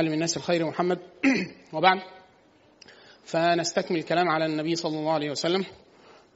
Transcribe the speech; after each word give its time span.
علم 0.00 0.12
الناس 0.12 0.36
الخير 0.36 0.66
محمد. 0.66 0.98
وبعد 1.74 1.98
فنستكمل 3.24 3.98
الكلام 3.98 4.28
على 4.28 4.46
النبي 4.46 4.76
صلى 4.76 4.98
الله 4.98 5.12
عليه 5.12 5.30
وسلم. 5.30 5.64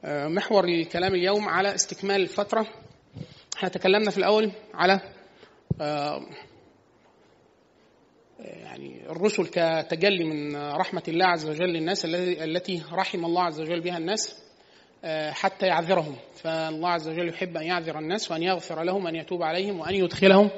آه، 0.04 0.28
محور 0.28 0.64
الكلام 0.64 1.14
اليوم 1.14 1.48
على 1.48 1.74
استكمال 1.74 2.20
الفترة. 2.20 2.66
إحنا 3.56 3.68
تكلمنا 3.68 4.10
في 4.10 4.18
الأول 4.18 4.52
على 4.74 5.00
آه، 5.80 6.20
يعني 8.38 9.10
الرسل 9.10 9.46
كتجلي 9.46 10.24
من 10.24 10.56
رحمة 10.56 11.02
الله 11.08 11.26
عز 11.26 11.48
وجل 11.48 11.68
للناس 11.68 12.04
التي 12.04 12.82
رحم 12.92 13.24
الله 13.24 13.42
عز 13.42 13.60
وجل 13.60 13.80
بها 13.80 13.98
الناس 13.98 14.42
آه، 15.04 15.30
حتى 15.30 15.66
يعذرهم. 15.66 16.16
فالله 16.34 16.88
عز 16.88 17.08
وجل 17.08 17.28
يحب 17.28 17.56
أن 17.56 17.66
يعذر 17.66 17.98
الناس 17.98 18.30
وأن 18.30 18.42
يغفر 18.42 18.82
لهم 18.82 19.04
وأن 19.04 19.16
يتوب 19.16 19.42
عليهم 19.42 19.80
وأن 19.80 19.94
يدخلهم. 19.94 20.50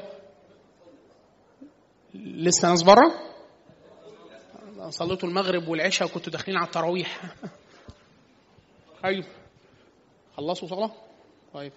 لسه 2.15 2.69
ناس 2.69 2.83
بره؟ 2.83 3.13
صليتوا 4.89 5.29
المغرب 5.29 5.69
والعشاء 5.69 6.09
وكنتوا 6.09 6.33
داخلين 6.33 6.57
على 6.59 6.67
التراويح. 6.67 7.23
طيب 9.05 9.25
خلصوا 10.37 10.69
صلاة؟ 10.69 10.93
طيب 11.55 11.73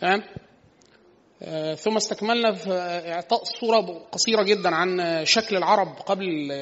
تمام. 0.00 0.22
آه، 1.42 1.74
ثم 1.74 1.96
استكملنا 1.96 2.52
في 2.52 2.70
إعطاء 3.12 3.44
صوره 3.44 4.06
قصيرة 4.12 4.42
جدا 4.42 4.74
عن 4.74 5.20
شكل 5.24 5.56
العرب 5.56 5.88
قبل 5.88 6.52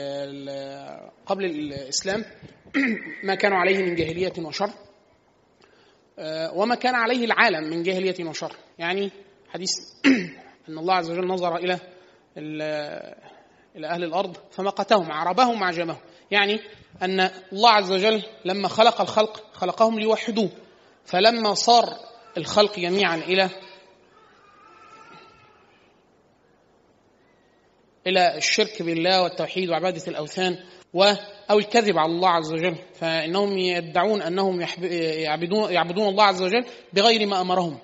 قبل 1.27 1.45
الإسلام. 1.45 2.25
ما 3.25 3.35
كانوا 3.35 3.59
عليه 3.59 3.79
من 3.83 3.95
جاهلية 3.95 4.33
وشر. 4.39 4.71
آه، 6.19 6.53
وما 6.55 6.75
كان 6.75 6.95
عليه 6.95 7.25
العالم 7.25 7.71
من 7.71 7.83
جاهلية 7.83 8.25
وشر. 8.29 8.57
يعني 8.79 9.11
حديث 9.49 9.71
أن 10.69 10.79
الله 10.79 10.95
عز 10.95 11.11
وجل 11.11 11.27
نظر 11.27 11.57
إلى 11.57 11.75
ال- 11.75 11.94
إلى 12.37 13.87
أهل 13.87 14.05
الأرض 14.05 14.37
فمقتهم 14.51 15.13
عربهم 15.13 15.65
عجمهم. 15.65 15.99
يعني 16.31 16.61
أن 17.03 17.31
الله 17.53 17.71
عز 17.71 17.93
وجل 17.93 18.23
لما 18.45 18.69
خلق 18.69 19.01
الخلق 19.01 19.43
خلقهم 19.53 19.99
ليوحدوه. 19.99 20.51
فلما 21.05 21.55
صار 21.55 21.85
الخلق 22.37 22.79
جميعا 22.79 23.17
إلى 23.17 23.51
إلى 28.07 28.37
الشرك 28.37 28.83
بالله 28.83 29.23
والتوحيد 29.23 29.71
وعبادة 29.71 30.03
الأوثان 30.09 30.59
و 30.95 31.13
أو 31.51 31.59
الكذب 31.59 31.99
على 31.99 32.13
الله 32.13 32.29
عز 32.29 32.53
وجل. 32.53 32.77
فإنهم 32.95 33.59
يدعون 33.59 34.23
أنهم 34.23 34.67
يعبدون 34.81 35.73
يعبدون 35.73 36.09
الله 36.09 36.25
عز 36.25 36.43
وجل 36.43 36.65
بغير 36.93 37.27
ما 37.27 37.41
أمرهم. 37.41 37.79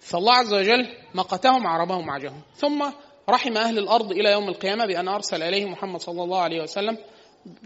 فالله 0.00 0.34
عز 0.34 0.52
وجل 0.54 0.96
مقتهم 1.14 1.66
عربهم 1.66 2.10
عجمهم. 2.10 2.42
ثم 2.54 2.90
رحم 3.32 3.56
أهل 3.56 3.78
الأرض 3.78 4.12
إلى 4.12 4.32
يوم 4.32 4.48
القيامة 4.48 4.86
بأن 4.86 5.08
أرسل 5.08 5.42
إليهم 5.42 5.72
محمد 5.72 6.00
صلى 6.00 6.22
الله 6.24 6.40
عليه 6.40 6.62
وسلم 6.62 6.98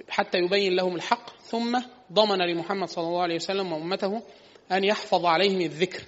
حتى 0.08 0.38
يبين 0.38 0.76
لهم 0.76 0.96
الحق 0.96 1.40
ثم 1.40 1.80
ضمن 2.12 2.38
لمحمد 2.38 2.88
صلى 2.88 3.04
الله 3.04 3.22
عليه 3.22 3.34
وسلم 3.34 3.72
وأمته 3.72 4.22
أن 4.72 4.84
يحفظ 4.84 5.26
عليهم 5.26 5.60
الذكر 5.60 6.02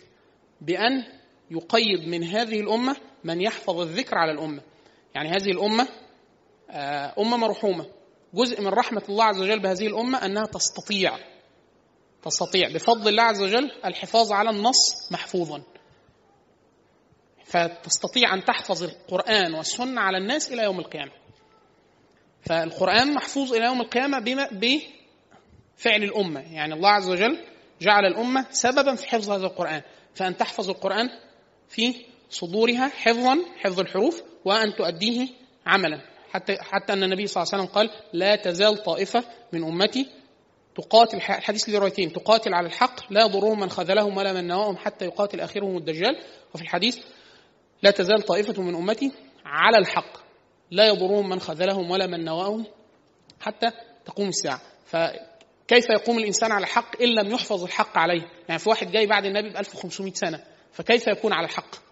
بأن 0.60 1.05
يقيد 1.50 2.09
من 2.09 2.25
هذه 2.25 2.60
الأمة 2.60 2.97
من 3.25 3.41
يحفظ 3.41 3.81
الذكر 3.81 4.19
على 4.19 4.32
الأمة. 4.32 4.62
يعني 5.15 5.28
هذه 5.28 5.50
الأمة 5.50 5.88
آه، 6.71 7.15
أمة 7.19 7.37
مرحومة. 7.37 7.87
جزء 8.34 8.61
من 8.61 8.69
رحمة 8.69 9.03
الله 9.09 9.25
عز 9.25 9.41
وجل 9.41 9.59
بهذه 9.61 9.87
الأمة 9.87 10.25
أنها 10.25 10.47
تستطيع 10.47 11.19
تستطيع. 12.22 12.69
بفضل 12.69 13.09
الله 13.09 13.22
عز 13.22 13.43
وجل 13.43 13.71
الحفاظ 13.84 14.32
على 14.32 14.50
النص 14.50 15.12
محفوظا. 15.12 15.62
فتستطيع 17.48 18.34
أن 18.34 18.44
تحفظ 18.44 18.82
القرآن 18.82 19.54
والسنة 19.54 20.00
على 20.00 20.19
الناس 20.19 20.53
إلى 20.53 20.62
يوم 20.62 20.78
القيامة. 20.78 21.12
فالقرآن 22.42 23.14
محفوظ 23.14 23.54
إلى 23.54 23.64
يوم 23.64 23.81
القيامة 23.81 24.19
بما 24.19 24.48
بفعل 24.53 26.03
الأمة. 26.03 26.54
يعني 26.54 26.75
الله 26.75 26.91
عز 26.91 27.08
وجل 27.08 27.44
جعل 27.81 28.06
الأمة 28.06 28.47
سببا 28.50 28.94
في 28.94 29.08
حفظ 29.08 29.31
هذا 29.31 29.47
القرآن. 29.47 29.82
فأن 30.14 30.37
تحفظ 30.37 30.70
القرآن 30.70 31.08
في 31.69 31.94
صدورها 32.31 32.88
حفظا 32.88 33.38
حفظ 33.58 33.81
الحروف 33.81 34.22
وأن 34.44 34.75
تؤديه 34.75 35.28
عملا. 35.66 36.00
حتى 36.31 36.56
حتى 36.60 36.92
أن 36.92 37.03
النبي 37.03 37.26
صلى 37.26 37.42
الله 37.42 37.54
عليه 37.54 37.64
وسلم 37.64 37.75
قال 37.75 37.91
لا 38.12 38.37
تزال 38.37 38.82
طائفة 38.82 39.25
من 39.53 39.64
أمتي 39.64 40.06
تقاتل 40.76 41.16
الحديث 41.16 41.69
لروايتين 41.69 42.12
تقاتل 42.12 42.54
على 42.54 42.66
الحق 42.66 43.12
لا 43.12 43.25
يضرهم 43.25 43.60
من 43.60 43.70
خذلهم 43.70 44.16
ولا 44.16 44.32
من 44.32 44.47
نواهم 44.47 44.76
حتى 44.76 45.04
يقاتل 45.04 45.41
آخرهم 45.41 45.76
الدجال. 45.76 46.22
وفي 46.54 46.62
الحديث 46.62 46.98
لا 47.83 47.91
تزال 47.91 48.22
طائفة 48.22 48.62
من 48.62 48.75
أمتي 48.75 49.12
على 49.44 49.78
الحق. 49.78 50.19
لا 50.71 50.87
يضرهم 50.87 51.28
من 51.28 51.41
خذلهم 51.41 51.91
ولا 51.91 52.06
من 52.06 52.25
نواهم 52.25 52.66
حتى 53.41 53.71
تقوم 54.05 54.28
الساعة. 54.28 54.61
فكيف 54.87 55.91
يقوم 55.91 56.19
الإنسان 56.19 56.53
على 56.53 56.62
الحق 56.62 57.03
إن 57.03 57.09
لم 57.09 57.31
يحفظ 57.31 57.65
الحق 57.65 57.99
عليه؟ 57.99 58.22
يعني 58.49 58.59
في 58.59 58.69
واحد 58.69 58.91
جاي 58.91 59.06
بعد 59.06 59.25
النبي 59.25 59.50
ب 59.50 59.56
1500 59.56 60.12
سنة 60.15 60.44
فكيف 60.72 61.06
يكون 61.06 61.33
على 61.33 61.44
الحق؟ 61.44 61.88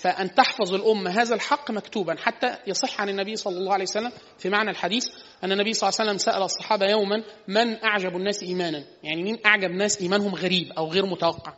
فأن 0.00 0.34
تحفظ 0.34 0.74
الأمة 0.74 1.10
هذا 1.10 1.34
الحق 1.34 1.70
مكتوبا 1.70 2.16
حتى 2.18 2.56
يصح 2.66 3.00
عن 3.00 3.08
النبي 3.08 3.36
صلى 3.36 3.58
الله 3.58 3.72
عليه 3.72 3.84
وسلم 3.84 4.12
في 4.38 4.48
معنى 4.48 4.70
الحديث 4.70 5.06
أن 5.44 5.52
النبي 5.52 5.72
صلى 5.72 5.88
الله 5.88 6.00
عليه 6.00 6.10
وسلم 6.10 6.32
سأل 6.32 6.42
الصحابة 6.42 6.86
يوما 6.86 7.24
من 7.48 7.84
أعجب 7.84 8.16
الناس 8.16 8.42
إيمانا؟ 8.42 8.84
يعني 9.02 9.22
مين 9.22 9.38
أعجب 9.46 9.70
ناس 9.70 10.00
إيمانهم 10.00 10.34
غريب 10.34 10.72
أو 10.72 10.88
غير 10.88 11.06
متوقع؟ 11.06 11.54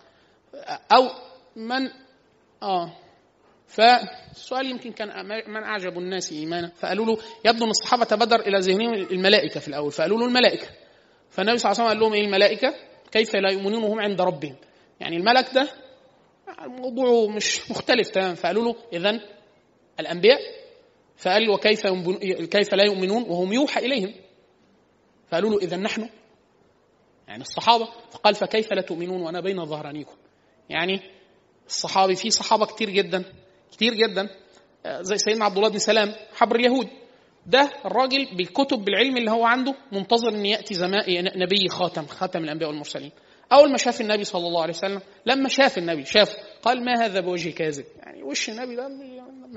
أو 0.92 1.08
من 1.56 1.88
آه. 2.62 2.92
فالسؤال 3.66 4.70
يمكن 4.70 4.92
كان 4.92 5.26
من 5.26 5.62
أعجب 5.62 5.98
الناس 5.98 6.32
إيمانا. 6.32 6.72
فقالوا 6.76 7.06
له 7.06 7.18
يبدو 7.44 7.64
أن 7.64 7.70
الصحابة 7.70 8.04
تبادر 8.04 8.40
إلى 8.40 8.58
ذهنهم 8.58 8.94
الملائكة 8.94 9.60
في 9.60 9.68
الأول. 9.68 9.92
فقالوا 9.92 10.18
له 10.18 10.26
الملائكة. 10.26 10.66
فالنبي 11.30 11.58
صلى 11.58 11.72
الله 11.72 11.82
عليه 11.82 11.90
وسلم 11.90 12.00
قال 12.00 12.00
لهم 12.00 12.12
إيه 12.12 12.26
الملائكة؟ 12.26 12.74
كيف 13.12 13.36
لا 13.36 13.52
يؤمنون 13.52 13.84
وهم 13.84 14.00
عند 14.00 14.20
ربهم؟ 14.20 14.56
يعني 15.00 15.16
الملك 15.16 15.54
ده 15.54 15.68
موضوعه 16.66 17.28
مش 17.28 17.70
مختلف 17.70 18.08
تماما. 18.08 18.34
فقالوا 18.34 18.64
له 18.64 18.76
إذا 18.92 19.20
الأنبياء؟ 20.00 20.38
فقال 21.16 21.50
وكيف 21.50 21.86
كيف 22.50 22.74
لا 22.74 22.84
يؤمنون؟ 22.84 23.22
وهم 23.22 23.52
يوحى 23.52 23.86
إليهم. 23.86 24.14
فقالوا 25.30 25.50
له 25.50 25.58
إذا 25.58 25.76
نحن؟ 25.76 26.08
يعني 27.28 27.42
الصحابة. 27.42 27.88
فقال 28.10 28.34
فكيف 28.34 28.72
لا 28.72 28.82
تؤمنون 28.82 29.22
وأنا 29.22 29.40
بين 29.40 29.64
ظهرانيكم؟ 29.64 30.16
يعني 30.68 31.00
الصحابي 31.66 32.16
في 32.16 32.30
صحابة 32.30 32.66
كتير 32.66 32.90
جدا 32.90 33.24
كتير 33.72 33.94
جدا. 33.94 34.28
آه، 34.86 35.02
زي 35.02 35.18
سيدنا 35.18 35.44
عبد 35.44 35.56
الله 35.56 35.68
بن 35.68 35.78
سلام 35.78 36.14
حبر 36.34 36.56
اليهود. 36.56 36.88
ده 37.46 37.70
الراجل 37.84 38.36
بالكتب 38.36 38.78
بالعلم 38.84 39.16
اللي 39.16 39.30
هو 39.30 39.44
عنده 39.44 39.74
منتظر 39.92 40.28
إن 40.28 40.46
يأتي 40.46 40.74
زمان 40.74 41.24
نبي 41.36 41.68
خاتم 41.68 42.06
خاتم 42.06 42.44
الأنبياء 42.44 42.70
والمرسلين. 42.70 43.10
أول 43.52 43.70
ما 43.70 43.76
شاف 43.76 44.00
النبي 44.00 44.24
صلى 44.24 44.46
الله 44.46 44.62
عليه 44.62 44.72
وسلم 44.72 45.00
لما 45.26 45.48
شاف 45.48 45.78
النبي 45.78 46.04
شاف 46.04 46.36
قال 46.62 46.84
ما 46.84 47.04
هذا 47.04 47.20
بوجه 47.20 47.50
كاذب؟ 47.50 47.84
يعني 47.96 48.22
وش 48.22 48.48
النبي 48.48 48.76
ده؟ 48.76 48.88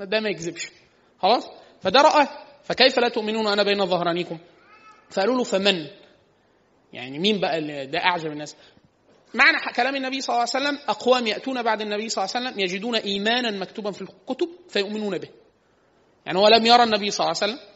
ده 0.04 0.20
ما 0.20 0.28
يكذبش. 0.28 0.70
خلاص؟ 1.18 1.48
فده 1.80 2.00
رأى 2.00 2.26
فكيف 2.62 2.98
لا 2.98 3.08
تؤمنون 3.08 3.46
وأنا 3.46 3.62
بين 3.62 3.86
ظهرانيكم؟ 3.86 4.38
فقالوا 5.10 5.36
له 5.36 5.44
فمن؟ 5.44 5.86
يعني 6.92 7.18
مين 7.18 7.40
بقى 7.40 7.86
ده 7.86 7.98
أعجب 7.98 8.26
الناس. 8.32 8.56
معنى 9.34 9.72
كلام 9.74 9.96
النبي 9.96 10.20
صلى 10.20 10.34
الله 10.34 10.48
عليه 10.54 10.66
وسلم 10.66 10.78
أقوام 10.88 11.26
يأتون 11.26 11.62
بعد 11.62 11.80
النبي 11.80 12.08
صلى 12.08 12.24
الله 12.24 12.36
عليه 12.36 12.46
وسلم 12.46 12.60
يجدون 12.60 12.94
إيمانا 12.94 13.50
مكتوبا 13.50 13.90
في 13.90 14.02
الكتب 14.02 14.48
فيؤمنون 14.68 15.18
به. 15.18 15.28
يعني 16.26 16.38
هو 16.38 16.48
لم 16.48 16.66
يرى 16.66 16.82
النبي 16.82 17.10
صلى 17.10 17.24
الله 17.24 17.36
عليه 17.42 17.52
وسلم 17.52 17.66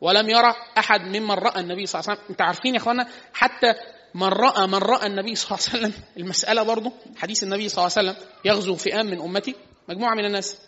ولم 0.00 0.28
يرى 0.28 0.54
أحد 0.78 1.00
ممن 1.00 1.34
رأى 1.34 1.60
النبي 1.60 1.86
صلى 1.86 2.00
الله 2.00 2.10
عليه 2.10 2.20
وسلم. 2.20 2.30
أنت 2.30 2.42
عارفين 2.42 2.74
يا 2.74 2.80
إخوانا 2.80 3.08
حتى 3.32 3.74
من 4.14 4.28
رأى 4.28 4.66
من 4.66 4.74
رأى 4.78 5.06
النبي 5.06 5.34
صلى 5.34 5.58
الله 5.58 5.68
عليه 5.68 5.78
وسلم 5.78 6.04
المسألة 6.16 6.62
برضه 6.62 6.92
حديث 7.16 7.42
النبي 7.42 7.68
صلى 7.68 7.86
الله 7.86 7.98
عليه 7.98 8.10
وسلم 8.10 8.26
يغزو 8.44 8.74
فئام 8.74 9.06
من 9.06 9.20
أمتي 9.20 9.54
مجموعة 9.88 10.14
من 10.14 10.24
الناس 10.24 10.58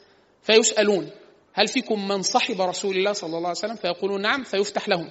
فيسألون 0.43 1.10
هل 1.55 1.69
فيكم 1.69 2.08
من 2.08 2.22
صحب 2.22 2.60
رسول 2.60 2.96
الله 2.96 3.12
صلى 3.12 3.37
الله 3.37 3.48
عليه 3.48 3.58
وسلم؟ 3.58 3.76
فيقولون 3.76 4.22
نعم 4.22 4.43
فيفتح 4.43 4.88
لهم. 4.88 5.10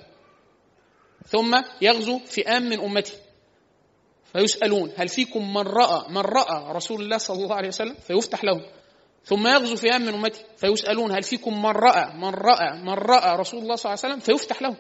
ثم 1.27 1.61
يغزو 1.81 2.19
فئام 2.19 2.63
من 2.63 2.79
أمتي. 2.79 3.13
فيسألون 4.33 4.91
هل 4.97 5.07
فيكم 5.07 5.53
من 5.53 5.61
رأى 5.61 6.09
من 6.09 6.21
رأى 6.21 6.75
رسول 6.75 7.01
الله 7.01 7.17
صلى 7.17 7.43
الله 7.43 7.55
عليه 7.55 7.67
وسلم؟ 7.67 7.93
فيفتح 7.93 8.43
لهم. 8.43 8.61
ثم 9.25 9.47
يغزو 9.47 9.75
فئام 9.75 10.01
من 10.01 10.13
أمتي 10.13 10.45
فيسألون 10.57 11.11
هل 11.11 11.23
فيكم 11.23 11.61
من 11.61 11.71
رأى 11.71 12.13
من 12.13 12.29
رأى 12.29 12.77
من 12.77 12.93
رأى 12.93 13.37
رسول 13.37 13.61
الله 13.63 13.75
صلى 13.75 13.93
الله 13.93 14.03
عليه 14.03 14.13
وسلم؟ 14.13 14.19
فيفتح 14.19 14.61
لهم. 14.61 14.75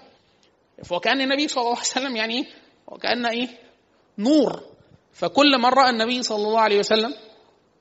وكأن 0.91 1.21
النبي 1.21 1.47
صلى 1.47 1.61
الله 1.61 1.77
عليه 1.77 1.81
وسلم 1.81 2.15
يعني 2.15 2.33
إيه؟ 2.33 2.45
وكأن 2.87 3.25
إيه؟ 3.25 3.47
نور. 4.17 4.63
فكل 5.13 5.57
من 5.57 5.69
رأى 5.69 5.89
النبي 5.89 6.23
صلى 6.23 6.47
الله 6.47 6.61
عليه 6.61 6.79
وسلم 6.79 7.13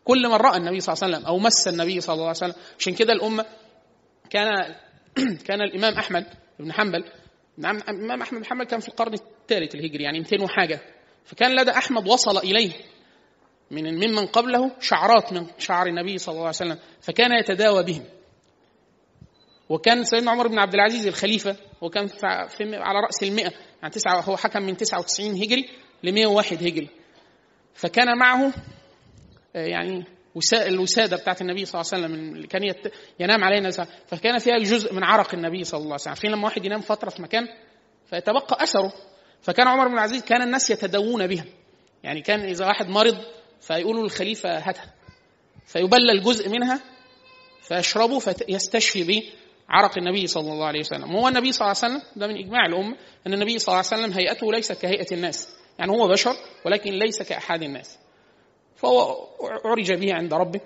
كل 0.04 0.28
من 0.28 0.34
رأى 0.34 0.56
النبي 0.56 0.80
صلى 0.80 0.92
الله 0.92 1.04
عليه 1.04 1.16
وسلم 1.16 1.26
أو 1.26 1.38
مس 1.38 1.68
النبي 1.68 2.00
صلى 2.00 2.14
الله 2.14 2.26
عليه 2.26 2.36
وسلم. 2.36 2.54
عشان 2.78 2.94
كده 2.94 3.12
الأمة 3.12 3.46
كان 4.30 4.74
كان 5.46 5.62
الإمام 5.62 5.94
أحمد 5.94 6.26
بن 6.58 6.72
حنبل 6.72 7.04
نعم 7.58 7.76
الإمام 7.76 8.22
أحمد 8.22 8.38
بن 8.38 8.46
حنبل 8.46 8.64
كان 8.64 8.80
في 8.80 8.88
القرن 8.88 9.14
الثالث 9.14 9.74
الهجري 9.74 10.04
يعني 10.04 10.18
200 10.18 10.44
وحاجة. 10.44 10.80
فكان 11.30 11.56
لدى 11.60 11.70
أحمد 11.70 12.08
وصل 12.08 12.38
إليه 12.38 12.72
من 13.70 13.94
ممن 13.94 14.26
قبله 14.26 14.70
شعرات 14.80 15.32
من 15.32 15.46
شعر 15.58 15.86
النبي 15.86 16.18
صلى 16.18 16.32
الله 16.32 16.40
عليه 16.46 16.56
وسلم 16.56 16.78
فكان 17.00 17.32
يتداوى 17.32 17.82
بهم. 17.82 18.04
وكان 19.68 20.04
سيدنا 20.04 20.30
عمر 20.30 20.46
بن 20.48 20.58
عبد 20.58 20.74
العزيز 20.74 21.06
الخليفة 21.06 21.56
وكان 21.80 22.06
في 22.06 22.76
على 22.76 23.00
رأس 23.06 23.22
المئة 23.22 23.52
يعني 23.82 23.94
تسعة 23.94 24.20
هو 24.20 24.36
حكم 24.36 24.62
من 24.62 24.76
99 24.76 25.42
هجري 25.42 25.68
ل 26.02 26.12
101 26.12 26.62
هجري. 26.66 26.88
فكان 27.74 28.18
معه 28.18 28.52
آه، 29.56 29.66
يعني 29.66 30.04
وسا- 30.34 30.66
الوسادة 30.66 31.16
بتاعت 31.16 31.40
النبي 31.40 31.64
صلى 31.64 31.80
الله 31.80 31.92
عليه 31.92 32.04
وسلم 32.04 32.34
اللي 32.34 32.46
كان 32.46 32.62
ينام 33.20 33.44
وسلم 33.68 33.86
فكان 34.06 34.38
فيها 34.38 34.58
جزء 34.58 34.94
من 34.94 35.04
عرق 35.04 35.34
النبي 35.34 35.64
صلى 35.64 35.78
الله 35.78 35.86
عليه 35.92 35.94
وسلم. 36.02 36.10
عارفين 36.10 36.30
لما 36.30 36.44
واحد 36.44 36.64
ينام 36.64 36.80
فترة 36.80 37.10
في 37.10 37.22
مكان 37.22 37.48
فيتبقى 38.06 38.62
أثره. 38.62 38.92
فكان 39.42 39.68
عمر 39.68 39.88
بن 39.88 39.94
العزيز 39.94 40.22
كان 40.24 40.42
الناس 40.42 40.70
يتداوون 40.70 41.26
بها 41.26 41.44
يعني 42.02 42.20
كان 42.20 42.40
إذا 42.40 42.66
واحد 42.66 42.88
مرض 42.88 43.18
فيقولوا 43.60 44.02
للخليفة 44.02 44.58
هاتها 44.58 44.94
فيبلل 45.66 46.22
جزء 46.22 46.48
منها 46.48 46.80
فيشربه 47.62 48.18
فيستشفي 48.18 49.02
به 49.04 49.22
عرق 49.68 49.98
النبي 49.98 50.26
صلى 50.26 50.52
الله 50.52 50.66
عليه 50.66 50.80
وسلم. 50.80 51.16
هو 51.16 51.28
النبي 51.28 51.52
صلى 51.52 51.60
الله 51.60 51.76
عليه 51.82 51.94
وسلم 51.94 52.02
ده 52.16 52.26
من 52.26 52.36
إجماع 52.36 52.66
الأمة 52.66 52.96
أن 53.26 53.32
النبي 53.32 53.58
صلى 53.58 53.72
الله 53.72 53.84
عليه 53.92 54.02
وسلم 54.02 54.18
هيئته 54.18 54.52
ليست 54.52 54.72
كهيئة 54.72 55.14
الناس. 55.14 55.48
يعني 55.78 55.92
هو 55.92 56.08
بشر 56.08 56.36
ولكن 56.66 56.90
ليس 56.92 57.22
كأحد 57.22 57.62
الناس. 57.62 57.98
فهو 58.76 59.26
عرج 59.64 59.92
به 59.92 60.14
عند 60.14 60.34
ربه. 60.34 60.60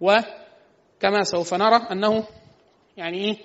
وكما 0.00 1.22
سوف 1.22 1.54
نرى 1.54 1.76
أنه 1.76 2.26
يعني 2.96 3.24
إيه 3.24 3.36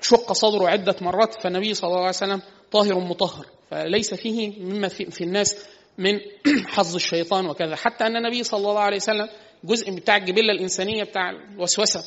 شق 0.00 0.32
صدره 0.32 0.68
عدة 0.68 0.96
مرات. 1.00 1.42
فالنبي 1.42 1.74
صلى 1.74 1.88
الله 1.88 2.00
عليه 2.00 2.08
وسلم 2.08 2.42
طاهر 2.72 2.98
مطهر 2.98 3.46
فليس 3.70 4.14
فيه 4.14 4.60
مما 4.60 4.88
في, 4.88 5.10
في 5.10 5.24
الناس 5.24 5.56
من 5.98 6.20
حظ 6.74 6.94
الشيطان 6.94 7.46
وكذا. 7.46 7.76
حتى 7.76 8.06
أن 8.06 8.16
النبي 8.16 8.42
صلى 8.42 8.70
الله 8.70 8.80
عليه 8.80 8.96
وسلم 8.96 9.28
جزء 9.64 9.90
بتاع 9.90 10.16
الجبلة 10.16 10.52
الإنسانية 10.52 11.04
بتاع 11.04 11.30
الوسوسة. 11.30 12.04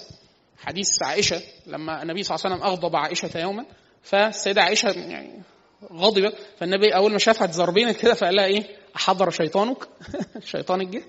حديث 0.57 0.89
عائشة 1.03 1.41
لما 1.67 2.03
النبي 2.03 2.23
صلى 2.23 2.35
الله 2.35 2.45
عليه 2.45 2.56
وسلم 2.56 2.67
أغضب 2.67 2.95
عائشة 2.95 3.39
يوما 3.39 3.65
فالسيدة 4.03 4.61
عائشة 4.61 4.89
يعني 4.89 5.41
غضبت 5.94 6.35
فالنبي 6.57 6.95
أول 6.95 7.11
ما 7.11 7.17
شافها 7.17 7.47
تزربينة 7.47 7.91
كده 7.91 8.13
فقال 8.13 8.35
لها 8.35 8.45
إيه؟ 8.45 8.63
أحضر 8.95 9.29
شيطانك؟ 9.29 9.77
شيطانك 10.51 10.88
جه 10.88 11.03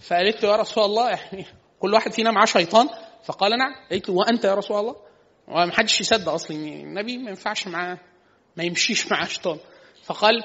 فقالت 0.00 0.42
له 0.42 0.50
يا 0.50 0.56
رسول 0.56 0.84
الله 0.84 1.10
يعني 1.10 1.46
كل 1.80 1.94
واحد 1.94 2.12
فينا 2.12 2.30
معاه 2.30 2.44
شيطان. 2.44 2.88
فقال 3.24 3.58
نعم. 3.58 3.74
قالت 3.90 4.08
له 4.08 4.14
وأنت 4.14 4.44
يا 4.44 4.54
رسول 4.54 4.80
الله؟ 4.80 4.96
وما 5.48 5.72
حدش 5.72 6.00
يصدق 6.00 6.32
أصلا. 6.32 6.56
النبي 6.56 7.18
ما 7.18 7.30
ينفعش 7.30 7.68
معاه. 7.68 7.98
ما 8.56 8.64
يمشيش 8.64 9.06
معاه 9.12 9.26
شيطان. 9.26 9.58
فقال 10.04 10.42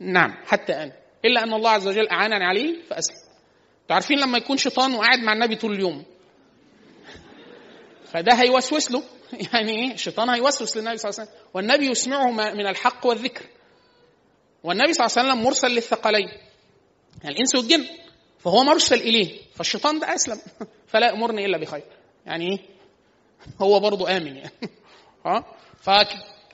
نعم 0.00 0.34
حتى 0.46 0.72
أنا. 0.72 0.92
إلا 1.24 1.42
أن 1.42 1.52
الله 1.54 1.70
عز 1.70 1.88
وجل 1.88 2.08
أعانني 2.08 2.44
عليه 2.44 2.76
أنتوا 3.90 3.90
عارفين 3.90 4.18
لما 4.18 4.38
يكون 4.38 4.56
شيطان 4.56 4.94
وقاعد 4.94 5.18
مع 5.18 5.32
النبي 5.32 5.56
طول 5.56 5.72
اليوم؟ 5.72 6.04
فده 8.12 8.34
هيوسوس 8.34 8.90
له. 8.90 9.02
يعني 9.52 9.72
إيه؟ 9.72 9.94
الشيطان 9.94 10.30
هيوسوس 10.30 10.76
للنبي 10.76 10.96
صلى 10.96 11.10
الله 11.10 11.20
عليه 11.20 11.30
وسلم. 11.30 11.46
والنبي 11.54 11.90
يسمعه 11.90 12.30
من 12.30 12.66
الحق 12.66 13.06
والذكر. 13.06 13.44
والنبي 14.64 14.92
صلى 14.92 15.06
الله 15.06 15.18
عليه 15.18 15.28
وسلم 15.28 15.44
مرسل 15.44 15.68
للثقلين. 15.68 16.28
يعني 17.22 17.34
الإنس 17.34 17.54
والجن. 17.54 17.86
فهو 18.38 18.64
مرسل 18.64 19.00
إليه. 19.00 19.40
فالشيطان 19.54 19.98
ده 19.98 20.14
أسلم. 20.14 20.40
فلا 20.86 21.06
يأمرني 21.06 21.46
إلا 21.46 21.58
بخير. 21.58 21.84
يعني 22.26 22.50
إيه؟ 22.50 22.58
هو 23.60 23.80
برضه 23.80 24.16
آمن 24.16 24.36
يعني. 24.36 24.50
ها 25.26 25.44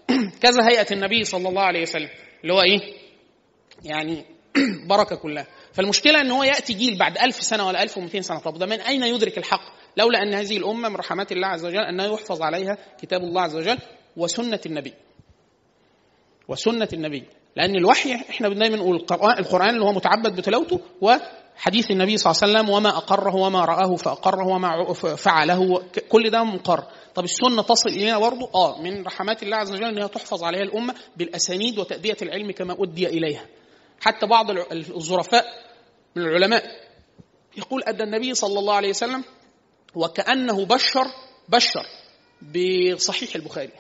فكذا 0.47 0.69
هيئة 0.71 0.93
النبي 0.93 1.25
صلى 1.25 1.49
الله 1.49 1.63
عليه 1.63 1.83
وسلم 1.83 2.09
اللي 2.43 2.55
هو 2.55 2.63
إيه؟ 2.63 2.81
يعني 3.85 4.25
بركة 4.91 5.17
كلها. 5.17 5.47
فالمشكلة 5.73 6.21
إن 6.21 6.31
هو 6.31 6.43
يأتي 6.43 6.73
جيل 6.73 6.99
بعد 6.99 7.19
ألف 7.19 7.37
سنة 7.37 7.67
ولا 7.67 7.83
1200 7.83 8.21
سنة. 8.21 8.39
طب 8.39 8.59
ده 8.59 8.67
من 8.67 8.81
أين 8.81 9.03
يدرك 9.03 9.39
الحق؟ 9.39 9.61
لولا 9.97 10.23
أن 10.23 10.35
هذه 10.35 10.57
الأمة 10.57 10.89
من 10.89 10.97
رحمات 10.97 11.33
الله 11.33 11.47
عز 11.47 11.65
وجل 11.65 11.79
انها 11.79 12.07
يحفظ 12.07 12.43
عليها 12.43 12.79
كتاب 13.03 13.21
الله 13.21 13.43
عز 13.43 13.57
وجل 13.57 13.79
وسنة 14.17 14.61
النبي. 14.67 14.93
وسنة 16.49 16.89
النبي. 16.93 17.25
لأن 17.57 17.77
الوحي 17.77 18.15
إحنا 18.15 18.49
دايما 18.49 18.77
نقول 18.77 18.97
القران 19.39 19.75
اللي 19.75 19.85
هو 19.85 19.93
متعبد 19.93 20.37
بتلاوته 20.37 20.81
وحديث 21.01 21.91
النبي 21.91 22.17
صلى 22.17 22.31
الله 22.33 22.43
عليه 22.43 22.53
وسلم 22.53 22.75
وما 22.75 22.89
أقره 22.89 23.35
وما 23.35 23.65
رآه 23.65 23.97
فأقره 23.97 24.47
وما 24.47 24.93
فعله. 24.95 25.83
كل 26.09 26.31
ده 26.31 26.45
مقر 26.45 26.85
طب 27.17 27.25
السنة 27.25 27.63
تصل 27.63 27.89
إلينا 27.89 28.19
برضه 28.19 28.51
آه 28.55 28.83
من 28.83 29.07
رحمات 29.07 29.43
الله 29.43 29.57
عز 29.57 29.73
وجل 29.73 29.85
انها 29.85 30.07
تحفظ 30.07 30.45
عليها 30.45 30.63
الأمة 30.63 30.95
بالأسانيد 31.17 31.79
وتأدية 31.79 32.17
العلم 32.23 32.51
كما 32.51 32.77
أدي 32.83 33.07
إليها. 33.07 33.47
حتى 34.01 34.27
بعض 34.27 34.51
الظرفاء 34.73 35.45
من 36.17 36.23
العلماء 36.23 36.65
يقول 37.57 37.83
أدى 37.87 38.03
النبي 38.03 38.35
صلى 38.35 38.59
الله 38.59 38.75
عليه 38.75 38.89
وسلم 38.89 39.25
وكأنه 39.95 40.65
بشر 40.65 41.07
بشر 41.49 41.87
بصحيح 42.43 43.35
البخاري. 43.35 43.73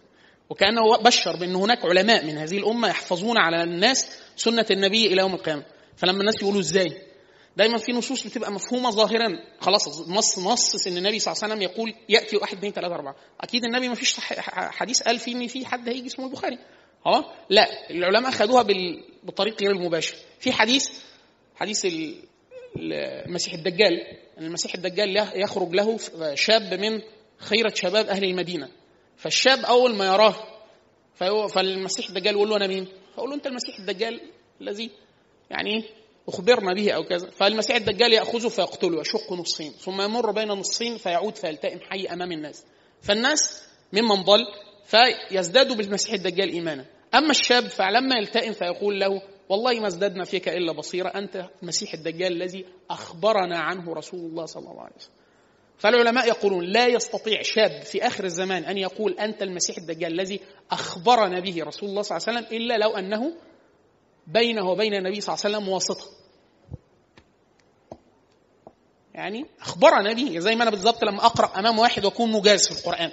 وكأنه 0.50 0.96
بشر 0.96 1.36
بأن 1.36 1.54
هناك 1.54 1.84
علماء 1.84 2.24
من 2.24 2.38
هذه 2.38 2.58
الأمة 2.58 2.88
يحفظون 2.88 3.38
على 3.38 3.62
الناس 3.62 4.20
سنة 4.36 4.66
النبي 4.70 5.06
إلى 5.06 5.20
يوم 5.20 5.34
القيامة. 5.34 5.64
فلما 5.96 6.20
الناس 6.20 6.42
يقولوا 6.42 6.60
إزاي؟ 6.60 7.07
دايما 7.58 7.78
في 7.78 7.92
نصوص 7.92 8.26
بتبقى 8.26 8.52
مفهومة 8.52 8.90
ظاهرا. 8.90 9.28
خلاص 9.60 10.08
نص 10.08 10.38
نص 10.38 10.86
ان 10.86 10.96
النبي 10.96 11.18
صلى 11.18 11.32
الله 11.32 11.44
عليه 11.44 11.54
وسلم 11.54 11.62
يقول 11.62 11.94
يأتي 12.08 12.36
واحد 12.36 12.56
اثنين 12.56 12.72
ثلاثة 12.72 12.94
أربعة. 12.94 13.16
أكيد 13.40 13.64
النبي 13.64 13.88
ما 13.88 13.94
فيش 13.94 14.14
حديث 14.50 15.02
قال 15.02 15.18
فيه 15.18 15.34
إن 15.34 15.46
في 15.46 15.66
حد 15.66 15.88
هيجي 15.88 16.06
اسمه 16.06 16.26
البخاري. 16.26 16.58
أه؟ 17.06 17.24
لا 17.50 17.90
العلماء 17.90 18.30
خدوها 18.32 18.62
بال... 18.62 19.04
بطريق 19.22 19.62
غير 19.62 19.70
المباشر. 19.70 20.14
في 20.40 20.52
حديث 20.52 20.90
حديث 21.56 21.86
المسيح 22.76 23.54
الدجال. 23.54 24.00
إن 24.38 24.44
المسيح 24.44 24.74
الدجال 24.74 25.16
يخرج 25.34 25.74
له 25.74 25.98
شاب 26.34 26.74
من 26.74 27.00
خيرة 27.38 27.74
شباب 27.74 28.06
أهل 28.06 28.24
المدينة. 28.24 28.68
فالشاب 29.16 29.58
أول 29.64 29.94
ما 29.94 30.06
يراه 30.06 30.34
فالمسيح 31.48 32.08
الدجال 32.08 32.34
يقول 32.34 32.48
له 32.50 32.56
أنا 32.56 32.66
مين؟ 32.66 32.88
فيقول 33.14 33.30
له 33.30 33.36
أنت 33.36 33.46
المسيح 33.46 33.78
الدجال 33.78 34.20
الذي 34.60 34.90
يعني 35.50 35.84
أخبرنا 36.28 36.74
به 36.74 36.90
أو 36.92 37.04
كذا. 37.04 37.30
فالمسيح 37.30 37.76
الدجال 37.76 38.12
يأخذه 38.12 38.48
فيقتله 38.48 39.00
يشق 39.00 39.32
نصين 39.32 39.72
ثم 39.72 40.00
يمر 40.00 40.30
بين 40.30 40.48
نصين 40.48 40.96
فيعود 40.96 41.36
فيلتئم 41.36 41.80
حي 41.80 42.06
أمام 42.06 42.32
الناس. 42.32 42.64
فالناس 43.02 43.62
ممن 43.92 44.22
ضل 44.22 44.44
فيزدادوا 44.84 45.76
بالمسيح 45.76 46.12
الدجال 46.14 46.48
إيمانا. 46.48 46.84
أما 47.14 47.30
الشاب 47.30 47.64
فلما 47.64 48.16
يلتئم 48.18 48.52
فيقول 48.52 49.00
له 49.00 49.22
والله 49.48 49.80
ما 49.80 49.86
ازددنا 49.86 50.24
فيك 50.24 50.48
إلا 50.48 50.72
بصيرة 50.72 51.08
أنت 51.08 51.48
المسيح 51.62 51.94
الدجال 51.94 52.32
الذي 52.32 52.64
أخبرنا 52.90 53.58
عنه 53.58 53.94
رسول 53.94 54.20
الله 54.20 54.46
صلى 54.46 54.70
الله 54.70 54.82
عليه 54.82 54.96
وسلم. 54.96 55.12
فالعلماء 55.78 56.28
يقولون 56.28 56.64
لا 56.64 56.86
يستطيع 56.86 57.42
شاب 57.42 57.82
في 57.82 58.06
آخر 58.06 58.24
الزمان 58.24 58.64
أن 58.64 58.78
يقول 58.78 59.12
أنت 59.18 59.42
المسيح 59.42 59.76
الدجال 59.78 60.12
الذي 60.12 60.40
أخبرنا 60.70 61.40
به 61.40 61.64
رسول 61.64 61.88
الله 61.88 62.02
صلى 62.02 62.16
الله 62.16 62.28
عليه 62.28 62.38
وسلم 62.38 62.56
إلا 62.56 62.78
لو 62.78 62.96
أنه 62.96 63.32
بينه 64.26 64.70
وبين 64.70 64.94
النبي 64.94 65.20
صلى 65.20 65.34
الله 65.34 65.44
عليه 65.44 65.56
وسلم 65.56 65.68
واسطة. 65.68 66.17
يعني 69.18 69.46
أخبرنا 69.60 70.12
به 70.12 70.38
زي 70.38 70.56
ما 70.56 70.62
أنا 70.62 70.70
بالظبط 70.70 71.04
لما 71.04 71.26
أقرأ 71.26 71.58
أمام 71.58 71.78
واحد 71.78 72.04
وأكون 72.04 72.32
مجاز 72.32 72.68
في 72.68 72.78
القرآن. 72.78 73.10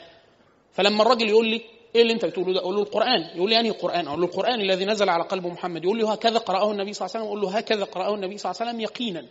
فلما 0.74 1.02
الراجل 1.02 1.30
يقول 1.30 1.48
لي 1.48 1.62
إيه 1.96 2.02
اللي 2.02 2.14
أنت 2.14 2.26
بتقوله 2.26 2.54
ده؟ 2.54 2.60
أقول 2.60 2.76
له 2.76 2.82
القرآن، 2.82 3.22
يقول 3.36 3.50
لي 3.50 3.60
أنهي 3.60 3.72
القرآن؟ 3.72 4.08
أقول 4.08 4.22
له 4.22 4.28
القرآن 4.28 4.62
الذي 4.62 4.86
نزل 4.86 5.10
على 5.10 5.24
قلب 5.24 5.48
محمد، 5.48 5.84
يقول 5.84 5.98
لي 5.98 6.06
هكذا 6.06 6.38
قرأه 6.38 6.72
النبي 6.72 6.94
صلى 6.94 7.06
الله 7.06 7.18
عليه 7.18 7.26
وسلم، 7.26 7.28
أقول 7.28 7.42
له 7.42 7.58
هكذا 7.58 7.84
قرأه 7.84 8.16
النبي 8.16 8.38
صلى 8.38 8.52
الله 8.52 8.62
عليه 8.62 8.72
وسلم 8.72 8.82
يقينا. 8.82 9.26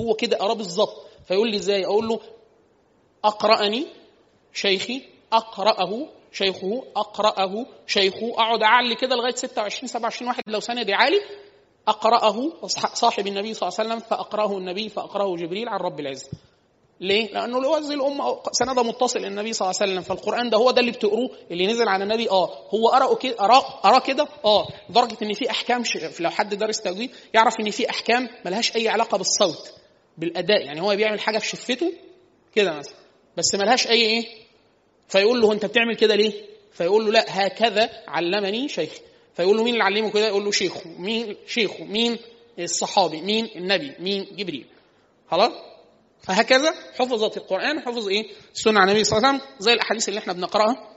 هو 0.00 0.14
كده 0.14 0.36
قرأه 0.36 0.54
بالظبط، 0.54 1.06
فيقول 1.28 1.50
لي 1.50 1.56
إزاي؟ 1.56 1.84
أقول 1.84 2.08
له 2.08 2.20
أقرأني 3.24 3.86
شيخي 4.52 5.02
أقرأه 5.32 6.08
شيخه 6.32 6.84
أقرأه 6.96 7.66
شيخه 7.86 8.32
أقعد 8.32 8.62
أعلي 8.62 8.94
كده 8.94 9.16
لغاية 9.16 9.34
26 9.34 9.88
27 9.88 10.28
واحد 10.28 10.42
لو 10.46 10.60
سند 10.60 10.90
عالي 10.90 11.20
أقرأه 11.88 12.52
صاحب 12.94 13.26
النبي 13.26 13.54
صلى 13.54 13.68
الله 13.68 13.80
عليه 13.80 13.88
وسلم 13.90 14.08
فأقرأه 14.10 14.58
النبي 14.58 14.88
فأقرأه 14.88 15.36
جبريل 15.36 15.68
عن 15.68 15.80
رب 15.80 16.00
العزة. 16.00 16.28
ليه؟ 17.00 17.32
لأنه 17.32 17.60
لوزي 17.60 17.94
الأمة 17.94 18.38
سندها 18.52 18.82
متصل 18.82 19.24
النبي 19.24 19.52
صلى 19.52 19.70
الله 19.70 19.78
عليه 19.80 19.92
وسلم 19.92 20.02
فالقرآن 20.02 20.50
ده 20.50 20.58
هو 20.58 20.70
ده 20.70 20.80
اللي 20.80 20.92
بتقروه 20.92 21.30
اللي 21.50 21.66
نزل 21.66 21.88
على 21.88 22.04
النبي 22.04 22.30
آه 22.30 22.50
هو 22.74 22.88
قرأه 22.88 23.14
كده 23.14 23.34
قراه 23.82 23.98
كده 24.00 24.28
آه 24.44 24.68
لدرجه 24.90 25.16
إن 25.22 25.32
في 25.32 25.50
أحكام 25.50 25.82
لو 26.20 26.30
حد 26.30 26.54
درس 26.54 26.80
تجويد 26.80 27.10
يعرف 27.34 27.54
إن 27.60 27.70
في 27.70 27.90
أحكام 27.90 28.28
ملهاش 28.44 28.76
أي 28.76 28.88
علاقة 28.88 29.18
بالصوت 29.18 29.72
بالأداء 30.18 30.64
يعني 30.64 30.80
هو 30.80 30.96
بيعمل 30.96 31.20
حاجة 31.20 31.38
في 31.38 31.46
شفته 31.48 31.92
كده 32.54 32.72
مثلا 32.72 32.94
بس 33.36 33.54
ملهاش 33.54 33.86
أي 33.86 34.02
إيه 34.02 34.26
فيقول 35.08 35.40
له 35.40 35.52
أنت 35.52 35.66
بتعمل 35.66 35.96
كده 35.96 36.14
ليه 36.14 36.32
فيقول 36.72 37.04
له 37.04 37.12
لا 37.12 37.46
هكذا 37.46 37.90
علمني 38.08 38.68
شيخي 38.68 39.00
فيقول 39.34 39.56
له 39.56 39.64
مين 39.64 39.72
اللي 39.72 39.84
علمه 39.84 40.10
كده؟ 40.10 40.26
يقول 40.26 40.44
له 40.44 40.50
شيخه. 40.50 40.90
مين؟ 40.98 41.36
شيخه. 41.46 41.84
مين؟ 41.84 42.18
الصحابي. 42.58 43.20
مين؟ 43.20 43.50
النبي. 43.56 43.94
مين؟ 43.98 44.26
جبريل. 44.36 44.66
خلاص؟ 45.30 45.52
فهكذا 46.22 46.74
حفظت 46.94 47.36
القرآن 47.36 47.80
حفظ 47.80 48.08
إيه؟ 48.08 48.26
السنة 48.54 48.80
عن 48.80 48.88
النبي 48.88 49.04
صلى 49.04 49.18
الله 49.18 49.28
عليه 49.28 49.38
وسلم. 49.38 49.50
زي 49.58 49.72
الأحاديث 49.72 50.08
اللي 50.08 50.20
إحنا 50.20 50.32
بنقرأها. 50.32 50.88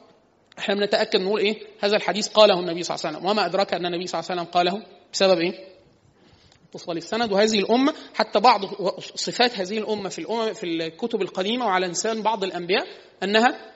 إحنا 0.60 0.76
بنتأكد 0.76 1.20
نقول 1.22 1.40
إيه؟ 1.40 1.68
هذا 1.80 1.96
الحديث 1.96 2.28
قاله 2.28 2.60
النبي 2.60 2.84
صلى 2.84 2.96
الله 2.96 3.08
عليه 3.08 3.18
وسلم. 3.18 3.32
وما 3.32 3.46
أدراك 3.46 3.74
أن 3.74 3.86
النبي 3.86 4.08
صلى 4.08 4.20
الله 4.20 4.32
عليه 4.32 4.42
وسلم 4.42 4.54
قاله؟ 4.54 4.86
بسبب 5.14 5.40
إيه؟ 5.40 5.76
اتصال 6.70 6.98
السند 6.98 7.32
وهذه 7.32 7.60
الأمة 7.60 7.94
حتى 8.14 8.40
بعض 8.40 8.62
صفات 9.00 9.60
هذه 9.60 9.78
الأمة 9.78 10.10
في 10.10 10.20
الأمم 10.20 10.54
في 10.54 10.64
الكتب 10.64 11.22
القديمة 11.22 11.66
وعلى 11.66 11.88
لسان 11.88 12.22
بعض 12.22 12.44
الأنبياء 12.44 12.88
أنها 13.24 13.72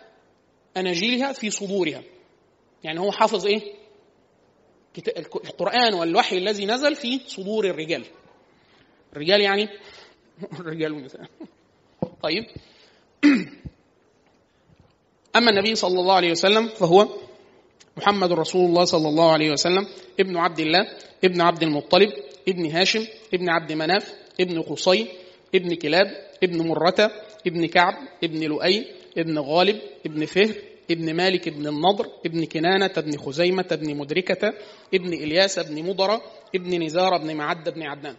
أناجيلها 0.78 1.34
في 1.34 1.50
صدورها. 1.50 2.04
يعني 2.84 3.00
هو 3.00 3.12
حافظ 3.12 3.46
إيه؟ 3.46 3.74
القرآن 4.98 5.94
والوحي 5.94 6.38
الذي 6.38 6.66
نزل 6.66 6.96
في 6.96 7.20
صدور 7.28 7.66
الرجال. 7.66 8.06
الرجال 9.14 9.42
يعني 9.42 9.70
الرجال 10.60 10.94
والنساء 10.94 11.22
طيب. 12.24 12.46
أما 15.36 15.50
النبي 15.50 15.76
صلى 15.76 16.00
الله 16.00 16.14
عليه 16.14 16.32
وسلم 16.32 16.68
فهو 16.68 17.08
محمد 17.98 18.32
رسول 18.32 18.66
الله 18.66 18.86
صلى 18.86 19.10
الله 19.10 19.32
عليه 19.32 19.52
وسلم 19.52 19.88
ابن 20.20 20.38
عبد 20.38 20.60
الله 20.60 20.88
ابن 21.24 21.42
عبد 21.42 21.64
المطلب 21.64 22.10
ابن 22.48 22.66
هاشم 22.66 23.06
ابن 23.34 23.50
عبد 23.50 23.72
مناف 23.72 24.14
ابن 24.40 24.62
قصي 24.62 25.08
ابن 25.56 25.76
كلاب 25.76 26.08
ابن 26.44 26.68
مرة 26.68 27.12
ابن 27.48 27.66
كعب 27.66 27.94
ابن 28.24 28.44
لؤي 28.44 28.86
ابن 29.18 29.40
غالب 29.40 29.82
ابن 30.06 30.26
فهر 30.26 30.56
ابن 30.92 31.14
مالك 31.16 31.48
ابن 31.48 31.68
النضر 31.68 32.08
ابن 32.26 32.46
كنانة 32.46 32.92
ابن 32.98 33.18
خزيمة 33.18 33.66
ابن 33.72 33.98
مدركة 33.98 34.54
ابن 34.94 35.14
إلياس 35.14 35.60
ابن 35.60 35.90
مضرة 35.90 36.22
ابن 36.56 36.84
نزار 36.84 37.16
ابن 37.16 37.36
معد 37.36 37.68
ابن 37.68 37.84
عدنان. 37.84 38.16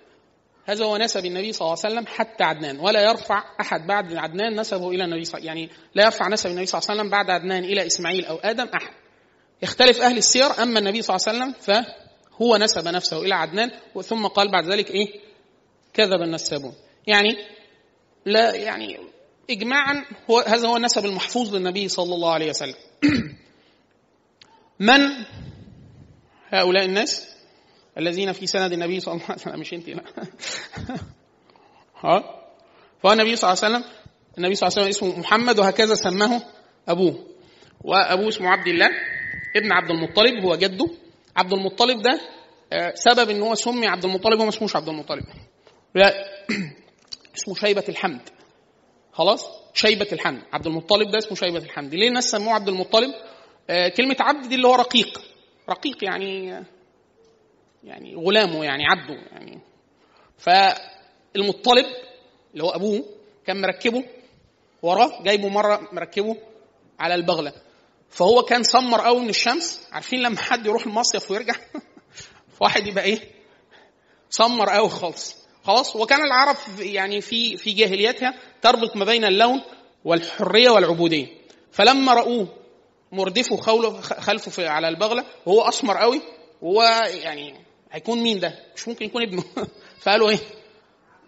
هذا 0.65 0.85
هو 0.85 0.97
نسب 0.97 1.27
النبي 1.27 1.53
صلى 1.53 1.67
الله 1.67 1.79
عليه 1.85 1.95
وسلم 1.95 2.07
حتى 2.07 2.45
عدنان 2.45 2.81
ولا 2.81 3.11
يرفع 3.11 3.45
أحد 3.61 3.87
بعد 3.87 4.15
عدنان 4.15 4.61
نسبه 4.61 4.91
إلى 4.91 5.05
النبي 5.05 5.25
صلى 5.25 5.45
يعني 5.45 5.71
لا 5.95 6.05
يرفع 6.05 6.29
نسب 6.29 6.51
النبي 6.51 6.67
صلى 6.67 6.79
الله 6.79 6.91
عليه 6.91 7.01
وسلم 7.01 7.11
بعد 7.11 7.31
عدنان 7.31 7.65
إلى 7.65 7.87
إسماعيل 7.87 8.25
أو 8.25 8.37
آدم 8.37 8.67
أحد. 8.75 8.95
يختلف 9.63 10.01
أهل 10.01 10.19
السير 10.19 10.63
أما 10.63 10.79
النبي 10.79 11.03
صلى 11.03 11.17
الله 11.17 11.29
عليه 11.29 11.39
وسلم 11.39 11.53
فهو 11.61 12.57
نسب 12.57 12.89
نفسه 12.89 13.21
إلى 13.23 13.35
عدنان 13.35 13.71
ثم 14.03 14.27
قال 14.27 14.51
بعد 14.51 14.65
ذلك 14.67 14.91
إيه؟ 14.91 15.21
كذب 15.95 16.23
النسابون. 16.23 16.75
يعني 17.07 17.37
لا 18.27 18.55
يعني 18.55 18.99
إجماعا 19.51 20.05
هو 20.31 20.39
هذا 20.39 20.69
هو 20.69 20.77
النسب 20.77 21.05
المحفوظ 21.05 21.55
للنبي 21.55 21.89
صلى 21.89 22.15
الله 22.15 22.33
عليه 22.33 22.51
وسلم. 22.51 22.75
من 24.81 25.01
هؤلاء 26.49 26.85
الناس 26.85 27.29
الذين 27.99 28.33
في 28.33 28.47
سند 28.47 28.73
النبي 28.73 29.01
صلى 29.01 29.15
الله 29.15 29.25
عليه 29.25 29.35
وسلم؟ 29.41 29.61
مش 29.61 29.75
أنت 29.75 29.89
لا. 29.89 30.03
ها؟ 32.05 32.41
فهو 33.03 33.13
النبي 33.13 33.37
صلى 33.37 33.53
الله 33.53 33.65
عليه 33.65 33.77
وسلم 33.77 33.91
النبي 34.39 34.55
صلى 34.55 34.69
الله 34.69 34.79
عليه 34.79 34.89
وسلم 34.89 35.09
اسمه 35.09 35.21
محمد 35.21 35.59
وهكذا 35.59 35.95
سماه 35.95 36.43
أبوه. 36.89 37.27
وأبوه 37.85 38.29
اسمه 38.29 38.49
عبد 38.49 38.67
الله 38.67 38.89
ابن 39.57 39.73
عبد 39.73 39.91
المطلب 39.91 40.45
هو 40.45 40.57
جده. 40.57 40.87
عبد 41.37 41.53
المطلب 41.53 42.03
ده 42.03 42.21
آه، 42.73 42.93
سبب 42.95 43.31
إن 43.31 43.43
هو 43.43 43.55
سمي 43.55 43.87
عبد 43.87 44.05
المطلب 44.05 44.39
هو 44.39 44.45
ما 44.45 44.49
اسموش 44.49 44.77
عبد 44.77 44.89
المطلب. 44.89 45.25
لا 45.95 46.13
اسمه 47.37 47.55
شيبة 47.55 47.85
الحمد. 47.89 48.21
خلاص؟ 49.13 49.47
شيبة 49.75 50.09
الحمد. 50.13 50.43
عبد 50.53 50.67
المطلب 50.67 51.11
ده 51.11 51.19
اسمه 51.19 51.35
شيبة 51.35 51.59
الحمد. 51.59 51.95
ليه 51.95 52.09
الناس 52.09 52.25
سموه 52.25 52.55
عبد 52.55 52.69
المطلب؟ 52.69 53.15
آه 53.71 53.89
كلمة 53.89 54.17
عبد 54.21 54.49
دي 54.49 54.55
اللي 54.55 54.69
هو 54.69 54.75
رقيق. 54.75 55.21
رقيق 55.69 56.05
يعني 56.05 56.63
يعني 57.85 58.15
غلامه 58.15 58.65
يعني 58.65 58.85
عبده 58.87 59.15
يعني. 59.33 59.61
فالمطلب 60.39 61.87
اللي 62.53 62.65
هو 62.65 62.71
أبوه 62.71 63.05
كان 63.47 63.61
مركبه 63.61 64.05
وراه 64.83 65.23
جايبه 65.23 65.49
مرة 65.49 65.89
مركبه 65.93 66.37
على 67.01 67.15
البغلة. 67.15 67.53
فهو 68.09 68.43
كان 68.43 68.63
سمر 68.63 69.01
قوي 69.01 69.21
من 69.21 69.29
الشمس. 69.29 69.89
عارفين 69.93 70.23
لما 70.23 70.39
حد 70.39 70.67
يروح 70.67 70.87
المصيف 70.87 71.31
ويرجع؟ 71.31 71.55
فواحد 72.59 72.87
يبقى 72.87 73.05
إيه؟ 73.05 73.19
سمر 74.31 74.71
قوي 74.71 74.89
خالص. 74.89 75.40
خلاص. 75.65 75.97
وكان 75.97 76.23
العرب 76.23 76.57
يعني 76.79 77.21
في 77.21 77.57
في 77.57 77.73
جاهليتها 77.73 78.35
تربط 78.63 78.97
ما 78.97 79.05
بين 79.05 79.25
اللون 79.25 79.63
والحرية 80.05 80.71
والعبودية. 80.71 81.27
فلما 81.73 82.15
رأوه 82.15 82.49
مردفه 83.13 83.57
خلفه 84.01 84.69
على 84.69 84.89
البغلة 84.89 85.25
وهو 85.47 85.69
أسمر 85.69 85.97
قوي 85.97 86.23
وهو 86.63 86.83
يعني 87.23 87.55
هيكون 87.93 88.19
مين 88.19 88.41
ده؟ 88.41 88.59
مش 88.77 88.89
ممكن 88.89 89.05
يكون 89.05 89.23
ابنه. 89.23 89.45
فقالوا 90.03 90.31
إيه؟ 90.31 90.39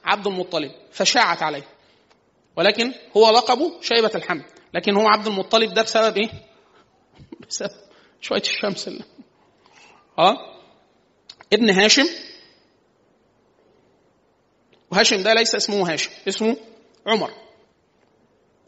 عبد 0.05 0.27
المطلب. 0.27 0.71
فشاعت 0.93 1.43
عليه. 1.43 1.69
ولكن 2.57 2.93
هو 3.17 3.31
لقبه 3.31 3.81
شيبة 3.81 4.11
الحمد. 4.15 4.45
لكن 4.75 4.97
هو 4.97 5.09
عبد 5.09 5.27
المطلب 5.27 5.75
ده 5.75 5.83
بسبب 5.83 6.17
إيه؟ 6.17 6.31
بسبب 7.49 7.71
شوية 8.21 8.41
الشمس 8.41 8.89
اللي 8.89 9.05
آه؟ 10.19 10.37
ابن 11.53 11.71
هاشم 11.71 12.07
وهاشم 14.93 15.23
ده 15.23 15.35
ليس 15.35 15.55
اسمه 15.55 15.93
هاشم 15.93 16.11
اسمه 16.29 16.57
عمر. 17.07 17.31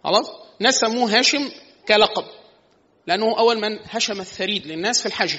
خلاص؟ 0.04 0.30
ناس 0.60 0.74
سموه 0.74 1.18
هاشم 1.18 1.50
كلقب 1.88 2.24
لأنه 3.06 3.38
أول 3.38 3.60
من 3.60 3.78
هشم 3.84 4.20
الثريد 4.20 4.66
للناس 4.66 5.00
في 5.00 5.06
الحج 5.06 5.34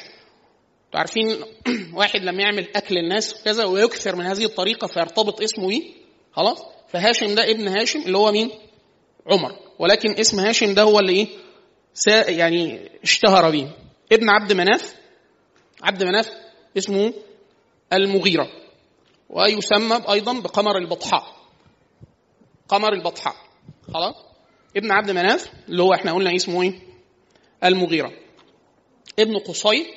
عارفين 0.94 1.44
واحد 2.00 2.22
لما 2.22 2.42
يعمل 2.44 2.68
أكل 2.76 2.98
الناس 2.98 3.44
كذا 3.44 3.66
ويكثر 3.66 4.16
من 4.16 4.26
هذه 4.26 4.46
الطريقة 4.46 4.88
فيرتبط 4.88 5.42
اسمه 5.42 5.68
بيه 5.68 5.84
خلاص؟ 6.32 6.64
فهاشم 6.90 7.36
ده 7.36 7.52
ابن 7.52 7.68
هاشم 7.68 8.00
اللي 8.02 8.18
هو 8.18 8.32
مين؟ 8.32 8.52
عمر. 9.28 9.60
ولكن 9.80 10.12
اسم 10.20 10.40
هاشم 10.40 10.74
ده 10.74 10.82
هو 10.82 11.00
اللي 11.00 11.14
إيه؟ 11.14 11.28
يعني 12.28 12.92
اشتهر 13.04 13.50
به. 13.52 13.72
ابن 14.12 14.30
عبد 14.30 14.54
مناف 14.54 14.96
عبد 15.84 16.04
مناف 16.04 16.32
اسمه 16.78 17.14
المغيرة. 17.94 18.65
ويسمى 19.30 20.04
أيضا 20.12 20.40
بقمر 20.40 20.78
البطحاء. 20.78 21.36
قمر 22.68 22.94
البطحاء. 22.94 23.36
خلاص؟ 23.94 24.16
ابن 24.78 24.92
عبد 24.92 25.12
مناف 25.12 25.52
اللي 25.70 25.84
هو 25.84 25.94
إحنا 25.94 26.14
قلنا 26.14 26.36
اسمه 26.36 26.62
إيه؟ 26.62 26.80
المغيرة. 27.64 28.12
ابن 29.20 29.38
قصي. 29.38 29.94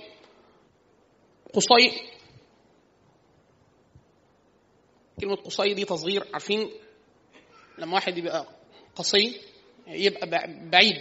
قصي. 1.55 2.09
كلمة 5.21 5.37
قصي 5.37 5.75
دي 5.75 5.85
تصغير 5.85 6.29
عارفين؟ 6.33 6.71
لما 7.79 7.95
واحد 7.95 8.19
يبقى 8.19 8.47
قصي 8.97 9.41
يبقى 9.87 10.27
بعيد. 10.71 10.97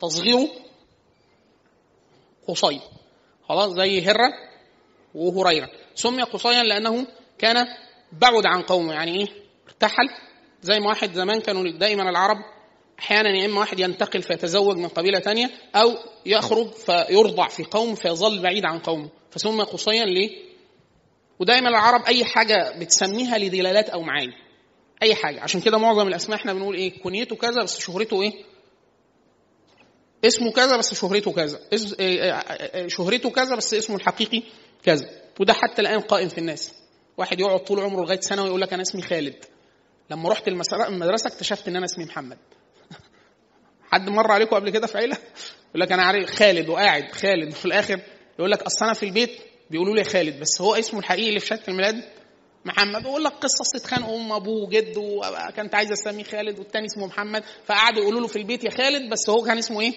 تصغيره 0.00 0.48
قصي. 2.48 2.80
خلاص؟ 3.48 3.72
زي 3.72 4.02
هرة 4.02 4.32
وهريرة. 5.14 5.70
سمي 5.94 6.22
قصيا 6.22 6.62
لأنه 6.62 7.06
كان 7.38 7.66
بعد 8.12 8.46
عن 8.46 8.62
قومه. 8.62 8.92
يعني 8.92 9.20
إيه؟ 9.20 9.26
ارتحل. 9.66 10.08
زي 10.62 10.80
ما 10.80 10.88
واحد 10.88 11.12
زمان 11.12 11.40
كانوا 11.40 11.70
دائما 11.70 12.10
العرب 12.10 12.36
أحيانا 12.98 13.28
يا 13.28 13.46
إما 13.46 13.60
واحد 13.60 13.80
ينتقل 13.80 14.22
فيتزوج 14.22 14.76
من 14.76 14.88
قبيلة 14.88 15.20
ثانية 15.20 15.50
أو 15.74 15.94
يخرج 16.26 16.70
فيرضع 16.70 17.48
في 17.48 17.64
قوم 17.64 17.94
فيظل 17.94 18.42
بعيد 18.42 18.64
عن 18.64 18.78
قومه. 18.78 19.10
فسمي 19.30 19.62
قصيا 19.62 20.04
ليه؟ 20.04 20.48
ودايما 21.38 21.68
العرب 21.68 22.04
أي 22.04 22.24
حاجة 22.24 22.78
بتسميها 22.78 23.38
لدلالات 23.38 23.88
أو 23.88 24.02
معاني. 24.02 24.32
أي 25.02 25.14
حاجة. 25.14 25.40
عشان 25.40 25.60
كده 25.60 25.78
معظم 25.78 26.08
الأسماء 26.08 26.38
إحنا 26.38 26.52
بنقول 26.52 26.76
إيه؟ 26.76 27.02
كنيته 27.02 27.36
كذا 27.36 27.62
بس 27.62 27.78
شهرته 27.78 28.22
إيه؟ 28.22 28.32
اسمه 30.24 30.52
كذا 30.52 30.76
بس 30.76 30.94
شهرته 30.94 31.32
كذا. 31.32 31.60
إيه، 31.72 31.78
إيه، 32.00 32.32
إيه، 32.74 32.88
شهرته 32.88 33.30
كذا 33.30 33.56
بس 33.56 33.74
اسمه 33.74 33.96
الحقيقي 33.96 34.42
كذا. 34.84 35.10
وده 35.40 35.52
حتى 35.52 35.82
الآن 35.82 36.00
قائم 36.00 36.28
في 36.28 36.38
الناس. 36.38 36.77
واحد 37.18 37.40
يقعد 37.40 37.60
طول 37.60 37.80
عمره 37.80 38.00
لغاية 38.02 38.20
ثانوي 38.20 38.46
يقول 38.46 38.60
لك 38.60 38.72
أنا 38.72 38.82
اسمي 38.82 39.02
خالد. 39.02 39.44
لما 40.10 40.28
رحت 40.28 40.48
المدرسة 40.48 41.28
اكتشفت 41.28 41.68
إن 41.68 41.76
أنا 41.76 41.84
اسمي 41.84 42.04
محمد. 42.04 42.38
حد 43.92 44.08
مر 44.08 44.30
عليكم 44.30 44.56
قبل 44.56 44.70
كده 44.70 44.86
في 44.86 44.98
عيلة؟ 44.98 45.16
يقول 45.68 45.80
لك 45.80 45.92
أنا 45.92 46.02
عارف 46.02 46.30
خالد 46.30 46.68
وقاعد 46.68 47.12
خالد. 47.12 47.48
وفي 47.48 47.64
الآخر 47.64 48.00
يقول 48.38 48.50
لك 48.50 48.62
أصل 48.62 48.84
أنا 48.84 48.94
في 48.94 49.02
البيت 49.02 49.30
بيقولوا 49.70 49.96
لي 49.96 50.04
خالد 50.04 50.40
بس 50.40 50.60
هو 50.60 50.74
اسمه 50.74 51.00
الحقيقي 51.00 51.28
اللي 51.28 51.40
في 51.40 51.46
شهادة 51.46 51.62
الميلاد 51.68 52.04
محمد. 52.64 53.06
ويقول 53.06 53.24
لك 53.24 53.32
قصة 53.32 53.76
اتخانقوا 53.76 54.20
أم 54.20 54.32
أبوه 54.32 54.62
وجده 54.62 55.00
وكانت 55.00 55.74
عايزة 55.74 55.94
تسميه 55.94 56.24
خالد 56.24 56.58
والتاني 56.58 56.86
اسمه 56.86 57.06
محمد. 57.06 57.44
فقعدوا 57.64 58.02
يقولوا 58.02 58.20
له 58.20 58.26
في 58.26 58.36
البيت 58.36 58.64
يا 58.64 58.70
خالد 58.70 59.10
بس 59.12 59.30
هو 59.30 59.42
كان 59.42 59.58
اسمه 59.58 59.80
إيه؟ 59.80 59.92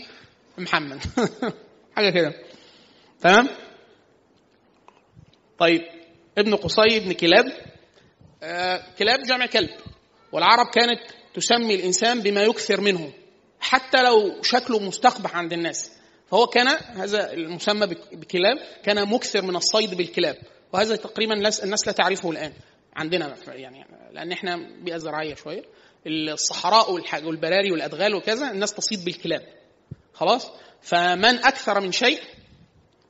محمد. 0.57 0.99
حاجة 1.95 2.09
كده. 2.09 2.33
تمام؟ 3.21 3.49
طيب. 5.57 6.00
ابن 6.41 6.55
قصي 6.55 6.97
ابن 6.97 7.11
كلاب 7.11 7.45
آه 8.43 8.83
كلاب 8.99 9.19
جمع 9.23 9.45
كلب 9.45 9.69
والعرب 10.31 10.67
كانت 10.73 10.99
تسمي 11.33 11.75
الإنسان 11.75 12.21
بما 12.21 12.41
يكثر 12.41 12.81
منه 12.81 13.13
حتى 13.59 14.03
لو 14.03 14.41
شكله 14.41 14.79
مستقبح 14.79 15.35
عند 15.35 15.53
الناس. 15.53 15.91
فهو 16.31 16.47
كان 16.47 16.67
هذا 16.67 17.33
المسمى 17.33 17.87
بكلاب 18.11 18.57
كان 18.83 19.09
مكثر 19.09 19.41
من 19.41 19.55
الصيد 19.55 19.95
بالكلاب 19.95 20.37
وهذا 20.73 20.95
تقريبا 20.95 21.33
الناس 21.33 21.87
لا 21.87 21.93
تعرفه 21.93 22.31
الآن 22.31 22.53
عندنا 22.95 23.35
يعني 23.47 23.85
لأن 24.11 24.31
إحنا 24.31 24.55
بيئة 24.83 24.97
زراعية 24.97 25.35
شوية. 25.35 25.63
الصحراء 26.07 26.91
والبراري 27.23 27.71
والأدغال 27.71 28.15
وكذا 28.15 28.51
الناس 28.51 28.73
تصيد 28.73 29.05
بالكلاب. 29.05 29.41
خلاص؟ 30.13 30.51
فمن 30.81 31.45
أكثر 31.45 31.79
من 31.79 31.91
شيء 31.91 32.19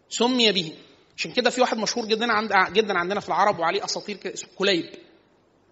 سمي 0.10 0.52
به. 0.52 0.74
عشان 1.22 1.32
كده 1.34 1.50
في 1.50 1.62
واحد 1.62 1.78
مشهور 1.78 2.06
جدا 2.06 2.32
عند 2.32 2.54
جدا 2.74 2.98
عندنا 2.98 3.20
في 3.20 3.28
العرب 3.28 3.60
وعليه 3.60 3.86
أساطير 3.86 4.20
اسمه 4.26 4.50
كليب. 4.56 4.86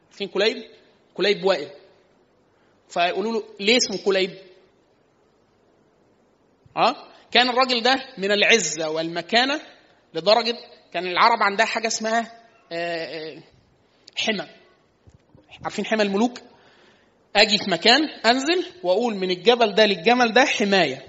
عارفين 0.10 0.28
كليب؟ 0.28 0.58
كليب 1.14 1.44
وائل. 1.46 1.70
فيقولوا 2.90 3.34
له 3.34 3.44
ليه 3.60 3.78
اسمه 3.78 4.06
كليب؟ 4.06 4.38
آه؟ 6.78 6.96
كان 7.32 7.50
الراجل 7.50 7.84
ده 7.84 7.96
من 8.18 8.32
العزة 8.32 8.90
والمكانة 8.90 9.62
لدرجة 10.14 10.58
كان 10.94 11.08
العرب 11.08 11.44
عندها 11.44 11.66
حاجة 11.66 11.88
اسمها 11.88 12.32
آه، 12.72 13.06
آه، 13.06 13.44
حمى. 14.16 14.48
عارفين 15.64 15.86
حمى 15.86 16.04
الملوك؟ 16.04 16.38
أجي 17.36 17.58
في 17.58 17.72
مكان 17.72 18.10
أنزل 18.26 18.66
وأقول 18.84 19.16
من 19.16 19.32
الجبل 19.32 19.76
ده 19.76 19.86
للجمل 19.86 20.34
ده 20.34 20.46
حماية. 20.46 21.06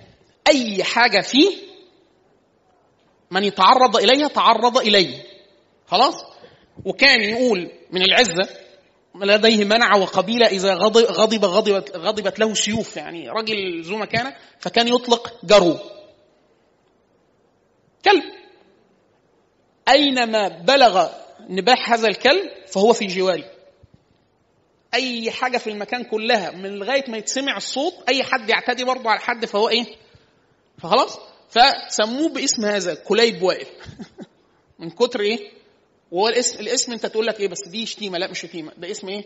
أي 0.48 0.84
حاجة 0.84 1.20
فيه 1.20 1.69
من 3.30 3.44
يتعرض 3.44 3.96
إليها 3.96 4.28
تعرض 4.28 4.78
اليه 4.78 5.24
خلاص؟ 5.86 6.14
وكان 6.84 7.20
يقول 7.20 7.70
من 7.90 8.02
العزة 8.02 8.48
لديه 9.14 9.64
منع 9.64 9.96
وقبيلة 9.96 10.46
إذا 10.46 10.74
غضب 10.74 11.04
غضب 11.04 11.44
غضبت, 11.44 11.96
غضبت 11.96 12.38
له 12.38 12.54
سيوف 12.54 12.96
يعني 12.96 13.28
راجل 13.28 13.82
ذو 13.82 13.96
مكانة 13.96 14.36
فكان 14.58 14.88
يطلق 14.88 15.44
جرو 15.44 15.76
كلب. 18.04 18.22
أينما 19.88 20.48
بلغ 20.48 21.08
نباح 21.48 21.92
هذا 21.92 22.08
الكلب 22.08 22.50
فهو 22.66 22.92
في 22.92 23.06
جواري 23.06 23.44
أي 24.94 25.30
حاجة 25.30 25.58
في 25.58 25.70
المكان 25.70 26.04
كلها 26.04 26.50
من 26.50 26.70
لغاية 26.70 27.10
ما 27.10 27.18
يتسمع 27.18 27.56
الصوت 27.56 27.94
أي 28.08 28.22
حد 28.22 28.48
يعتدي 28.50 28.84
برضه 28.84 29.10
على 29.10 29.20
حد 29.20 29.46
فهو 29.46 29.68
إيه؟ 29.68 29.86
فخلاص؟ 30.78 31.29
فسموه 31.50 32.28
باسم 32.28 32.64
هذا 32.64 32.94
كليب 32.94 33.42
وائل. 33.42 33.66
من 34.78 34.90
كتر 34.90 35.20
إيه؟ 35.20 35.38
وهو 36.10 36.28
الاسم 36.28 36.60
الاسم 36.60 36.92
أنت 36.92 37.06
تقول 37.06 37.26
لك 37.26 37.40
إيه؟ 37.40 37.48
بس 37.48 37.68
دي 37.68 37.86
شتيمه 37.86 38.18
لا 38.18 38.30
مش 38.30 38.40
شتيمه 38.40 38.72
ده 38.76 38.90
اسم 38.90 39.08
إيه؟ 39.08 39.24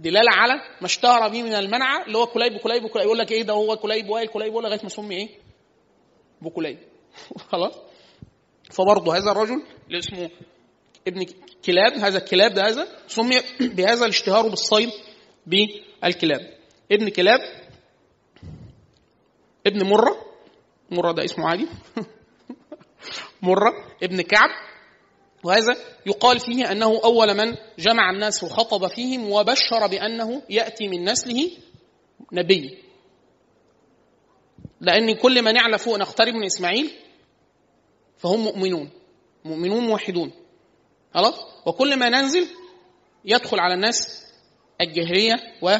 دلالة 0.00 0.30
على 0.32 0.52
ما 0.80 0.86
اشتهر 0.86 1.28
به 1.28 1.42
من 1.42 1.52
المنعه 1.52 2.04
اللي 2.06 2.18
هو 2.18 2.26
كليب 2.26 2.58
كليب 2.58 2.86
كليب. 2.86 3.04
يقول 3.04 3.18
لك 3.18 3.32
إيه؟ 3.32 3.42
ده 3.42 3.52
هو 3.52 3.76
كليب 3.76 4.08
وائل 4.08 4.28
كليب 4.28 4.54
لغاية 4.54 4.80
ما 4.82 4.88
سمي 4.88 5.16
إيه؟ 5.16 5.28
بكليب 6.42 6.78
خلاص؟ 7.52 7.74
فبرضه 8.70 9.16
هذا 9.16 9.30
الرجل 9.30 9.62
اللي 9.86 9.98
اسمه 9.98 10.30
ابن 11.08 11.26
كلاب 11.64 11.92
هذا 11.92 12.18
الكلاب 12.18 12.54
ده 12.54 12.68
هذا 12.68 12.88
سمي 13.06 13.40
بهذا 13.76 14.04
الاشتهار 14.04 14.48
بالصيد 14.48 14.90
بالكلاب. 15.46 16.58
ابن 16.92 17.08
كلاب 17.08 17.40
ابن 19.66 19.86
مرة 19.86 20.31
مرة 20.92 21.12
ده 21.12 21.24
اسمه 21.24 21.48
عادي 21.48 21.66
مرة 23.42 23.72
ابن 24.02 24.20
كعب 24.20 24.50
وهذا 25.44 25.76
يقال 26.06 26.40
فيه 26.40 26.72
أنه 26.72 27.00
أول 27.04 27.36
من 27.36 27.56
جمع 27.78 28.10
الناس 28.10 28.44
وخطب 28.44 28.86
فيهم 28.86 29.30
وبشر 29.30 29.86
بأنه 29.86 30.42
يأتي 30.50 30.88
من 30.88 31.04
نسله 31.04 31.50
نبي. 32.32 32.78
لأن 34.80 35.14
كل 35.14 35.42
ما 35.42 35.52
نعلى 35.52 35.78
فوق 35.78 35.96
نقترب 35.96 36.34
من 36.34 36.44
إسماعيل 36.44 36.90
فهم 38.16 38.40
مؤمنون 38.40 38.90
مؤمنون 39.44 39.84
موحدون. 39.84 40.32
خلاص؟ 41.14 41.34
وكل 41.66 41.98
ما 41.98 42.08
ننزل 42.08 42.46
يدخل 43.24 43.60
على 43.60 43.74
الناس 43.74 44.26
الجهرية 44.80 45.34
و 45.62 45.76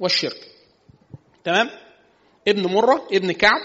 والشرك. 0.00 0.50
تمام؟ 1.44 1.66
ابن 2.48 2.66
مرة 2.66 3.08
ابن 3.12 3.32
كعب 3.32 3.60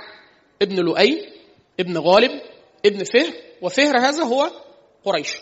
ابن 0.61 0.75
لؤي 0.75 1.33
ابن 1.79 1.97
غالب 1.97 2.41
ابن 2.85 3.03
فهر 3.03 3.33
وفهر 3.61 3.97
هذا 3.97 4.23
هو 4.23 4.51
قريش 5.05 5.33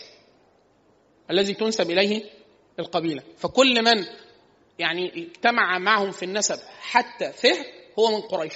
الذي 1.32 1.53
تنسب 1.53 1.91
إليه 1.91 2.23
القبيلة. 2.80 3.23
فكل 3.38 3.84
من 3.84 4.06
يعني 4.80 5.23
اجتمع 5.23 5.77
معهم 5.77 6.12
في 6.12 6.23
النسب 6.23 6.60
حتى 6.80 7.32
فهر 7.32 7.65
هو 7.99 8.12
من 8.12 8.21
قريش. 8.21 8.53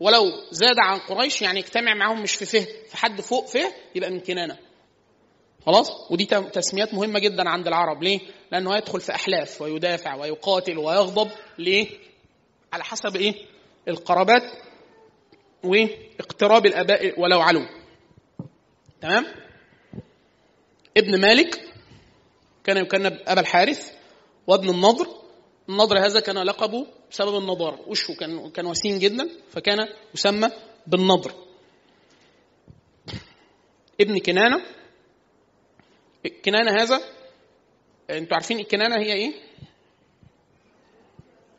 ولو 0.00 0.24
زاد 0.50 0.76
عن 0.78 0.98
قريش 0.98 1.42
يعني 1.42 1.60
اجتمع 1.60 1.94
معهم 1.94 2.22
مش 2.22 2.34
في 2.34 2.44
فهر 2.46 2.66
في 2.88 2.96
حد 2.96 3.20
فوق 3.20 3.46
فهر 3.46 3.72
يبقى 3.94 4.10
من 4.10 4.20
كنانة. 4.20 4.58
خلاص؟ 5.66 5.90
ودي 6.10 6.24
تسميات 6.24 6.94
مهمة 6.94 7.18
جدا 7.18 7.48
عند 7.48 7.66
العرب. 7.66 8.02
ليه؟ 8.02 8.20
لأنه 8.52 8.74
هيدخل 8.74 9.00
في 9.00 9.14
أحلاف 9.14 9.62
ويدافع 9.62 10.14
ويقاتل 10.14 10.78
ويغضب. 10.78 11.30
ليه؟ 11.58 11.88
على 12.72 12.84
حسب 12.84 13.16
إيه؟ 13.16 13.34
القرابات. 13.88 14.42
واقتراب 15.66 16.66
الآباء 16.66 17.20
ولو 17.20 17.40
علوا 17.40 17.66
تمام؟ 19.00 19.26
ابن 20.96 21.20
مالك 21.20 21.60
كان 22.64 22.76
يكنب 22.76 23.18
أبا 23.26 23.40
الحارث 23.40 23.92
وابن 24.46 24.70
النضر. 24.70 25.06
النضر 25.68 25.98
هذا 25.98 26.20
كان 26.20 26.38
لقبه 26.38 26.86
بسبب 27.10 27.38
النضاره 27.38 27.88
وشه 27.88 28.14
كان 28.14 28.50
كان 28.50 28.66
وسيم 28.66 28.98
جدا 28.98 29.28
فكان 29.50 29.88
يسمى 30.14 30.50
بالنضر. 30.86 31.32
ابن 34.00 34.18
كنانة. 34.18 34.62
الكنانه 36.26 36.82
هذا 36.82 37.00
أنتوا 38.10 38.34
عارفين 38.34 38.60
الكنانه 38.60 39.02
هي 39.02 39.12
إيه؟ 39.12 39.32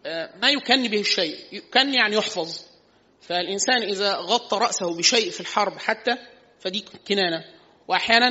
آه، 0.05 0.37
ما 0.41 0.49
يكن 0.49 0.87
به 0.87 0.99
الشيء. 0.99 1.37
يكن 1.51 1.93
يعني 1.93 2.15
يحفظ. 2.15 2.76
فالإنسان 3.21 3.83
إذا 3.83 4.15
غطى 4.15 4.57
رأسه 4.57 4.97
بشيء 4.97 5.29
في 5.29 5.41
الحرب 5.41 5.77
حتى 5.77 6.17
فدي 6.59 6.85
كنانة. 7.07 7.45
وأحيانا 7.87 8.29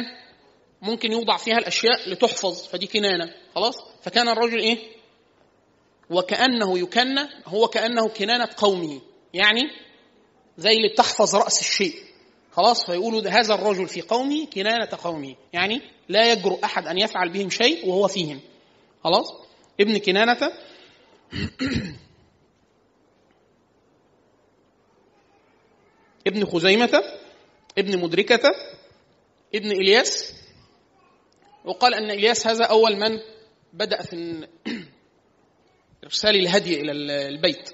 ممكن 0.82 1.12
يوضع 1.12 1.36
فيها 1.36 1.58
الأشياء 1.58 2.10
لتحفظ 2.10 2.66
فدي 2.66 2.86
كنانة. 2.86 3.34
خلاص؟ 3.54 3.74
فكان 4.02 4.28
الرجل 4.28 4.58
إيه؟ 4.58 4.78
وكأنه 6.10 6.78
يكن 6.78 7.18
هو 7.46 7.68
كأنه 7.68 8.08
كنانة 8.08 8.48
قومه. 8.56 9.00
يعني 9.34 9.62
زي 10.58 10.72
اللي 10.72 10.88
بتحفظ 10.88 11.36
رأس 11.36 11.60
الشيء. 11.60 11.94
خلاص؟ 12.52 12.86
فيقولوا 12.86 13.28
هذا 13.28 13.54
الرجل 13.54 13.88
في 13.88 14.00
قومه 14.00 14.46
كنانة 14.46 14.88
قومه. 15.04 15.36
يعني 15.52 15.80
لا 16.08 16.32
يجرؤ 16.32 16.64
أحد 16.64 16.86
أن 16.86 16.98
يفعل 16.98 17.28
بهم 17.28 17.50
شيء 17.50 17.88
وهو 17.88 18.08
فيهم. 18.08 18.40
خلاص؟ 19.04 19.32
ابن 19.80 19.98
كنانة 19.98 20.38
ابن 26.26 26.44
خزيمة 26.44 27.02
ابن 27.78 28.00
مدركة 28.00 28.42
ابن 29.54 29.70
إلياس. 29.70 30.34
وقال 31.64 31.94
أن 31.94 32.10
إلياس 32.10 32.46
هذا 32.46 32.64
أول 32.64 32.96
من 32.96 33.18
بدأ 33.72 34.02
في 34.02 34.48
إرسال 36.04 36.36
الهدي 36.36 36.80
إلى 36.80 36.92
البيت 37.28 37.70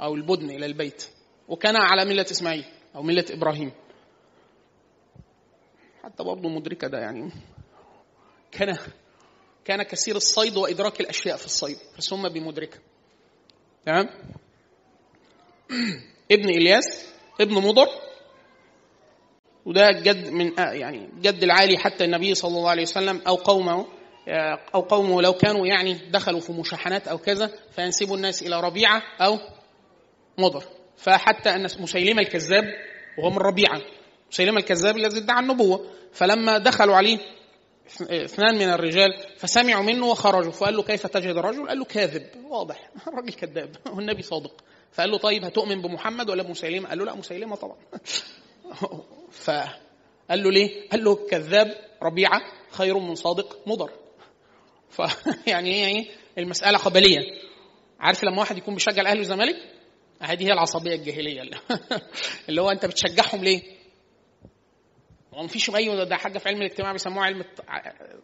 أو 0.00 0.14
البدن 0.14 0.50
إلى 0.50 0.66
البيت. 0.66 1.04
وكان 1.48 1.76
على 1.76 2.04
ملة 2.04 2.26
إسماعيل 2.30 2.64
أو 2.94 3.02
ملة 3.02 3.24
إبراهيم. 3.30 3.72
حتى 6.02 6.24
برضه 6.24 6.48
مدركة 6.48 6.88
ده 6.88 6.98
يعني 6.98 7.30
كان 8.52 8.76
كان 9.64 9.82
كثير 9.82 10.16
الصيد 10.16 10.56
وإدراك 10.56 11.00
الأشياء 11.00 11.36
في 11.36 11.46
الصيد 11.46 11.76
فسمى 11.96 12.28
بمدركة. 12.28 12.78
تمام؟ 13.86 14.08
ابن 16.32 16.48
إلياس 16.48 17.13
ابن 17.40 17.54
مضر 17.54 17.88
وده 19.66 19.90
جد 19.90 20.30
من 20.30 20.60
آه، 20.60 20.72
يعني 20.72 21.08
جد 21.20 21.42
العالي 21.42 21.78
حتى 21.78 22.04
النبي 22.04 22.34
صلى 22.34 22.58
الله 22.58 22.70
عليه 22.70 22.82
وسلم 22.82 23.22
أو 23.26 23.34
قومه 23.34 23.86
آه، 24.28 24.58
أو 24.74 24.80
قومه 24.80 25.22
لو 25.22 25.32
كانوا 25.32 25.66
يعني 25.66 25.94
دخلوا 26.10 26.40
في 26.40 26.52
مشاحنات 26.52 27.08
أو 27.08 27.18
كذا 27.18 27.50
فينسبوا 27.70 28.16
الناس 28.16 28.42
إلى 28.42 28.60
ربيعة 28.60 29.02
أو 29.20 29.38
مضر 30.38 30.64
فحتى 30.96 31.50
أن 31.50 31.62
مسيلمة 31.62 32.22
الكذاب 32.22 32.64
وهو 33.18 33.30
من 33.30 33.38
ربيعة 33.38 33.80
مسيلمة 34.30 34.58
الكذاب 34.58 34.96
الذي 34.96 35.18
ادعى 35.18 35.40
النبوة 35.40 35.90
فلما 36.12 36.58
دخلوا 36.58 36.96
عليه 36.96 37.18
اثنان 38.10 38.54
من 38.54 38.68
الرجال 38.68 39.10
فسمعوا 39.36 39.82
منه 39.82 40.06
وخرجوا 40.06 40.52
فقال 40.52 40.76
له 40.76 40.82
كيف 40.82 41.06
تجد 41.06 41.36
الرجل؟ 41.36 41.68
قال 41.68 41.78
له 41.78 41.84
كاذب 41.84 42.26
واضح 42.50 42.90
الراجل 43.08 43.32
كذاب 43.32 43.76
والنبي 43.86 44.22
صادق 44.22 44.64
فقال 44.94 45.10
له 45.10 45.18
طيب 45.18 45.44
هتؤمن 45.44 45.82
بمحمد 45.82 46.30
ولا 46.30 46.42
بمسيلمة؟ 46.42 46.88
قال 46.88 46.98
له 46.98 47.04
لا 47.04 47.14
مسيلمة 47.14 47.56
طبعا 47.56 47.76
فقال 49.44 50.42
له 50.42 50.50
ليه؟ 50.50 50.88
قال 50.88 51.04
له 51.04 51.14
كذاب 51.14 51.74
ربيعة 52.02 52.40
خير 52.70 52.98
من 52.98 53.14
صادق 53.14 53.58
مضر 53.66 53.90
فيعني 54.90 55.70
إيه 55.74 55.82
يعني 55.82 56.10
المسألة 56.38 56.78
قبليه 56.78 57.18
عارف 58.00 58.24
لما 58.24 58.38
واحد 58.38 58.58
يكون 58.58 58.74
بيشجع 58.74 59.02
الأهلي 59.02 59.18
والزمالك 59.18 59.56
هذه 60.20 60.46
هي 60.46 60.52
العصبية 60.52 60.94
الجاهلية 60.94 61.42
اللي 62.48 62.62
هو 62.62 62.70
أنت 62.70 62.86
بتشجعهم 62.86 63.44
ليه؟ 63.44 63.62
هو 65.34 65.42
مفيش 65.42 65.70
أي 65.70 66.04
ده 66.04 66.16
حاجة 66.16 66.38
في 66.38 66.48
علم 66.48 66.62
الاجتماع 66.62 66.92
بيسموها 66.92 67.26
علم 67.26 67.44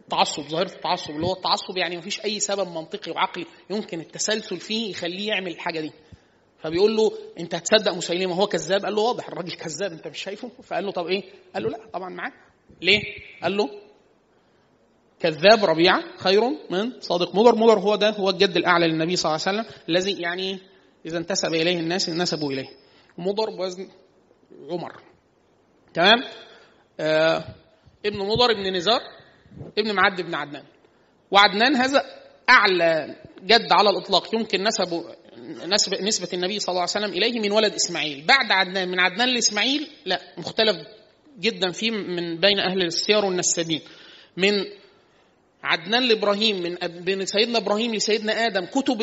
التعصب 0.01 0.43
ظاهرة 0.43 0.71
التعصب 0.75 1.11
اللي 1.11 1.25
هو 1.27 1.33
التعصب 1.33 1.77
يعني 1.77 1.97
مفيش 1.97 2.25
أي 2.25 2.39
سبب 2.39 2.67
منطقي 2.67 3.11
وعقلي 3.11 3.45
يمكن 3.69 3.99
التسلسل 3.99 4.59
فيه 4.59 4.91
يخليه 4.91 5.27
يعمل 5.27 5.51
الحاجة 5.51 5.79
دي 5.79 5.91
فبيقول 6.61 6.95
له 6.95 7.11
أنت 7.39 7.55
هتصدق 7.55 7.93
مسيلمة؟ 7.93 8.35
هو 8.35 8.47
كذاب 8.47 8.85
قال 8.85 8.95
له 8.95 9.01
واضح 9.01 9.27
الراجل 9.27 9.51
كذاب 9.51 9.91
أنت 9.91 10.07
مش 10.07 10.19
شايفه؟ 10.23 10.51
فقال 10.63 10.85
له 10.85 10.91
طب 10.91 11.07
إيه؟ 11.07 11.23
قال 11.53 11.63
له 11.63 11.69
لا 11.69 11.77
طبعا 11.93 12.09
معاه 12.09 12.31
ليه؟ 12.81 13.01
قال 13.43 13.57
له 13.57 13.69
كذاب 15.19 15.65
ربيعه 15.65 16.03
خير 16.17 16.41
من 16.69 16.99
صادق 16.99 17.35
مضر. 17.35 17.55
مضر 17.55 17.79
هو 17.79 17.95
ده 17.95 18.09
هو 18.09 18.29
الجد 18.29 18.57
الأعلى 18.57 18.87
للنبي 18.87 19.15
صلى 19.15 19.29
الله 19.35 19.47
عليه 19.47 19.59
وسلم 19.59 19.75
الذي 19.89 20.21
يعني 20.21 20.59
إذا 21.05 21.17
انتسب 21.17 21.53
إليه 21.53 21.79
الناس 21.79 22.09
انسبوا 22.09 22.51
إليه. 22.51 22.67
مضر 23.17 23.49
بوزن 23.49 23.89
عمر. 24.69 25.01
تمام؟ 25.93 26.23
آه 26.99 27.43
ابن 28.05 28.17
مضر 28.17 28.51
ابن 28.51 28.75
نزار 28.75 28.99
ابن 29.77 29.95
معد 29.95 30.21
بن 30.21 30.35
عدنان. 30.35 30.63
وعدنان 31.31 31.75
هذا 31.75 32.03
أعلى 32.49 33.15
جد 33.43 33.71
على 33.71 33.89
الإطلاق 33.89 34.35
يمكن 34.35 34.63
نسبه 34.63 34.85
نسب 34.87 35.15
نسبة 36.01 36.29
النبي 36.33 36.59
صلى 36.59 36.69
الله 36.69 36.81
عليه 36.81 36.91
وسلم 36.91 37.13
إليه 37.13 37.39
من 37.39 37.51
ولد 37.51 37.73
إسماعيل. 37.73 38.25
بعد 38.25 38.51
عدنان 38.51 38.89
من 38.89 38.99
عدنان 38.99 39.29
لإسماعيل 39.29 39.87
لا 40.05 40.21
مختلف 40.37 40.75
جدا 41.39 41.71
فيه 41.71 41.91
من 41.91 42.39
بين 42.39 42.59
أهل 42.59 42.81
السير 42.81 43.25
والنسابين. 43.25 43.81
من 44.37 44.65
عدنان 45.63 46.03
لإبراهيم 46.03 46.61
من 46.61 46.75
بين 47.03 47.25
سيدنا 47.25 47.57
إبراهيم 47.57 47.95
لسيدنا 47.95 48.45
آدم 48.47 48.65
كتب 48.65 49.01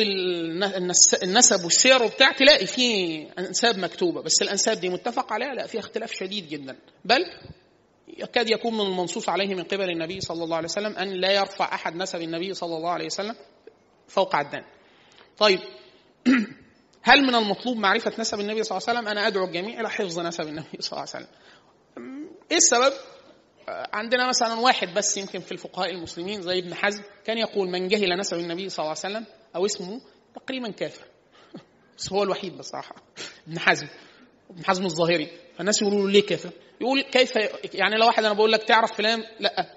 النسب 1.23 1.63
والسير 1.63 2.03
وبتاع 2.03 2.31
تلاقي 2.31 2.65
فيه 2.65 3.27
أنساب 3.39 3.79
مكتوبة. 3.79 4.21
بس 4.21 4.41
الأنساب 4.41 4.79
دي 4.79 4.89
متفق 4.89 5.33
عليها؟ 5.33 5.53
لا 5.53 5.67
فيها 5.67 5.79
اختلاف 5.79 6.11
شديد 6.11 6.49
جدا. 6.49 6.77
بل 7.05 7.25
يكاد 8.17 8.49
يكون 8.49 8.73
من 8.73 8.81
المنصوص 8.81 9.29
عليه 9.29 9.55
من 9.55 9.63
قبل 9.63 9.89
النبي 9.89 10.21
صلى 10.21 10.43
الله 10.43 10.57
عليه 10.57 10.67
وسلم 10.67 10.95
أن 10.95 11.09
لا 11.09 11.31
يرفع 11.31 11.73
أحد 11.75 11.95
نسب 11.95 12.21
النبي 12.21 12.53
صلى 12.53 12.77
الله 12.77 12.89
عليه 12.89 13.05
وسلم 13.05 13.35
فوق 14.07 14.35
عدنان. 14.35 14.63
طيب 15.37 15.59
هل 17.01 17.21
من 17.21 17.35
المطلوب 17.35 17.77
معرفة 17.77 18.13
نسب 18.19 18.39
النبي 18.39 18.63
صلى 18.63 18.77
الله 18.77 18.89
عليه 18.89 18.99
وسلم؟ 18.99 19.11
أنا 19.11 19.27
أدعو 19.27 19.45
الجميع 19.45 19.79
إلى 19.79 19.89
حفظ 19.89 20.19
نسب 20.19 20.47
النبي 20.47 20.77
صلى 20.79 20.91
الله 20.91 21.07
عليه 21.13 21.25
وسلم. 21.25 21.27
إيه 22.51 22.57
السبب؟ 22.57 22.93
عندنا 23.93 24.27
مثلا 24.27 24.59
واحد 24.59 24.93
بس 24.93 25.17
يمكن 25.17 25.39
في 25.39 25.51
الفقهاء 25.51 25.91
المسلمين 25.91 26.41
زي 26.41 26.59
ابن 26.59 26.73
حزم 26.73 27.03
كان 27.25 27.37
يقول 27.37 27.69
من 27.69 27.87
جهل 27.87 28.19
نسب 28.19 28.37
النبي 28.37 28.69
صلى 28.69 28.83
الله 28.83 28.95
عليه 29.03 29.15
وسلم 29.15 29.25
أو 29.55 29.65
اسمه 29.65 30.01
تقريبا 30.35 30.71
كافر 30.71 31.05
بس 31.97 32.13
هو 32.13 32.23
الوحيد 32.23 32.57
بصراحة 32.57 32.95
ابن 33.47 33.59
حزم 33.59 33.87
ابن 34.49 34.65
حزم 34.65 34.85
الظاهري 34.85 35.29
فالناس 35.57 35.81
يقولوا 35.81 36.01
له 36.01 36.09
ليه 36.09 36.25
كافر؟ 36.25 36.51
يقول 36.81 37.01
كيف 37.01 37.35
يعني 37.73 37.95
لو 37.95 38.05
واحد 38.05 38.23
أنا 38.23 38.33
بقول 38.33 38.51
لك 38.51 38.63
تعرف 38.63 38.93
فلان 38.93 39.23
لأ 39.39 39.75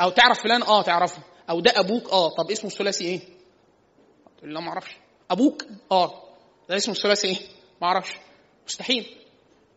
أو 0.00 0.10
تعرف 0.10 0.42
فلان 0.42 0.62
آه 0.62 0.82
تعرفه 0.82 1.22
أو 1.50 1.60
ده 1.60 1.72
أبوك 1.80 2.08
آه 2.08 2.28
طب 2.28 2.50
اسمه 2.50 2.70
الثلاثي 2.70 3.04
إيه؟ 3.04 3.20
تقول 4.40 4.54
لا 4.54 4.60
ما 4.60 4.68
أعرفش. 4.68 4.96
أبوك؟ 5.30 5.64
آه. 5.92 6.22
ده 6.68 6.76
اسمه 6.76 6.94
الثلاثي 6.94 7.28
إيه؟ 7.28 7.36
ما 7.82 7.88
أعرفش. 7.88 8.12
مستحيل. 8.66 9.16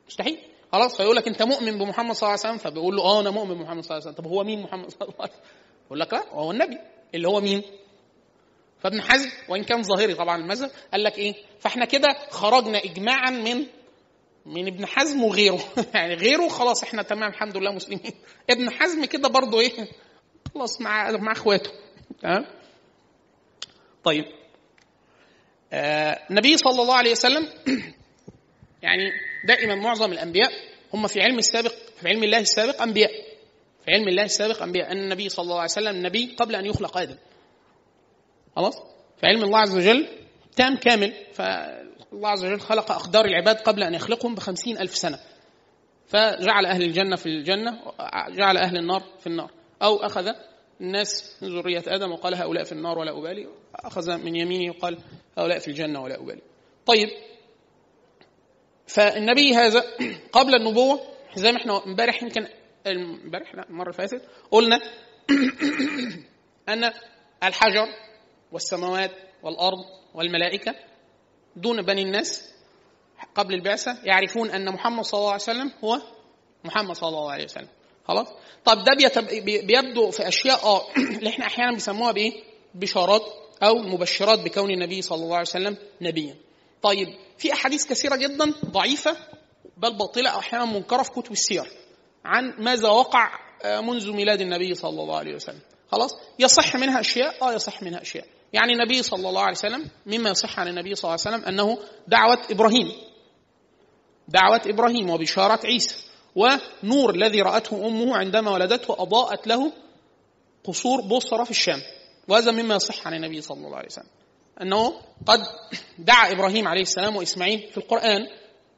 مستحيل. 0.07 0.39
خلاص 0.71 0.97
فيقول 0.97 1.15
لك 1.15 1.27
أنت 1.27 1.43
مؤمن 1.43 1.77
بمحمد 1.77 2.15
صلى 2.15 2.27
الله 2.27 2.39
عليه 2.39 2.55
وسلم 2.55 2.57
فبيقول 2.57 2.95
له 2.95 3.03
آه 3.03 3.21
أنا 3.21 3.29
مؤمن 3.29 3.53
بمحمد 3.55 3.83
صلى 3.83 3.97
الله 3.97 4.07
عليه 4.07 4.13
وسلم. 4.15 4.25
طب 4.25 4.31
هو 4.31 4.43
مين 4.43 4.61
محمد 4.61 4.89
صلى 4.89 5.01
الله 5.01 5.15
عليه 5.19 5.31
وسلم؟ 5.31 5.43
يقول 5.85 5.99
لك 5.99 6.13
لا 6.13 6.29
هو 6.31 6.51
النبي. 6.51 6.77
اللي 7.15 7.27
هو 7.27 7.41
مين؟ 7.41 7.63
فابن 8.79 9.01
حزم. 9.01 9.29
وإن 9.49 9.63
كان 9.63 9.83
ظاهري 9.83 10.13
طبعا 10.13 10.37
المذهب. 10.37 10.71
قال 10.91 11.03
لك 11.03 11.17
إيه؟ 11.17 11.33
فإحنا 11.59 11.85
كده 11.85 12.07
خرجنا 12.29 12.77
اجماعا 12.77 13.29
من 13.29 13.65
من 14.45 14.67
ابن 14.67 14.85
حزم 14.85 15.23
وغيره. 15.23 15.59
يعني 15.95 16.13
غيره 16.13 16.47
خلاص 16.47 16.83
إحنا 16.83 17.01
تمام 17.01 17.29
الحمد 17.29 17.57
لله 17.57 17.71
مسلمين. 17.71 18.13
ابن 18.49 18.69
حزم 18.69 19.05
كده 19.05 19.29
برضه 19.29 19.59
إيه؟ 19.59 19.87
خلاص 20.55 20.81
مع 20.81 21.11
مع 21.11 21.31
إخواته. 21.31 21.71
تمام؟ 22.21 22.45
طيب. 24.03 24.25
النبي 25.73 26.57
صلى 26.57 26.81
الله 26.81 26.95
عليه 26.95 27.11
وسلم 27.11 27.47
يعني 28.83 29.11
دائما 29.47 29.75
معظم 29.75 30.11
الأنبياء 30.11 30.51
هم 30.93 31.07
في 31.07 31.21
علم 31.21 31.37
السابق 31.37 31.73
في 32.01 32.09
علم 32.09 32.23
الله 32.23 32.39
السابق 32.39 32.81
أنبياء. 32.81 33.11
في 33.85 33.91
علم 33.91 34.07
الله 34.07 34.23
السابق 34.23 34.63
أنبياء. 34.63 34.91
أن 34.91 34.97
النبي 34.97 35.29
صلى 35.29 35.43
الله 35.43 35.55
عليه 35.55 35.71
وسلم 35.71 36.05
نبي 36.05 36.35
قبل 36.37 36.55
أن 36.55 36.65
يخلق 36.65 36.97
آدم. 36.97 37.15
خلاص؟ 38.55 38.75
في 39.17 39.27
علم 39.27 39.43
الله 39.43 39.59
عز 39.59 39.75
وجل 39.75 40.07
تام 40.55 40.77
كامل. 40.77 41.13
فالله 41.33 42.29
عز 42.29 42.45
وجل 42.45 42.59
خلق 42.59 42.91
أقدار 42.91 43.25
العباد 43.25 43.55
قبل 43.55 43.83
أن 43.83 43.93
يخلقهم 43.93 44.35
بخمسين 44.35 44.77
ألف 44.77 44.97
سنة. 44.97 45.19
فجعل 46.07 46.65
أهل 46.65 46.83
الجنة 46.83 47.15
في 47.15 47.25
الجنة 47.25 47.79
جعل 48.29 48.57
أهل 48.57 48.77
النار 48.77 49.03
في 49.19 49.27
النار. 49.27 49.51
أو 49.81 49.95
أخذ 49.97 50.31
الناس 50.83 51.37
من 51.41 51.49
ذرية 51.59 51.83
آدم 51.87 52.11
وقال 52.11 52.35
هؤلاء 52.35 52.63
في 52.63 52.71
النار 52.71 52.99
ولا 52.99 53.17
أبالي. 53.17 53.47
أخذ 53.75 54.17
من 54.17 54.35
يمينه 54.35 54.73
وقال 54.75 54.97
هؤلاء 55.37 55.59
في 55.59 55.67
الجنة 55.67 56.01
ولا 56.01 56.19
أبالي. 56.19 56.41
طيب. 56.85 57.09
فالنبي 58.87 59.55
هذا 59.55 59.83
قبل 60.37 60.55
النبوة 60.55 60.99
زي 61.35 61.51
ما 61.51 61.57
إحنا 61.57 61.85
امبارح 61.85 62.23
يمكن 62.23 62.47
امبارح 62.87 63.55
لا 63.55 63.69
المرة 63.69 63.89
اللي 63.89 64.07
فاتت 64.07 64.21
قلنا 64.51 64.79
أن 66.69 66.91
الحجر 67.43 67.87
والسماوات 68.51 69.11
والأرض 69.43 69.85
والملائكة 70.13 70.75
دون 71.55 71.81
بني 71.81 72.01
الناس 72.01 72.53
قبل 73.35 73.53
البعثة 73.53 73.97
يعرفون 74.03 74.49
أن 74.49 74.73
محمد 74.73 75.03
صلى 75.03 75.17
الله 75.17 75.31
عليه 75.31 75.41
وسلم 75.41 75.71
هو 75.83 76.01
محمد 76.63 76.95
صلى 76.95 77.09
الله 77.09 77.31
عليه 77.31 77.43
وسلم. 77.43 77.67
خلاص؟ 78.07 78.27
طب 78.65 78.83
ده 78.83 79.11
بيبدو 79.41 80.11
في 80.11 80.27
أشياء 80.27 80.65
آه 80.65 80.81
اللي 81.17 81.29
إحنا 81.29 81.45
أحيانا 81.45 81.73
بيسموها 81.73 82.11
بإيه؟ 82.11 82.43
بشارات 82.75 83.21
أو 83.63 83.75
مبشرات 83.75 84.39
بكون 84.39 84.71
النبي 84.71 85.01
صلى 85.01 85.23
الله 85.23 85.35
عليه 85.35 85.47
وسلم 85.47 85.77
نبيا. 86.01 86.35
طيب 86.81 87.07
في 87.37 87.53
أحاديث 87.53 87.85
كثيرة 87.85 88.15
جدا 88.15 88.53
ضعيفة 88.65 89.17
بل 89.77 89.97
باطلة 89.97 90.29
أو 90.29 90.39
أحيانا 90.39 90.65
منكرة 90.65 91.03
في 91.03 91.11
كتب 91.11 91.31
السير 91.31 91.71
عن 92.25 92.53
ماذا 92.57 92.89
وقع 92.89 93.39
منذ 93.65 94.11
ميلاد 94.11 94.41
النبي 94.41 94.75
صلى 94.75 95.01
الله 95.01 95.17
عليه 95.17 95.35
وسلم. 95.35 95.59
خلاص؟ 95.91 96.15
يصح 96.39 96.75
منها 96.75 96.99
أشياء 96.99 97.35
آه 97.41 97.53
يصح 97.53 97.83
منها 97.83 98.01
أشياء. 98.01 98.25
يعني 98.53 98.73
النبي 98.73 99.03
صلى 99.03 99.29
الله 99.29 99.41
عليه 99.41 99.57
وسلم 99.57 99.89
مما 100.05 100.29
يصح 100.29 100.59
عن 100.59 100.67
النبي 100.67 100.95
صلى 100.95 101.09
الله 101.09 101.25
عليه 101.25 101.37
وسلم 101.37 101.47
أنه 101.49 101.77
دعوة 102.07 102.39
إبراهيم. 102.51 102.91
دعوة 104.27 104.61
إبراهيم 104.65 105.09
وبشارة 105.09 105.59
عيسى. 105.65 105.95
ونور 106.35 107.15
الذي 107.15 107.41
رأته 107.41 107.87
أمه 107.87 108.17
عندما 108.17 108.51
ولدته 108.51 108.93
أضاءت 109.01 109.47
له 109.47 109.71
قصور 110.63 111.01
بصرى 111.01 111.45
في 111.45 111.51
الشام. 111.51 111.81
وهذا 112.27 112.51
مما 112.51 112.75
يصح 112.75 113.07
عن 113.07 113.13
النبي 113.13 113.41
صلى 113.41 113.65
الله 113.65 113.77
عليه 113.77 113.87
وسلم. 113.87 114.09
أنه 114.61 114.93
قد 115.25 115.39
دعا 115.99 116.31
إبراهيم 116.31 116.67
عليه 116.67 116.81
السلام 116.81 117.15
وإسماعيل 117.15 117.67
في 117.71 117.77
القرآن 117.77 118.27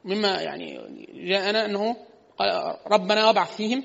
مما 0.04 0.42
يعني 0.42 0.78
جاءنا 1.14 1.64
أنه 1.64 1.96
ربنا 2.86 3.26
وابعث 3.26 3.56
فيهم 3.56 3.84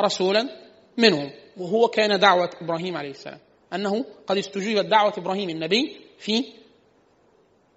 رسولا 0.00 0.48
منهم. 0.96 1.30
وهو 1.56 1.88
كان 1.88 2.18
دعوة 2.18 2.50
إبراهيم 2.62 2.96
عليه 2.96 3.10
السلام. 3.10 3.38
أنه 3.72 4.04
قد 4.26 4.36
استجيبت 4.36 4.84
دعوة 4.84 5.12
إبراهيم 5.18 5.50
النبي 5.50 6.00
في 6.18 6.44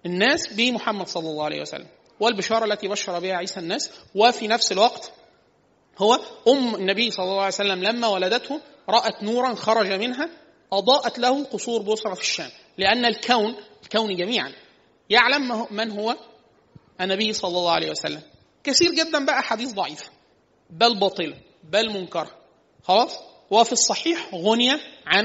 الناس 0.06 0.52
بمحمد 0.52 1.06
صلى 1.06 1.30
الله 1.30 1.44
عليه 1.44 1.60
وسلم. 1.60 1.86
والبشارة 2.20 2.64
التي 2.64 2.88
بشر 2.88 3.18
بها 3.18 3.36
عيسى 3.36 3.60
الناس 3.60 3.90
وفي 4.14 4.48
نفس 4.48 4.72
الوقت 4.72 5.12
هو 5.98 6.14
أم 6.48 6.74
النبي 6.74 7.10
صلى 7.10 7.24
الله 7.24 7.38
عليه 7.38 7.46
وسلم 7.46 7.84
لما 7.84 8.08
ولدته 8.08 8.60
رأت 8.88 9.22
نورا 9.22 9.54
خرج 9.54 9.92
منها 9.92 10.30
أضاءت 10.72 11.18
له 11.18 11.44
قصور 11.44 11.82
بصرة 11.82 12.14
في 12.14 12.20
الشام 12.20 12.50
لأن 12.78 13.04
الكون 13.04 13.56
الكون 13.82 14.16
جميعا 14.16 14.52
يعلم 15.10 15.66
من 15.70 15.90
هو؟ 15.90 16.16
النبي 17.00 17.32
صلى 17.32 17.58
الله 17.58 17.70
عليه 17.72 17.90
وسلم. 17.90 18.22
كثير 18.64 18.92
جدا 18.92 19.24
بقى 19.24 19.42
حديث 19.42 19.72
ضعيف. 19.72 20.10
بل 20.70 20.98
باطلة 20.98 21.36
بل 21.64 21.90
منكر. 21.90 22.28
خلاص؟ 22.84 23.18
وفي 23.50 23.72
الصحيح 23.72 24.34
غني 24.34 24.70
عن 25.06 25.24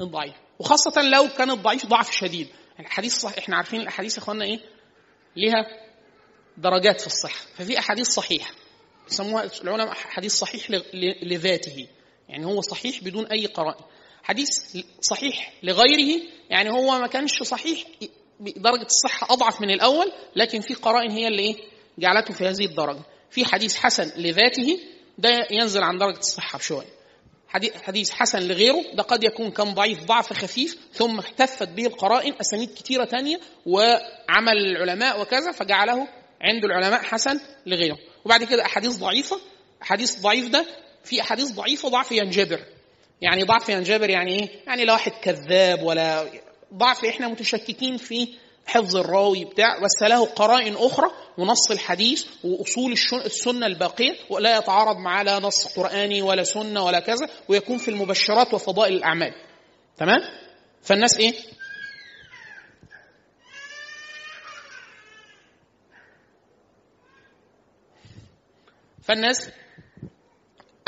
الضعيف. 0.00 0.34
وخاصة 0.58 1.02
لو 1.02 1.28
كان 1.38 1.50
الضعيف 1.50 1.86
ضعف 1.86 2.10
شديد. 2.12 2.48
الحديث 2.80 3.18
صح 3.18 3.32
إحنا 3.38 3.56
عارفين 3.56 3.80
الأحاديث 3.80 4.16
يا 4.18 4.22
إخوانا 4.22 4.44
إيه؟ 4.44 4.60
ليها 5.36 5.66
درجات 6.58 7.00
في 7.00 7.06
الصحة. 7.06 7.46
ففي 7.56 7.78
أحاديث 7.78 8.08
صحيحة. 8.08 8.54
يسموها 9.10 9.50
العلماء 9.62 9.94
حديث 9.94 10.34
صحيح 10.34 10.70
لذاته. 11.22 11.86
يعني 12.28 12.46
هو 12.46 12.60
صحيح 12.60 13.04
بدون 13.04 13.26
أي 13.26 13.46
قرائن. 13.46 13.84
حديث 14.22 14.48
صحيح 15.00 15.52
لغيره 15.62 16.22
يعني 16.50 16.70
هو 16.70 16.98
ما 16.98 17.06
كانش 17.06 17.42
صحيح 17.42 17.84
درجة 18.40 18.86
الصحة 18.86 19.26
أضعف 19.34 19.60
من 19.60 19.70
الأول 19.70 20.12
لكن 20.36 20.60
في 20.60 20.74
قرائن 20.74 21.10
هي 21.10 21.28
اللي 21.28 21.42
إيه؟ 21.42 21.56
جعلته 21.98 22.34
في 22.34 22.44
هذه 22.48 22.64
الدرجة. 22.64 23.02
في 23.30 23.44
حديث 23.44 23.76
حسن 23.76 24.12
لذاته 24.16 24.80
ده 25.18 25.46
ينزل 25.50 25.82
عن 25.82 25.98
درجة 25.98 26.18
الصحة 26.18 26.58
بشوية. 26.58 26.98
حديث 27.82 28.10
حسن 28.10 28.38
لغيره 28.48 28.84
ده 28.94 29.02
قد 29.02 29.24
يكون 29.24 29.50
كان 29.50 29.74
ضعيف 29.74 30.04
ضعف 30.04 30.32
خفيف 30.32 30.78
ثم 30.92 31.18
احتفت 31.18 31.68
به 31.68 31.86
القرائن 31.86 32.34
أسانيد 32.40 32.74
كثيرة 32.74 33.04
تانية 33.04 33.40
وعمل 33.66 34.56
العلماء 34.66 35.20
وكذا 35.20 35.52
فجعله 35.52 36.08
عند 36.40 36.64
العلماء 36.64 37.02
حسن 37.02 37.40
لغيره. 37.66 37.98
وبعد 38.24 38.44
كده 38.44 38.64
أحاديث 38.64 38.96
ضعيفة. 38.96 39.40
أحاديث 39.82 40.20
ضعيف 40.20 40.48
ده 40.48 40.66
في 41.04 41.20
أحاديث 41.20 41.50
ضعيفة 41.50 41.88
ضعف 41.88 42.12
ينجبر. 42.12 42.60
يعني 43.20 43.42
ضعف 43.42 43.68
ينجبر 43.68 44.10
يعني 44.10 44.40
إيه؟ 44.40 44.48
يعني 44.66 44.84
لا 44.84 44.92
واحد 44.92 45.12
كذاب 45.22 45.82
ولا 45.82 46.26
ضعف 46.74 47.04
إحنا 47.04 47.28
متشككين 47.28 47.96
في 47.96 48.28
حفظ 48.66 48.96
الراوي 48.96 49.44
بتاع 49.44 49.78
بس 49.78 50.02
له 50.02 50.26
قرائن 50.26 50.74
أخرى 50.74 51.10
ونص 51.38 51.70
الحديث 51.70 52.26
وأصول 52.44 52.92
السنة 53.24 53.66
الباقية 53.66 54.12
ولا 54.30 54.58
يتعارض 54.58 54.96
مع 54.96 55.22
لا 55.22 55.38
نص 55.38 55.66
قرآني 55.78 56.22
ولا 56.22 56.44
سنة 56.44 56.84
ولا 56.84 57.00
كذا 57.00 57.28
ويكون 57.48 57.78
في 57.78 57.88
المبشرات 57.90 58.54
وفضائل 58.54 58.92
الأعمال. 58.92 59.34
تمام؟ 59.96 60.18
فالناس 60.82 61.18
إيه؟ 61.18 61.34
فالناس 69.08 69.50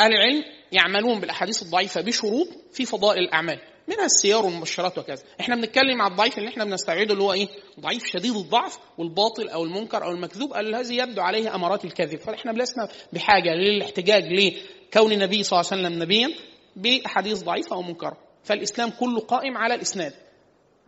أهل 0.00 0.12
العلم 0.12 0.44
يعملون 0.72 1.20
بالأحاديث 1.20 1.62
الضعيفة 1.62 2.00
بشروط 2.00 2.48
في 2.72 2.84
فضائل 2.84 3.18
الأعمال 3.18 3.60
منها 3.88 4.04
السيار 4.04 4.46
والمبشرات 4.46 4.98
وكذا. 4.98 5.22
إحنا 5.40 5.56
بنتكلم 5.56 6.02
على 6.02 6.10
الضعيف 6.10 6.38
اللي 6.38 6.48
إحنا 6.48 6.64
بنستبعده 6.64 7.12
اللي 7.12 7.24
هو 7.24 7.32
إيه؟ 7.32 7.48
ضعيف 7.80 8.02
شديد 8.06 8.36
الضعف 8.36 8.78
والباطل 8.98 9.48
أو 9.48 9.64
المنكر 9.64 10.04
أو 10.04 10.10
المكذوب 10.10 10.54
الذي 10.54 10.96
يبدو 10.96 11.22
عليه 11.22 11.54
أمارات 11.54 11.84
الكذب. 11.84 12.18
فإحنا 12.18 12.50
لسنا 12.50 12.88
بحاجة 13.12 13.48
للاحتجاج 13.54 14.24
لكون 14.24 15.12
النبي 15.12 15.42
صلى 15.42 15.60
الله 15.60 15.70
عليه 15.72 15.82
وسلم 15.82 16.02
نبيا 16.02 16.30
بأحاديث 16.76 17.42
ضعيفة 17.42 17.76
أو 17.76 17.82
منكرة. 17.82 18.16
فالإسلام 18.44 18.90
كله 18.90 19.20
قائم 19.20 19.56
على 19.56 19.74
الإسناد 19.74 20.12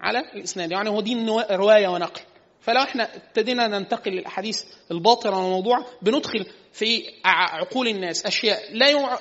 على 0.00 0.18
الإسناد. 0.18 0.72
يعني 0.72 0.88
هو 0.90 1.00
دين 1.00 1.28
رواية 1.50 1.88
ونقل. 1.88 2.20
فلو 2.62 2.82
إحنا 2.82 3.16
ابتدينا 3.16 3.66
ننتقل 3.66 4.10
للأحاديث 4.10 4.64
الباطله 4.90 5.38
والموضوع 5.38 5.86
بندخل 6.02 6.46
في 6.72 7.02
عقول 7.24 7.88
الناس. 7.88 8.26
أشياء 8.26 8.72
لا 8.72 9.18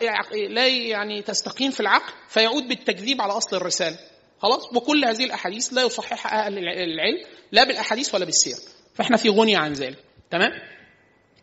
لا 0.48 0.68
يعني 0.68 1.22
تستقيم 1.22 1.72
في 1.72 1.80
العقل 1.80 2.14
فيعود 2.28 2.68
بالتكذيب 2.68 3.22
على 3.22 3.34
أصل 3.34 3.58
الرسالة. 3.58 3.98
خلاص؟ 4.42 4.76
وكل 4.76 5.06
هذه 5.06 5.24
الأحاديث 5.24 5.74
لا 5.74 5.82
يصححها 5.82 6.46
أهل 6.46 6.58
العلم 6.58 7.26
لا 7.52 7.64
بالأحاديث 7.64 8.16
ولا 8.16 8.26
بالسير. 8.26 8.56
فإحنا 8.96 9.18
في 9.18 9.30
غني 9.30 9.56
عن 9.56 9.74
ذلك. 9.74 9.98
تمام؟ 10.32 10.52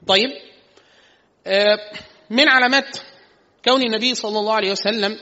طيب. 0.06 0.30
آه، 1.46 1.78
من 2.30 2.48
علامات 2.48 2.98
كون 3.64 3.82
النبي 3.82 4.14
صلى 4.14 4.38
الله 4.38 4.54
عليه 4.54 4.70
وسلم 4.70 5.18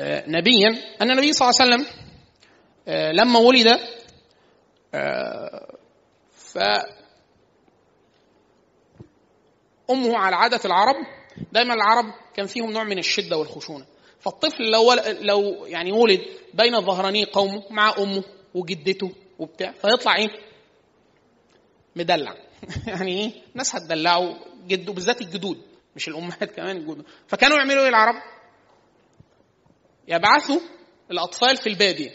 آه، 0.00 0.24
نبيا 0.26 0.68
أن 1.02 1.10
النبي 1.10 1.32
صلى 1.32 1.48
الله 1.48 1.60
عليه 1.60 1.74
وسلم 1.74 1.86
آه، 2.88 3.12
لما 3.12 3.38
ولد 3.38 3.80
ف 6.30 6.58
أمه 9.90 10.18
على 10.18 10.36
عادة 10.36 10.60
العرب 10.64 10.96
دايما 11.52 11.74
العرب 11.74 12.04
كان 12.34 12.46
فيهم 12.46 12.70
نوع 12.70 12.84
من 12.84 12.98
الشدة 12.98 13.36
والخشونة 13.36 13.86
فالطفل 14.20 14.70
لو 14.70 14.92
لو 15.20 15.66
يعني 15.66 15.92
ولد 15.92 16.20
بين 16.54 16.80
ظهراني 16.80 17.24
قومه 17.24 17.62
مع 17.70 17.94
أمه 17.98 18.24
وجدته 18.54 19.12
وبتاع 19.38 19.72
فيطلع 19.72 20.16
إيه؟ 20.16 20.28
مدلع 21.96 22.34
يعني 22.86 23.20
إيه؟ 23.20 23.32
الناس 23.52 23.76
هتدلعه 23.76 24.36
جده 24.66 24.92
بالذات 24.92 25.20
الجدود 25.20 25.62
مش 25.96 26.08
الأمهات 26.08 26.50
كمان 26.56 26.76
الجدود 26.76 27.04
فكانوا 27.26 27.56
يعملوا 27.56 27.82
إيه 27.82 27.88
العرب؟ 27.88 28.22
يبعثوا 30.08 30.60
الأطفال 31.10 31.56
في 31.56 31.68
البادية 31.68 32.10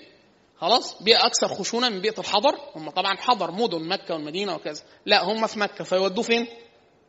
خلاص؟ 0.57 1.03
بيئة 1.03 1.25
أكثر 1.25 1.47
خشونة 1.47 1.89
من 1.89 2.01
بيئة 2.01 2.19
الحضر؟ 2.19 2.55
هم 2.75 2.89
طبعا 2.89 3.15
حضر 3.17 3.51
مدن 3.51 3.87
مكة 3.87 4.13
والمدينة 4.13 4.55
وكذا. 4.55 4.83
لا 5.05 5.23
هم 5.23 5.47
في 5.47 5.59
مكة. 5.59 5.83
فيودوه 5.83 6.23
فين؟ 6.23 6.47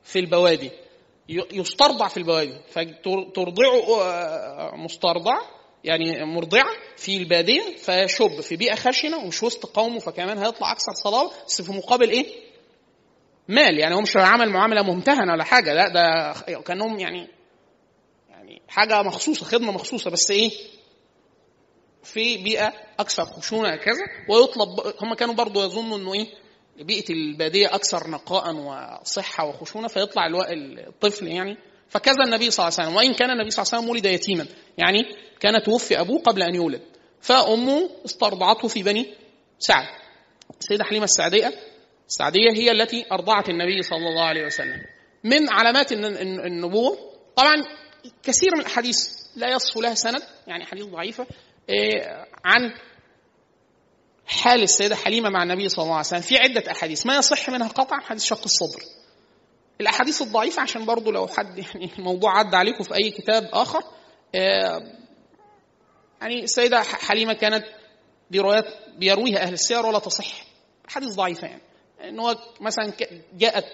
في 0.02 0.18
البوادي. 0.18 0.70
يسترضع 1.28 2.09
في 2.09 2.16
البوادي. 2.16 2.59
فترضعه 2.70 4.02
آه، 4.02 4.76
مسترضع 4.76 5.38
يعني 5.85 6.24
مرضعة 6.24 6.66
في 6.96 7.16
البادية 7.16 7.76
فيشب 7.76 8.40
في 8.40 8.56
بيئة 8.56 8.74
خشنة 8.74 9.16
ومش 9.16 9.42
وسط 9.42 9.66
قومه 9.66 9.98
فكمان 9.98 10.38
هيطلع 10.38 10.72
أكثر 10.72 10.92
صلابة 11.04 11.30
بس 11.46 11.62
في 11.62 11.72
مقابل 11.72 12.11
إيه؟ 12.11 12.26
مال. 13.48 13.78
يعني 13.78 13.94
هو 13.94 14.00
مش 14.00 14.16
عمل 14.16 14.50
معاملة 14.50 14.82
ممتهنة 14.82 15.32
ولا 15.32 15.44
حاجة. 15.44 15.72
لا 15.74 15.88
ده 15.88 16.32
كأنهم 16.61 16.98
يعني 16.98 17.28
يعني 18.30 18.62
حاجة 18.68 19.02
مخصوصة 19.02 19.44
خدمة 19.44 19.72
مخصوصة. 19.72 20.11
بس 20.11 20.30
إيه؟ 20.30 20.50
في 22.07 22.37
بيئة 22.37 22.73
أكثر 22.99 23.25
خشونة 23.25 23.77
كذا 23.77 24.05
ويطلب 24.29 24.95
هم 25.03 25.14
كانوا 25.14 25.35
برضو 25.35 25.64
يظنوا 25.64 25.99
إنه 25.99 26.14
إيه؟ 26.14 26.27
بيئة 26.81 27.12
البادية 27.12 27.75
أكثر 27.75 28.11
نقاء 28.11 28.55
وصحة 28.55 29.49
وخشونة 29.49 29.88
فيطلع 29.88 30.27
الطفل 30.88 31.27
يعني. 31.27 31.57
فكذا 31.88 32.25
النبي 32.25 32.51
صلى 32.51 32.64
الله 32.69 32.79
عليه 32.79 32.88
وسلم 32.88 32.97
وإن 32.97 33.14
كان 33.14 33.31
النبي 33.31 33.51
صلى 33.51 33.62
الله 33.62 33.73
عليه 33.73 33.83
وسلم 33.83 33.90
ولد 33.90 34.07
يتيما 34.07 34.47
يعني 34.79 35.03
كان 35.40 35.62
توفي 35.62 36.01
أبوه 36.01 36.19
قبل 36.19 36.42
أن 36.42 36.55
يولد. 36.55 36.83
فأمه 37.21 37.90
استرضعته 38.05 38.69
في 38.69 38.83
بني 38.83 39.14
سعد. 39.59 39.87
السيده 40.61 40.85
حليمة 40.85 41.05
السعدية 41.05 41.53
السعدية 42.09 42.51
هي 42.53 42.71
التي 42.71 43.07
أرضعت 43.12 43.49
النبي 43.49 43.83
صلى 43.83 44.09
الله 44.09 44.25
عليه 44.25 44.47
وسلم. 44.47 44.85
من 45.25 45.51
علامات 45.51 45.92
النبوة 45.92 46.99
طبعا 47.37 47.55
كثير 48.23 48.51
من 48.55 48.61
الأحاديث 48.61 48.97
لا 49.37 49.49
يصف 49.49 49.77
لها 49.77 49.95
سند 49.95 50.23
يعني 50.47 50.64
حديث 50.64 50.85
ضعيفة 50.85 51.27
عن 52.44 52.72
حال 54.26 54.62
السيدة 54.62 54.96
حليمة 54.96 55.31
مع 55.31 55.42
النبي 55.42 55.68
صلى 55.68 55.83
الله 55.83 55.94
عليه 55.94 56.07
وسلم 56.07 56.20
في 56.20 56.38
عدة 56.38 56.70
أحاديث. 56.70 57.07
ما 57.07 57.16
يصح 57.16 57.50
منها 57.50 57.68
قطعا؟ 57.68 58.00
حديث 58.00 58.24
شق 58.24 58.42
الصدر. 58.44 58.83
الأحاديث 59.81 60.22
الضعيفة 60.22 60.62
عشان 60.62 60.85
برضو 60.85 61.11
لو 61.11 61.26
حد 61.26 61.59
يعني 61.74 61.90
الموضوع 61.98 62.38
عدى 62.38 62.57
عليكم 62.57 62.85
في 62.85 62.94
أي 62.94 63.11
كتاب 63.11 63.48
آخر. 63.52 63.83
آه، 64.35 64.83
يعني 66.20 66.44
السيدة 66.44 66.83
حليمة 66.83 67.33
كانت 67.33 67.64
دي 68.31 68.40
روايات 68.40 68.64
بيرويها 68.98 69.38
أهل 69.38 69.52
السير 69.52 69.87
ولا 69.87 69.98
تصح. 69.98 70.44
أحاديث 70.88 71.14
ضعيفة 71.14 71.46
يعني. 71.46 71.62
إن 72.05 72.20
هو 72.20 72.37
مثلا 72.61 72.92
جاءت 73.33 73.64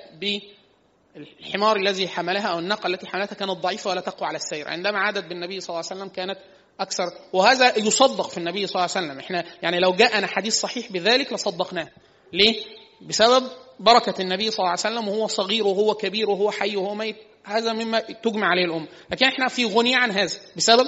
بالحمار 1.14 1.76
الذي 1.76 2.08
حملها 2.08 2.46
أو 2.46 2.58
الناقة 2.58 2.86
التي 2.86 3.06
حملتها 3.06 3.36
كانت 3.36 3.50
ضعيفة 3.50 3.90
ولا 3.90 4.00
تقوى 4.00 4.28
على 4.28 4.36
السير. 4.36 4.68
عندما 4.68 4.98
عادت 4.98 5.24
بالنبي 5.24 5.60
صلى 5.60 5.74
الله 5.74 5.88
عليه 5.90 6.00
وسلم 6.00 6.08
كانت 6.14 6.38
أكثر. 6.80 7.04
وهذا 7.32 7.78
يصدق 7.78 8.28
في 8.28 8.38
النبي 8.38 8.66
صلى 8.66 8.74
الله 8.74 8.96
عليه 8.96 9.06
وسلم. 9.06 9.18
إحنا 9.18 9.44
يعني 9.62 9.78
لو 9.80 9.92
جاءنا 9.92 10.26
حديث 10.26 10.60
صحيح 10.60 10.92
بذلك 10.92 11.32
لصدقناه. 11.32 11.88
ليه؟ 12.32 12.64
بسبب 13.02 13.48
بركة 13.80 14.22
النبي 14.22 14.50
صلى 14.50 14.58
الله 14.58 14.70
عليه 14.70 14.80
وسلم 14.80 15.08
وهو 15.08 15.26
صغير 15.26 15.66
وهو 15.66 15.94
كبير 15.94 16.30
وهو 16.30 16.50
حي 16.50 16.76
وهو 16.76 16.94
ميت. 16.94 17.16
هذا 17.44 17.72
مما 17.72 18.00
تجمع 18.00 18.46
عليه 18.46 18.64
الأمة. 18.64 18.88
لكن 19.10 19.26
إحنا 19.26 19.48
في 19.48 19.64
غني 19.64 19.96
عن 19.96 20.10
هذا. 20.10 20.38
بسبب 20.56 20.86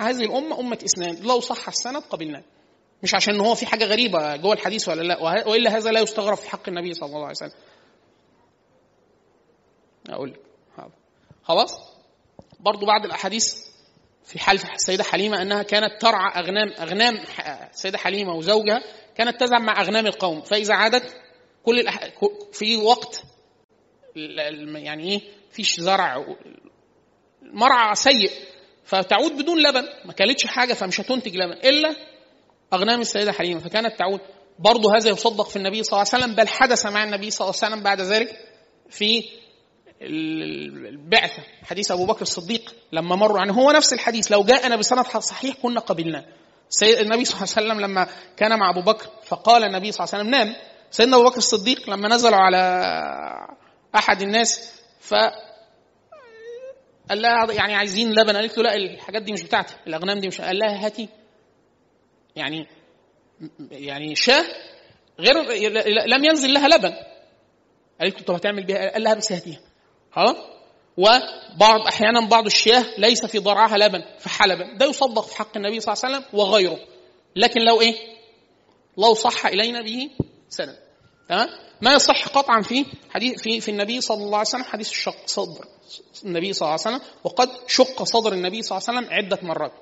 هذه 0.00 0.24
الأمة 0.24 0.60
أمة 0.60 0.78
إسناد 0.84 1.24
لو 1.24 1.40
صح 1.40 1.68
السند 1.68 2.02
قبلناه 2.02 2.42
مش 3.02 3.14
عشان 3.14 3.40
هو 3.40 3.54
في 3.54 3.66
حاجة 3.66 3.84
غريبة 3.84 4.36
جوه 4.36 4.52
الحديث 4.52 4.88
ولا 4.88 5.02
لا. 5.02 5.22
وإلا 5.48 5.76
هذا 5.76 5.90
لا 5.90 6.00
يستغرب 6.00 6.36
في 6.36 6.50
حق 6.50 6.68
النبي 6.68 6.94
صلى 6.94 7.06
الله 7.06 7.20
عليه 7.20 7.30
وسلم. 7.30 7.50
أقول 10.08 10.30
لك. 10.30 10.40
خلاص. 11.42 11.72
برضو 12.60 12.86
بعد 12.86 13.04
الأحاديث 13.04 13.73
في 14.24 14.38
حال 14.38 14.58
السيدة 14.74 15.04
حليمة 15.04 15.42
أنها 15.42 15.62
كانت 15.62 16.00
ترعى 16.00 16.40
أغنام 16.40 16.72
أغنام 16.80 17.18
السيدة 17.72 17.98
حليمة 17.98 18.34
وزوجها 18.34 18.82
كانت 19.16 19.40
تذهب 19.40 19.60
مع 19.60 19.80
أغنام 19.80 20.06
القوم. 20.06 20.40
فإذا 20.40 20.74
عادت 20.74 21.16
كل 21.62 21.80
الأح... 21.80 22.10
في 22.52 22.76
وقت 22.76 23.22
يعني 24.76 25.12
إيه؟ 25.12 25.20
فيش 25.50 25.80
زرع. 25.80 26.24
مرعى 27.42 27.94
سيء. 27.94 28.30
فتعود 28.84 29.32
بدون 29.32 29.62
لبن. 29.62 29.84
ما 30.04 30.12
كلتش 30.12 30.46
حاجة 30.46 30.74
فمش 30.74 31.00
هتنتج 31.00 31.36
لبن. 31.36 31.68
إلا 31.68 31.96
أغنام 32.72 33.00
السيدة 33.00 33.32
حليمة. 33.32 33.60
فكانت 33.60 33.98
تعود. 33.98 34.20
برضه 34.58 34.96
هذا 34.96 35.10
يصدق 35.10 35.48
في 35.48 35.56
النبي 35.56 35.82
صلى 35.82 36.02
الله 36.02 36.10
عليه 36.12 36.24
وسلم 36.24 36.36
بل 36.36 36.48
حدث 36.48 36.86
مع 36.86 37.04
النبي 37.04 37.30
صلى 37.30 37.44
الله 37.44 37.58
عليه 37.62 37.72
وسلم 37.72 37.82
بعد 37.84 38.00
ذلك 38.00 38.48
في 38.90 39.24
البعثة 40.02 41.42
حديث 41.62 41.90
أبو 41.90 42.06
بكر 42.06 42.22
الصديق 42.22 42.74
لما 42.92 43.16
مروا 43.16 43.38
يعني 43.38 43.52
هو 43.52 43.70
نفس 43.70 43.92
الحديث 43.92 44.32
لو 44.32 44.44
جاءنا 44.44 44.76
بسند 44.76 45.06
صحيح 45.06 45.56
كنا 45.62 45.80
قبلناه 45.80 46.24
سيد 46.68 46.98
النبي 46.98 47.24
صلى 47.24 47.34
الله 47.36 47.54
عليه 47.56 47.66
وسلم 47.66 47.80
لما 47.80 48.08
كان 48.36 48.58
مع 48.58 48.70
أبو 48.70 48.80
بكر 48.80 49.06
فقال 49.22 49.64
النبي 49.64 49.92
صلى 49.92 50.04
الله 50.04 50.14
عليه 50.14 50.24
وسلم 50.24 50.30
نام. 50.30 50.56
سيدنا 50.90 51.16
أبو 51.16 51.24
بكر 51.24 51.36
الصديق 51.36 51.90
لما 51.90 52.08
نزلوا 52.08 52.36
على 52.36 52.58
أحد 53.94 54.22
الناس 54.22 54.80
ف 55.00 55.14
قال 57.08 57.22
لها 57.22 57.52
يعني 57.52 57.74
عايزين 57.74 58.12
لبن. 58.12 58.36
قالت 58.36 58.58
له 58.58 58.62
لا 58.64 58.74
الحاجات 58.74 59.22
دي 59.22 59.32
مش 59.32 59.42
بتاعتي 59.42 59.74
الأغنام 59.86 60.18
دي 60.18 60.28
مش 60.28 60.40
قال 60.40 60.58
لها 60.58 60.86
هاتي. 60.86 61.08
يعني 62.36 62.66
يعني 63.70 64.14
شاه 64.14 64.44
غير 65.20 65.34
لم 66.06 66.24
ينزل 66.24 66.52
لها 66.52 66.68
لبن. 66.68 66.92
قالت 68.00 68.18
له 68.18 68.24
طب 68.26 68.34
هتعمل 68.34 68.66
بيها 68.66 68.92
قال 68.92 69.02
لها 69.02 69.14
بس 69.14 69.32
هاتيها. 69.32 69.60
خلاص؟ 70.14 70.36
وبعض 70.96 71.80
أحيانا 71.88 72.28
بعض 72.28 72.46
الشياه 72.46 72.84
ليس 72.98 73.26
في 73.26 73.38
ضرعها 73.38 73.76
لبن 73.78 74.04
فحلبا 74.18 74.76
ده 74.76 74.86
يصدق 74.86 75.22
في 75.24 75.36
حق 75.36 75.56
النبي 75.56 75.80
صلى 75.80 75.92
الله 75.92 76.04
عليه 76.04 76.16
وسلم 76.16 76.40
وغيره. 76.40 76.78
لكن 77.36 77.60
لو 77.60 77.80
إيه؟ 77.80 77.94
لو 78.98 79.14
صح 79.14 79.46
إلينا 79.46 79.82
به 79.82 80.10
سند 80.48 80.78
تمام؟ 81.28 81.48
ما 81.80 81.94
يصح 81.94 82.28
قطعا 82.28 82.60
في 82.62 82.84
حديث 83.10 83.42
في 83.42 83.60
في 83.60 83.70
النبي 83.70 84.00
صلى 84.00 84.16
الله 84.24 84.38
عليه 84.38 84.48
وسلم 84.48 84.64
حديث 84.64 84.90
الشق 84.90 85.26
صدر. 85.26 85.64
النبي 86.24 86.52
صلى 86.52 86.66
الله 86.68 86.80
عليه 86.86 86.96
وسلم. 86.96 87.10
وقد 87.24 87.50
شق 87.68 88.02
صدر 88.02 88.32
النبي 88.32 88.62
صلى 88.62 88.78
الله 88.78 88.88
عليه 88.88 88.98
وسلم 88.98 89.14
عدة 89.14 89.38
مرات. 89.42 89.72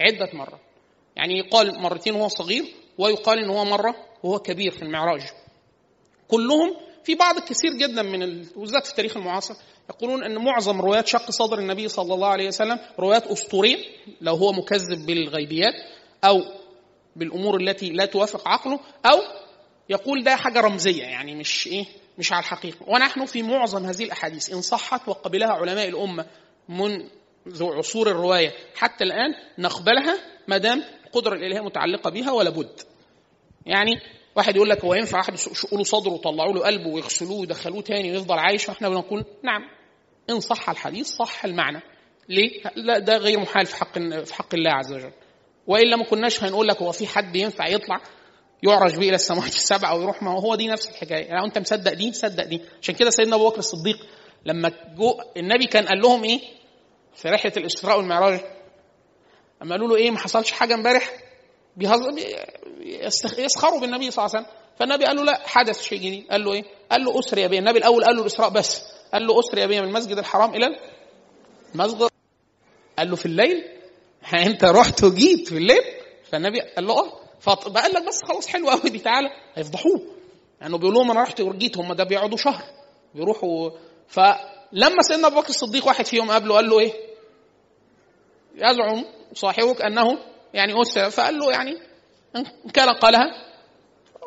عدة 0.00 0.30
مرات. 0.32 0.60
يعني 1.16 1.38
يقال 1.38 1.80
مرتين 1.82 2.14
وهو 2.14 2.28
صغير 2.28 2.64
ويقال 2.98 3.38
إن 3.38 3.50
هو 3.50 3.64
مرة 3.64 3.94
وهو 4.22 4.38
كبير 4.38 4.70
في 4.70 4.82
المعراج. 4.82 5.22
كلهم 6.28 6.76
في 7.06 7.14
بعض 7.14 7.38
كثير 7.38 7.72
جدا 7.78 8.02
من 8.02 8.20
بالذات 8.56 8.84
في 8.84 8.90
التاريخ 8.90 9.16
المعاصر 9.16 9.54
يقولون 9.90 10.24
إن 10.24 10.44
معظم 10.44 10.80
روايات 10.80 11.06
شق 11.06 11.30
صدر 11.30 11.58
النبي 11.58 11.88
صلى 11.88 12.14
الله 12.14 12.28
عليه 12.28 12.46
وسلم 12.46 12.78
روايات 12.98 13.26
أسطورية 13.26 13.76
لو 14.20 14.34
هو 14.34 14.52
مكذب 14.52 15.06
بالغيبيات 15.06 15.74
أو 16.24 16.42
بالأمور 17.16 17.60
التي 17.60 17.90
لا 17.90 18.04
توافق 18.04 18.48
عقله 18.48 18.80
أو 19.06 19.18
يقول 19.88 20.24
ده 20.24 20.36
حاجة 20.36 20.60
رمزية 20.60 21.02
يعني 21.02 21.34
مش 21.34 21.66
إيه 21.66 21.84
مش 22.18 22.32
على 22.32 22.40
الحقيقة. 22.40 22.78
ونحن 22.88 23.24
في 23.24 23.42
معظم 23.42 23.84
هذه 23.86 24.04
الأحاديث 24.04 24.52
إن 24.52 24.60
صحت 24.60 25.08
وقبلها 25.08 25.52
علماء 25.52 25.88
الأمة 25.88 26.26
منذ 26.68 27.62
عصور 27.62 28.10
الرواية 28.10 28.52
حتى 28.76 29.04
الآن 29.04 29.34
نقبلها 29.58 30.18
ما 30.48 30.58
دام 30.58 30.82
القدره 31.06 31.34
الالهيه 31.34 31.60
متعلقة 31.60 32.10
بها 32.10 32.32
ولا 32.32 32.50
بد. 32.50 32.80
يعني 33.66 33.92
واحد 34.36 34.56
يقول 34.56 34.68
لك 34.70 34.84
هو 34.84 34.94
ينفع 34.94 35.18
واحد 35.18 35.34
يشقوا 35.34 35.78
له 35.78 35.84
صدره 35.84 36.12
ويطلعوا 36.12 36.52
له 36.52 36.60
قلبه 36.60 36.88
ويغسلوه 36.88 37.40
ويدخلوه 37.40 37.80
تاني 37.82 38.12
ويفضل 38.12 38.38
عايش 38.38 38.68
وإحنا 38.68 38.88
بنقول 38.88 39.24
نعم. 39.42 39.62
إن 40.30 40.40
صح 40.40 40.70
الحديث 40.70 41.06
صح 41.06 41.44
المعنى. 41.44 41.82
ليه؟ 42.28 42.62
لا 42.76 42.98
ده 42.98 43.16
غير 43.16 43.40
محال 43.40 43.66
في 43.66 43.76
حق 43.76 43.98
في 43.98 44.34
حق 44.34 44.54
الله 44.54 44.70
عز 44.70 44.92
وجل. 44.92 45.12
والا 45.66 45.96
ما 45.96 46.04
كناش 46.04 46.44
هنقول 46.44 46.68
لك 46.68 46.82
هو 46.82 46.92
في 46.92 47.06
حد 47.06 47.36
ينفع 47.36 47.66
يطلع 47.66 48.00
يعرج 48.62 48.96
به 48.96 49.08
إلى 49.08 49.14
السماوات 49.14 49.54
السبع 49.54 49.92
ويروح 49.92 50.22
ما 50.22 50.30
هو 50.30 50.54
دي 50.54 50.66
نفس 50.68 50.90
الحكاية. 50.90 51.24
يعني 51.24 51.46
أنت 51.46 51.58
مصدق 51.58 51.92
دي 51.92 52.12
صدق 52.12 52.44
دي. 52.44 52.60
عشان 52.82 52.94
كده 52.94 53.10
سيدنا 53.10 53.36
أبو 53.36 53.48
بكر 53.48 53.58
الصديق 53.58 54.06
لما 54.44 54.72
جو 54.96 55.20
النبي 55.36 55.66
كان 55.66 55.86
قال 55.86 56.00
لهم 56.00 56.24
إيه؟ 56.24 56.40
في 57.14 57.28
رحلة 57.28 57.52
الإسراء 57.56 57.96
والمعراج. 57.98 58.40
اما 59.62 59.70
قالوا 59.70 59.88
له 59.88 59.96
إيه؟ 59.96 60.10
ما 60.10 60.18
حصلش 60.18 60.50
حاجة 60.50 60.74
امبارح؟ 60.74 61.12
يسخروا 63.38 63.80
بالنبي 63.80 64.10
صلى 64.10 64.24
الله 64.24 64.36
عليه 64.36 64.46
وسلم. 64.46 64.56
فالنبي 64.78 65.04
قال 65.04 65.16
له 65.16 65.24
لا 65.24 65.48
حدث 65.48 65.82
شيء 65.82 65.98
جديد. 65.98 66.26
قال 66.30 66.44
له 66.44 66.52
إيه؟ 66.52 66.64
قال 66.90 67.04
له 67.04 67.18
أسري 67.18 67.48
بي 67.48 67.58
النبي 67.58 67.78
الأول 67.78 68.04
قال 68.04 68.16
له 68.16 68.22
الإسراء 68.22 68.48
بس. 68.48 68.82
قال 69.12 69.26
له 69.26 69.40
أسري 69.40 69.66
بي 69.66 69.80
من 69.80 69.86
المسجد 69.88 70.18
الحرام 70.18 70.54
إلى 70.54 70.66
المسجد. 71.74 72.08
قال 72.98 73.10
له 73.10 73.16
في 73.16 73.26
الليل؟ 73.26 73.64
أنت 74.46 74.64
رحت 74.64 75.04
وجيت 75.04 75.48
في 75.48 75.56
الليل؟ 75.56 75.82
فالنبي 76.30 76.60
قال 76.60 76.86
له 76.86 76.98
آه. 76.98 77.12
فقال 77.40 77.94
لك 77.94 78.08
بس 78.08 78.20
خلاص 78.24 78.46
حلو 78.46 78.70
قوي 78.70 78.90
دي 78.90 78.98
تعالى. 78.98 79.28
هيفضحوه. 79.54 79.98
لأنه 79.98 80.14
يعني 80.60 80.78
بيقول 80.78 80.94
لهم 80.94 81.10
أنا 81.10 81.22
رحت 81.22 81.40
وجيت 81.40 81.78
هم 81.78 81.92
ده 81.92 82.04
بيقعدوا 82.04 82.38
شهر. 82.38 82.62
بيروحوا 83.14 83.70
فلما 84.08 85.02
سيدنا 85.02 85.26
أبو 85.26 85.40
بكر 85.40 85.48
الصديق 85.48 85.86
واحد 85.86 86.06
فيهم 86.06 86.30
قابله 86.30 86.54
قال 86.54 86.68
له 86.68 86.78
إيه؟ 86.80 86.92
يزعم 88.54 89.04
صاحبك 89.34 89.82
أنه 89.82 90.18
يعني 90.56 90.82
أسر 90.82 91.10
فقال 91.10 91.38
له 91.38 91.52
يعني 91.52 91.76
إن 92.36 92.70
كان 92.74 92.88
قالها 92.88 93.24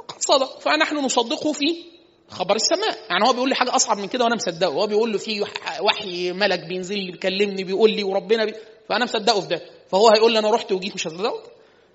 قد 0.07 0.21
صدق. 0.21 0.59
فنحن 0.59 0.95
نصدقه 0.95 1.51
في 1.53 1.85
خبر 2.29 2.55
السماء. 2.55 2.97
يعني 3.09 3.27
هو 3.27 3.33
بيقول 3.33 3.49
لي 3.49 3.55
حاجة 3.55 3.75
أصعب 3.75 3.97
من 3.97 4.07
كده 4.07 4.23
وأنا 4.23 4.35
مصدقه. 4.35 4.69
هو 4.69 4.87
بيقول 4.87 5.11
له 5.11 5.17
في 5.17 5.45
وحي 5.81 6.31
ملك 6.31 6.59
بينزل 6.59 6.97
لي 6.97 7.11
بيكلمني 7.11 7.63
بيقول 7.63 7.91
لي 7.91 8.03
وربنا 8.03 8.45
بي... 8.45 8.55
فأنا 8.89 9.05
مصدقه 9.05 9.41
في 9.41 9.47
ده. 9.47 9.61
فهو 9.91 10.09
هيقول 10.09 10.33
لي 10.33 10.39
أنا 10.39 10.51
رحت 10.51 10.71
وجيت 10.71 10.95
مش 10.95 11.07
هصدقه 11.07 11.43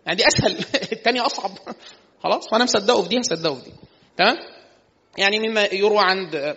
يعني 0.07 0.17
دي 0.17 0.27
أسهل. 0.27 0.59
الثانية 0.93 1.27
أصعب. 1.27 1.51
خلاص. 2.23 2.49
فأنا 2.51 2.65
مصدقه 2.65 3.03
في 3.03 3.09
دي 3.09 3.21
هصدقه 3.21 3.55
في 3.55 3.65
دي. 3.65 3.73
تمام؟ 4.17 4.37
يعني 5.19 5.49
مما 5.49 5.65
يروى 5.73 6.01
عند 6.01 6.57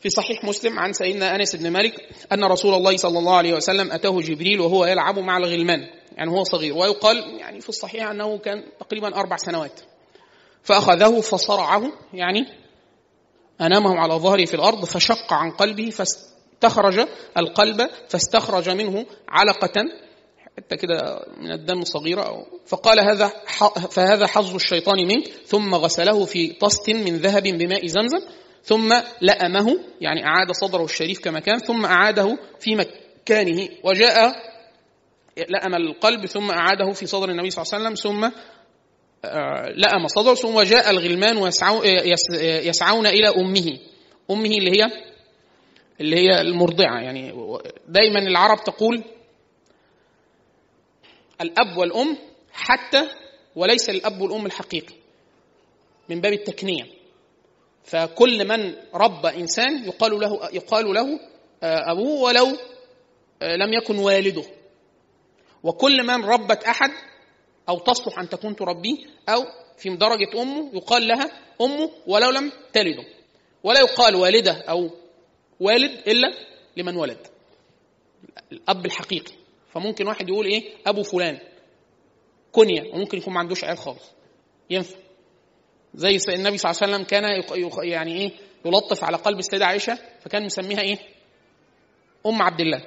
في 0.00 0.10
صحيح 0.10 0.44
مسلم 0.44 0.78
عن 0.78 0.92
سيدنا 0.92 1.36
أنس 1.36 1.56
بن 1.56 1.70
مالك 1.70 1.94
أن 2.32 2.44
رسول 2.44 2.74
الله 2.74 2.96
صلى 2.96 3.18
الله 3.18 3.36
عليه 3.36 3.54
وسلم 3.54 3.92
أتاه 3.92 4.20
جبريل 4.20 4.60
وهو 4.60 4.86
يلعب 4.86 5.18
مع 5.18 5.36
الغلمان. 5.36 5.88
يعني 6.16 6.30
هو 6.30 6.44
صغير. 6.44 6.76
ويقال 6.76 7.40
يعني 7.40 7.60
في 7.60 7.68
الصحيح 7.68 8.10
أنه 8.10 8.38
كان 8.38 8.64
تقريبا 8.80 9.16
أربع 9.16 9.36
سنوات. 9.36 9.80
فأخذه 10.62 11.20
فصرعه 11.20 11.92
يعني 12.14 12.46
أنامه 13.60 13.96
على 13.96 14.14
ظهره 14.14 14.44
في 14.44 14.54
الأرض 14.54 14.84
فشق 14.84 15.32
عن 15.32 15.50
قلبه 15.50 15.90
فاستخرج 15.90 17.06
القلب 17.36 17.90
فاستخرج 18.08 18.68
منه 18.68 19.06
علقة 19.28 19.84
حتى 20.56 20.76
كده 20.76 21.26
من 21.40 21.52
الدم 21.52 21.84
صغيرة. 21.84 22.46
فقال 22.66 23.00
هذا 23.00 23.32
فهذا 23.90 24.26
حظ 24.26 24.54
الشيطان 24.54 25.08
منك 25.08 25.26
ثم 25.46 25.74
غسله 25.74 26.24
في 26.24 26.52
طست 26.52 26.90
من 26.90 27.16
ذهب 27.16 27.42
بماء 27.42 27.86
زمزم 27.86 28.20
ثم 28.64 29.00
لأمه 29.20 29.78
يعني 30.00 30.26
أعاد 30.26 30.52
صدره 30.52 30.84
الشريف 30.84 31.20
كما 31.20 31.40
كان 31.40 31.58
ثم 31.58 31.84
أعاده 31.84 32.38
في 32.60 32.76
مكانه. 32.76 33.68
وجاء 33.84 34.32
لأم 35.48 35.74
القلب 35.74 36.26
ثم 36.26 36.50
أعاده 36.50 36.92
في 36.92 37.06
صدر 37.06 37.28
النبي 37.28 37.50
صلى 37.50 37.62
الله 37.62 37.74
عليه 37.74 37.84
وسلم 37.84 37.94
ثم 37.94 38.30
آه، 39.24 39.68
لأم 39.74 40.08
صدره 40.08 40.34
ثم 40.34 40.60
جاء 40.62 40.90
الغلمان 40.90 41.50
يسعون 42.42 43.06
إلى 43.06 43.28
أمه. 43.28 43.78
أمه 44.30 44.50
اللي 44.50 44.70
هي 44.70 44.86
اللي 46.00 46.16
هي 46.16 46.40
المرضعة 46.40 47.00
يعني 47.00 47.32
دايما 47.88 48.18
العرب 48.18 48.64
تقول 48.64 49.04
الأب 51.40 51.76
والأم 51.76 52.16
حتى 52.52 53.08
وليس 53.56 53.90
الأب 53.90 54.20
والأم 54.20 54.46
الحقيقي 54.46 54.94
من 56.08 56.20
باب 56.20 56.32
التكنية. 56.32 56.97
فكل 57.88 58.48
من 58.48 58.74
ربى 58.94 59.28
إنسان 59.28 59.84
يقال 59.84 60.20
له 60.20 60.48
يقال 60.52 60.94
له 60.94 61.20
آه، 61.62 61.92
أبوه 61.92 62.20
ولو 62.22 62.46
آه، 63.42 63.56
لم 63.56 63.72
يكن 63.72 63.98
والده. 63.98 64.44
وكل 65.62 66.06
من 66.06 66.24
ربت 66.24 66.64
أحد 66.64 66.90
أو 67.68 67.78
تصلح 67.78 68.18
أن 68.18 68.28
تكون 68.28 68.56
تربيه 68.56 68.96
أو 69.28 69.44
في 69.76 69.96
درجة 69.96 70.42
أمه 70.42 70.70
يقال 70.74 71.08
لها 71.08 71.30
أمه 71.60 71.90
ولو 72.06 72.30
لم 72.30 72.52
تلده. 72.72 73.04
ولا 73.62 73.80
يقال 73.80 74.16
والده 74.16 74.52
أو 74.52 74.90
والد 75.60 76.08
إلا 76.08 76.32
لمن 76.76 76.96
ولد. 76.96 77.26
الأب 78.52 78.86
الحقيقي. 78.86 79.32
فممكن 79.70 80.06
واحد 80.06 80.28
يقول 80.28 80.46
إيه؟ 80.46 80.74
أبو 80.86 81.02
فلان. 81.02 81.38
كنية. 82.52 82.94
وممكن 82.94 83.18
يكون 83.18 83.34
ما 83.34 83.40
عندوش 83.40 83.64
عيال 83.64 83.78
خالص. 83.78 84.12
ينفع. 84.70 85.07
زي 85.98 86.18
النبي 86.34 86.58
صلى 86.58 86.70
الله 86.70 86.82
عليه 86.82 86.92
وسلم 86.94 87.04
كان 87.04 87.24
يعني 87.82 88.14
إيه 88.14 88.32
يلطف 88.64 89.04
على 89.04 89.16
قلب 89.16 89.38
السيدة 89.38 89.66
عائشة 89.66 89.98
فكان 90.20 90.44
مسميها 90.44 90.80
إيه؟ 90.80 90.98
أم 92.26 92.42
عبد 92.42 92.60
الله. 92.60 92.82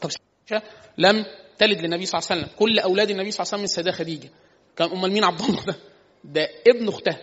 طب 0.00 0.10
عائشة 0.50 0.66
لم 0.98 1.24
تلد 1.58 1.80
للنبي 1.80 2.06
صلى 2.06 2.18
الله 2.18 2.28
عليه 2.30 2.42
وسلم، 2.42 2.56
كل 2.58 2.78
أولاد 2.78 3.10
النبي 3.10 3.30
صلى 3.30 3.42
الله 3.42 3.52
عليه 3.52 3.54
وسلم 3.54 3.58
من 3.60 3.64
السيدة 3.64 3.92
خديجة. 3.92 4.30
كان 4.76 4.90
امال 4.90 5.12
مين 5.12 5.24
عبد 5.24 5.40
الله 5.40 5.64
ده؟ 5.64 5.76
ده 6.24 6.48
ابن 6.66 6.88
أختها. 6.88 7.20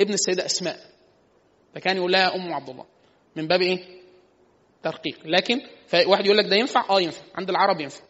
ابن 0.00 0.12
السيدة 0.12 0.46
أسماء. 0.46 0.78
فكان 1.74 1.96
يقول 1.96 2.12
لها 2.12 2.34
أم 2.34 2.52
عبد 2.52 2.68
الله. 2.68 2.84
من 3.36 3.46
باب 3.46 3.62
إيه؟ 3.62 3.84
ترقيق، 4.82 5.18
لكن 5.24 5.60
فواحد 5.86 6.26
يقول 6.26 6.38
لك 6.38 6.46
ده 6.46 6.56
ينفع؟ 6.56 6.90
آه 6.90 7.00
ينفع، 7.00 7.22
عند 7.34 7.50
العرب 7.50 7.80
ينفع. 7.80 8.04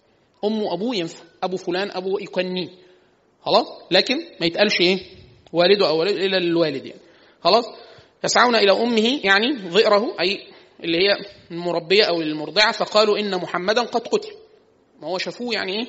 امه 0.44 0.62
وابوه 0.62 0.96
ينفع، 0.96 1.24
أبو 1.42 1.56
فلان 1.56 1.90
أبو 1.90 2.18
يكنيه. 2.18 2.68
خلاص؟ 3.42 3.66
لكن 3.90 4.16
ما 4.40 4.46
يتقالش 4.46 4.80
إيه؟ 4.80 4.98
والده 5.52 5.88
أو 5.88 5.98
والد 5.98 6.16
إلى 6.16 6.36
الوالد 6.36 6.86
يعني. 6.86 7.00
خلاص؟ 7.40 7.64
يسعون 8.24 8.56
إلى 8.56 8.72
أمه 8.72 9.20
يعني 9.24 9.58
ظئره 9.68 10.16
أي 10.20 10.46
اللي 10.84 10.98
هي 10.98 11.16
المربية 11.50 12.04
أو 12.04 12.20
المرضعة 12.20 12.72
فقالوا 12.72 13.18
إن 13.18 13.36
محمدا 13.36 13.82
قد 13.82 14.08
قتل. 14.08 14.32
ما 15.00 15.08
هو 15.08 15.18
شافوه 15.18 15.54
يعني 15.54 15.78
إيه؟ 15.78 15.86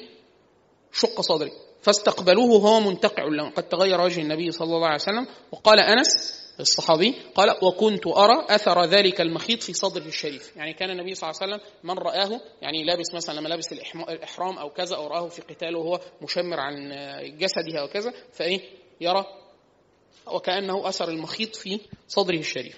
شق 0.91 1.21
صدري. 1.21 1.51
فاستقبلوه 1.81 2.51
وهو 2.51 2.79
منتقع 2.79 3.23
لهم 3.23 3.49
قد 3.49 3.63
تغير 3.63 4.01
وجه 4.01 4.21
النبي 4.21 4.51
صلى 4.51 4.75
الله 4.75 4.85
عليه 4.85 4.95
وسلم. 4.95 5.27
وقال 5.51 5.79
أنس 5.79 6.39
الصحابي 6.59 7.15
قال 7.35 7.55
وكنت 7.63 8.07
أرى 8.07 8.45
أثر 8.49 8.85
ذلك 8.85 9.21
المخيط 9.21 9.63
في 9.63 9.73
صدره 9.73 10.07
الشريف. 10.07 10.57
يعني 10.57 10.73
كان 10.73 10.89
النبي 10.89 11.15
صلى 11.15 11.29
الله 11.29 11.41
عليه 11.41 11.53
وسلم 11.53 11.67
من 11.83 11.97
رآه 11.97 12.41
يعني 12.61 12.83
لابس 12.83 13.13
مثلا 13.13 13.39
لما 13.39 13.47
لابس 13.47 13.73
الإحرام 14.09 14.57
أو 14.57 14.69
كذا 14.69 14.95
أو 14.95 15.07
رآه 15.07 15.27
في 15.27 15.41
قتال 15.41 15.75
وهو 15.75 15.99
مشمر 16.21 16.59
عن 16.59 16.91
جسده 17.37 17.79
أو 17.81 17.87
كذا 17.87 18.13
فإيه؟ 18.33 18.61
يرى 19.01 19.25
وكأنه 20.27 20.87
أثر 20.89 21.09
المخيط 21.09 21.55
في 21.55 21.79
صدره 22.07 22.37
الشريف. 22.37 22.77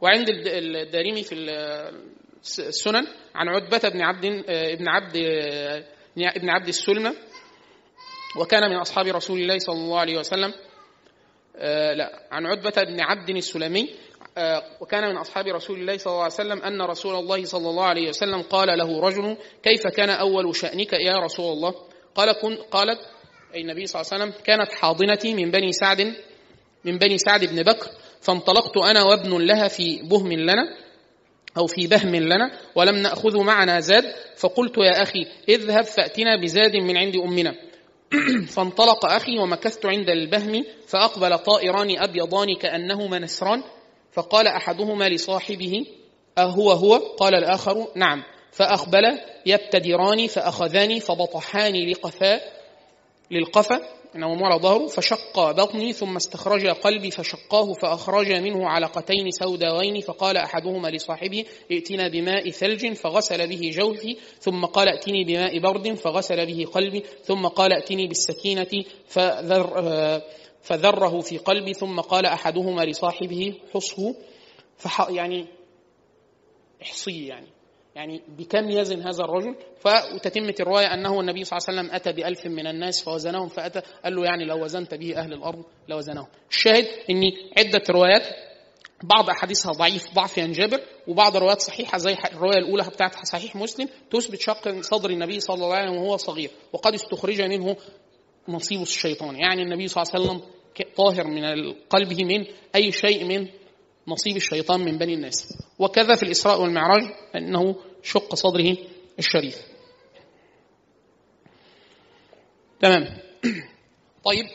وعند 0.00 0.26
الدارمي 0.28 1.22
في 1.22 1.34
السنن 2.58 3.06
عن 3.34 3.48
عتبة 3.48 3.88
بن 3.88 4.00
عبد 4.02 4.24
ابن 4.48 4.88
عبد 4.88 5.16
ابن 6.18 6.50
عبد 6.50 6.68
السلمة 6.68 7.14
وكان 8.40 8.70
من 8.70 8.76
أصحاب 8.76 9.06
رسول 9.06 9.40
الله 9.40 9.58
صلى 9.58 9.74
الله 9.74 10.00
عليه 10.00 10.18
وسلم 10.18 10.54
لا 11.96 12.28
عن 12.30 12.46
عتبة 12.46 12.82
بن 12.82 13.00
عبد 13.00 13.30
السلمي 13.30 13.88
وكان 14.80 15.08
من 15.10 15.16
أصحاب 15.16 15.46
رسول 15.46 15.80
الله 15.80 15.96
صلى 15.96 16.10
الله 16.10 16.22
عليه 16.22 16.34
وسلم 16.34 16.62
أن 16.62 16.82
رسول 16.82 17.14
الله 17.14 17.44
صلى 17.44 17.70
الله 17.70 17.84
عليه 17.84 18.08
وسلم 18.08 18.42
قال 18.42 18.78
له 18.78 19.00
رجل 19.00 19.36
كيف 19.62 19.86
كان 19.86 20.10
أول 20.10 20.56
شأنك 20.56 20.92
يا 20.92 21.18
رسول 21.18 21.52
الله؟ 21.52 21.74
قال 22.14 22.32
كن 22.32 22.56
قالت 22.56 22.98
أي 23.54 23.60
النبي 23.60 23.86
صلى 23.86 24.00
الله 24.02 24.12
عليه 24.12 24.24
وسلم 24.24 24.44
كانت 24.44 24.72
حاضنتي 24.72 25.34
من 25.34 25.50
بني 25.50 25.72
سعد 25.72 26.14
من 26.84 26.98
بني 26.98 27.18
سعد 27.18 27.44
بن 27.44 27.62
بكر 27.62 27.90
فانطلقت 28.20 28.76
أنا 28.76 29.02
وابن 29.02 29.46
لها 29.46 29.68
في 29.68 30.02
بهم 30.02 30.32
لنا 30.32 30.62
أو 31.56 31.66
في 31.66 31.86
بهم 31.86 32.16
لنا 32.16 32.50
ولم 32.74 32.96
نأخذ 32.96 33.38
معنا 33.38 33.80
زاد 33.80 34.04
فقلت 34.36 34.78
يا 34.78 35.02
أخي 35.02 35.26
اذهب 35.48 35.84
فأتنا 35.84 36.36
بزاد 36.42 36.76
من 36.76 36.96
عند 36.96 37.16
أمنا. 37.16 37.54
فانطلق 38.54 39.04
أخي 39.06 39.38
ومكثت 39.38 39.86
عند 39.86 40.10
البهم 40.10 40.64
فأقبل 40.86 41.38
طائران 41.38 41.98
أبيضان 41.98 42.56
كأنهما 42.56 43.18
نسران 43.18 43.62
فقال 44.12 44.46
أحدهما 44.46 45.08
لصاحبه 45.08 45.86
أهو 46.38 46.70
هو؟ 46.70 46.94
قال 46.94 47.34
الآخر 47.34 47.88
نعم. 47.96 48.22
فأقبل 48.52 49.18
يبتدران 49.46 50.26
فأخذاني 50.26 51.00
فبطحاني 51.00 51.92
لقفاء 51.92 52.62
للقفا 53.30 53.80
نوم 54.14 54.44
على 54.44 54.60
ظهره 54.60 54.86
فشق 54.86 55.50
بطني 55.50 55.92
ثم 55.92 56.16
استخرج 56.16 56.66
قلبي 56.66 57.10
فشقاه 57.10 57.72
فأخرج 57.72 58.32
منه 58.32 58.68
علقتين 58.68 59.30
سوداوين 59.30 60.00
فقال 60.00 60.36
أحدهما 60.36 60.88
لصاحبه 60.88 61.44
ائتنا 61.70 62.08
بماء 62.08 62.50
ثلج 62.50 62.92
فغسل 62.92 63.48
به 63.48 63.70
جوفي 63.74 64.16
ثم 64.40 64.64
قال 64.64 64.88
ائتني 64.88 65.24
بماء 65.24 65.58
برد 65.58 65.94
فغسل 65.94 66.46
به 66.46 66.66
قلبي 66.72 67.02
ثم 67.24 67.46
قال 67.46 67.72
ائتني 67.72 68.06
بالسكينة 68.06 68.84
فذر 69.06 70.20
فذره 70.62 71.20
في 71.20 71.38
قلبي 71.38 71.74
ثم 71.74 72.00
قال 72.00 72.26
أحدهما 72.26 72.82
لصاحبه 72.82 73.54
حصه 73.74 74.14
يعني 75.08 75.46
إحصيه 76.82 77.28
يعني. 77.28 77.61
يعني 77.94 78.22
بكم 78.28 78.70
يزن 78.70 79.02
هذا 79.02 79.24
الرجل؟ 79.24 79.56
فتتمة 79.80 80.54
الرواية 80.60 80.94
أنه 80.94 81.20
النبي 81.20 81.44
صلى 81.44 81.58
الله 81.58 81.68
عليه 81.68 81.80
وسلم 81.80 81.94
أتى 81.94 82.12
بألف 82.12 82.46
من 82.46 82.66
الناس 82.66 83.02
فوزنهم 83.04 83.48
فأتى 83.48 83.82
قال 84.04 84.16
له 84.16 84.24
يعني 84.24 84.44
لو 84.44 84.64
وزنت 84.64 84.94
به 84.94 85.16
أهل 85.16 85.32
الأرض 85.32 85.64
لوزنهم. 85.88 86.26
الشاهد 86.50 86.86
أن 87.10 87.32
عدة 87.58 87.82
روايات 87.90 88.22
بعض 89.02 89.30
أحاديثها 89.30 89.72
ضعيف 89.72 90.14
ضعف 90.14 90.38
ينجبر 90.38 90.80
وبعض 91.08 91.36
الروايات 91.36 91.60
صحيحة 91.60 91.98
زي 91.98 92.16
الرواية 92.32 92.58
الأولى 92.58 92.82
بتاعت 92.82 93.26
صحيح 93.26 93.56
مسلم 93.56 93.88
تثبت 94.10 94.40
شق 94.40 94.80
صدر 94.80 95.10
النبي 95.10 95.40
صلى 95.40 95.54
الله 95.54 95.74
عليه 95.74 95.90
وسلم 95.90 96.02
وهو 96.02 96.16
صغير 96.16 96.50
وقد 96.72 96.94
استخرج 96.94 97.42
منه 97.42 97.76
نصيب 98.48 98.82
الشيطان. 98.82 99.36
يعني 99.36 99.62
النبي 99.62 99.88
صلى 99.88 100.02
الله 100.02 100.12
عليه 100.14 100.24
وسلم 100.24 100.48
طاهر 100.96 101.26
من 101.26 101.72
قلبه 101.90 102.24
من 102.24 102.46
أي 102.74 102.92
شيء 102.92 103.24
من 103.24 103.48
نصيب 104.08 104.36
الشيطان 104.36 104.80
من 104.80 104.98
بني 104.98 105.14
الناس. 105.14 105.58
وكذا 105.78 106.14
في 106.14 106.22
الإسراء 106.22 106.62
والمعراج 106.62 107.02
أنه 107.36 107.76
شق 108.02 108.34
صدره 108.34 108.76
الشريف. 109.18 109.58
تمام. 112.80 113.18
طيب. 114.24 114.46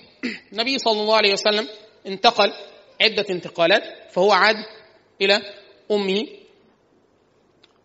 النبي 0.51 0.77
صلى 0.79 1.01
الله 1.01 1.15
عليه 1.15 1.33
وسلم 1.33 1.67
انتقل 2.07 2.53
عدة 3.01 3.25
انتقالات 3.29 3.83
فهو 4.11 4.31
عاد 4.31 4.55
إلى 5.21 5.41
أمه. 5.91 6.27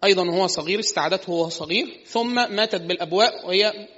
أيضا 0.04 0.28
وهو 0.28 0.46
صغير 0.46 0.80
استعادته 0.80 1.32
وهو 1.32 1.48
صغير. 1.48 2.00
ثم 2.06 2.34
ماتت 2.34 2.80
بالأبواء 2.80 3.46
وهي 3.46 3.88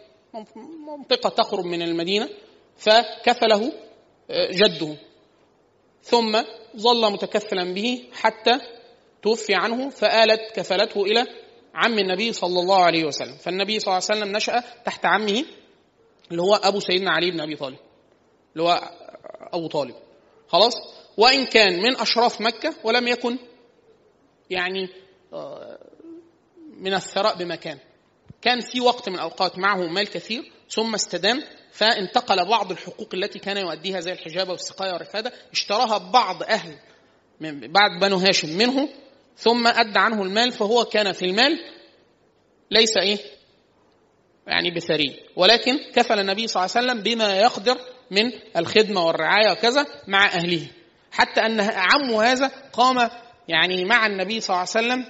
منطقة 0.98 1.28
تقرب 1.30 1.64
من 1.64 1.82
المدينة 1.82 2.28
فكفله 2.76 3.72
آه، 4.30 4.50
جده. 4.50 4.96
ثم 6.02 6.42
ظل 6.76 7.12
متكفلا 7.12 7.74
به 7.74 8.04
حتى 8.12 8.50
توفي 9.22 9.54
عنه 9.54 9.90
فآلت 9.90 10.40
كفلته 10.54 11.02
إلى 11.02 11.26
عم 11.74 11.98
النبي 11.98 12.32
صلى 12.32 12.60
الله 12.60 12.84
عليه 12.84 13.04
وسلم. 13.04 13.36
فالنبي 13.36 13.78
صلى 13.78 13.92
الله 13.92 14.06
عليه 14.10 14.20
وسلم 14.20 14.36
نشأ 14.36 14.62
تحت 14.84 15.06
عمه 15.06 15.44
اللي 16.30 16.42
هو 16.42 16.54
أبو 16.54 16.80
سيدنا 16.80 17.10
علي 17.10 17.30
بن 17.30 17.40
أبي 17.40 17.56
طالب 17.56 17.78
اللي 18.52 18.62
هو 18.62 18.90
أبو 19.52 19.66
طالب. 19.66 19.94
خلاص؟ 20.48 20.74
وإن 21.16 21.46
كان 21.46 21.82
من 21.82 21.96
أشراف 21.96 22.40
مكة 22.40 22.74
ولم 22.84 23.08
يكن 23.08 23.38
يعني 24.50 24.88
آه، 25.32 25.78
من 26.76 26.94
الثراء 26.94 27.36
بمكان. 27.36 27.78
كان 28.42 28.60
في 28.60 28.80
وقت 28.80 29.08
من 29.08 29.14
الأوقات 29.14 29.58
معه 29.58 29.86
مال 29.86 30.08
كثير 30.08 30.52
ثم 30.70 30.94
استدام 30.94 31.42
فانتقل 31.74 32.48
بعض 32.48 32.70
الحقوق 32.70 33.08
التي 33.14 33.38
كان 33.38 33.56
يؤديها 33.56 34.00
زي 34.00 34.12
الحجابة 34.12 34.50
والسقاية 34.50 34.92
والرفادة 34.92 35.32
اشتراها 35.52 35.98
بعض 35.98 36.42
أهل 36.42 36.74
من 37.40 37.60
بعد 37.60 38.00
بنو 38.00 38.16
هاشم 38.16 38.58
منه 38.58 38.88
ثم 39.36 39.66
أدى 39.66 39.98
عنه 39.98 40.22
المال 40.22 40.52
فهو 40.52 40.84
كان 40.84 41.12
في 41.12 41.24
المال 41.24 41.58
ليس 42.70 42.96
إيه؟ 42.96 43.18
يعني 44.46 44.70
بثري. 44.70 45.20
ولكن 45.36 45.78
كفل 45.94 46.18
النبي 46.18 46.46
صلى 46.46 46.64
الله 46.64 46.76
عليه 46.76 46.86
وسلم 46.86 47.02
بما 47.02 47.40
يقدر 47.40 47.78
من 48.10 48.32
الخدمة 48.56 49.06
والرعاية 49.06 49.52
وكذا 49.52 49.86
مع 50.08 50.26
أهله. 50.26 50.66
حتى 51.12 51.40
أن 51.40 51.60
عمه 51.60 52.22
هذا 52.22 52.50
قام 52.72 53.10
يعني 53.48 53.84
مع 53.84 54.06
النبي 54.06 54.40
صلى 54.40 54.56
الله 54.56 54.68
عليه 54.76 54.86
وسلم 54.86 55.06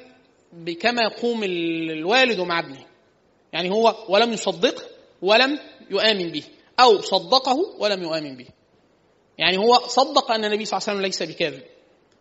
بكما 0.52 1.02
يقوم 1.02 1.44
الوالد 1.44 2.40
مع 2.40 2.58
ابنه. 2.58 2.86
يعني 3.52 3.70
هو 3.70 4.06
ولم 4.08 4.32
يصدقه 4.32 4.82
ولم 5.22 5.58
يؤمن 5.90 6.32
به. 6.32 6.44
أو 6.80 7.00
صدقه 7.00 7.56
ولم 7.78 8.02
يؤمن 8.02 8.36
به. 8.36 8.46
يعني 9.38 9.58
هو 9.58 9.78
صدق 9.78 10.32
أن 10.32 10.44
النبي 10.44 10.64
صلى 10.64 10.78
الله 10.78 10.88
عليه 10.88 10.98
وسلم 10.98 11.06
ليس 11.06 11.22
بكاذب 11.22 11.62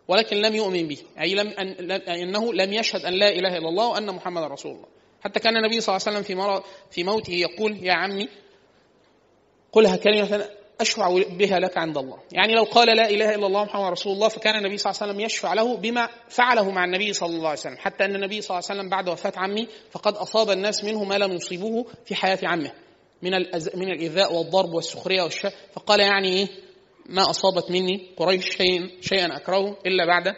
ولكن 0.07 0.37
لم 0.37 0.55
يؤمن 0.55 0.87
به. 0.87 0.97
أي 1.21 1.35
لم 1.35 1.47
أن 1.47 1.91
أنه 1.91 2.53
لم 2.53 2.73
يشهد 2.73 3.05
أن 3.05 3.13
لا 3.13 3.29
إله 3.29 3.57
إلا 3.57 3.69
الله 3.69 3.87
وأن 3.87 4.15
محمد 4.15 4.51
رسول 4.51 4.71
الله. 4.71 4.87
حتى 5.21 5.39
كان 5.39 5.57
النبي 5.57 5.81
صلى 5.81 5.95
الله 5.95 6.07
عليه 6.07 6.19
وسلم 6.19 6.23
في 6.23 6.63
في 6.91 7.03
موته 7.03 7.33
يقول 7.33 7.85
يا 7.85 7.93
عمي 7.93 8.29
قلها 9.71 9.95
كلمة 9.95 10.49
أشفع 10.81 11.23
بها 11.29 11.59
لك 11.59 11.77
عند 11.77 11.97
الله. 11.97 12.19
يعني 12.31 12.55
لو 12.55 12.63
قال 12.63 12.97
لا 12.97 13.09
إله 13.09 13.35
إلا 13.35 13.47
الله 13.47 13.63
محمد 13.63 13.91
رسول 13.91 14.13
الله 14.13 14.27
فكان 14.27 14.55
النبي 14.55 14.77
صلى 14.77 14.91
الله 14.91 15.01
عليه 15.01 15.11
وسلم 15.11 15.25
يشفع 15.25 15.53
له 15.53 15.77
بما 15.77 16.09
فعله 16.29 16.69
مع 16.69 16.85
النبي 16.85 17.13
صلى 17.13 17.35
الله 17.35 17.49
عليه 17.49 17.59
وسلم. 17.59 17.77
حتى 17.77 18.05
أن 18.05 18.15
النبي 18.15 18.41
صلى 18.41 18.57
الله 18.57 18.69
عليه 18.69 18.79
وسلم 18.79 18.89
بعد 18.89 19.09
وفاة 19.09 19.33
عمي 19.35 19.67
فقد 19.91 20.15
أصاب 20.15 20.49
الناس 20.49 20.83
منه 20.83 21.03
ما 21.03 21.17
لم 21.17 21.31
يصيبوه 21.31 21.85
في 22.05 22.15
حياة 22.15 22.39
عمه. 22.43 22.71
من 23.23 23.31
من 23.75 23.91
الإيذاء 23.91 24.33
والضرب 24.33 24.73
والسخرية 24.73 25.21
والش 25.21 25.47
فقال 25.73 25.99
يعني 25.99 26.27
إيه؟ 26.27 26.47
ما 27.05 27.29
أصابت 27.29 27.71
مني 27.71 28.09
قريش 28.17 28.49
شيئا 28.49 28.89
شيئا 29.01 29.37
أكرهه 29.37 29.77
إلا 29.85 30.05
بعد 30.05 30.35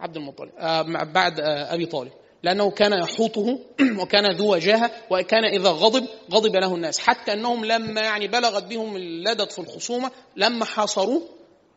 عبد 0.00 0.16
المطلب 0.16 0.50
آه 0.58 0.82
بعد 1.04 1.40
آه 1.40 1.74
أبي 1.74 1.86
طالب. 1.86 2.12
لأنه 2.42 2.70
كان 2.70 2.92
يحوطه 2.92 3.58
وكان 4.00 4.36
ذو 4.36 4.54
وجاهة 4.54 4.90
وكان 5.10 5.44
إذا 5.44 5.70
غضب 5.70 6.06
غضب 6.30 6.56
له 6.56 6.74
الناس. 6.74 6.98
حتى 6.98 7.32
أنهم 7.32 7.64
لما 7.64 8.00
يعني 8.00 8.28
بلغت 8.28 8.64
بهم 8.64 8.96
اللدد 8.96 9.50
في 9.50 9.58
الخصومة 9.58 10.10
لما 10.36 10.64
حاصروه 10.64 11.28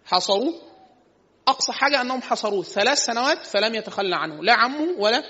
حاصروه 0.05 0.53
أقصى 1.47 1.71
حاجة 1.71 2.01
أنهم 2.01 2.21
حصروه 2.21 2.63
ثلاث 2.63 2.97
سنوات 2.97 3.45
فلم 3.45 3.75
يتخلى 3.75 4.15
عنه 4.15 4.43
لا 4.43 4.53
عمه 4.53 4.95
ولا 4.97 5.23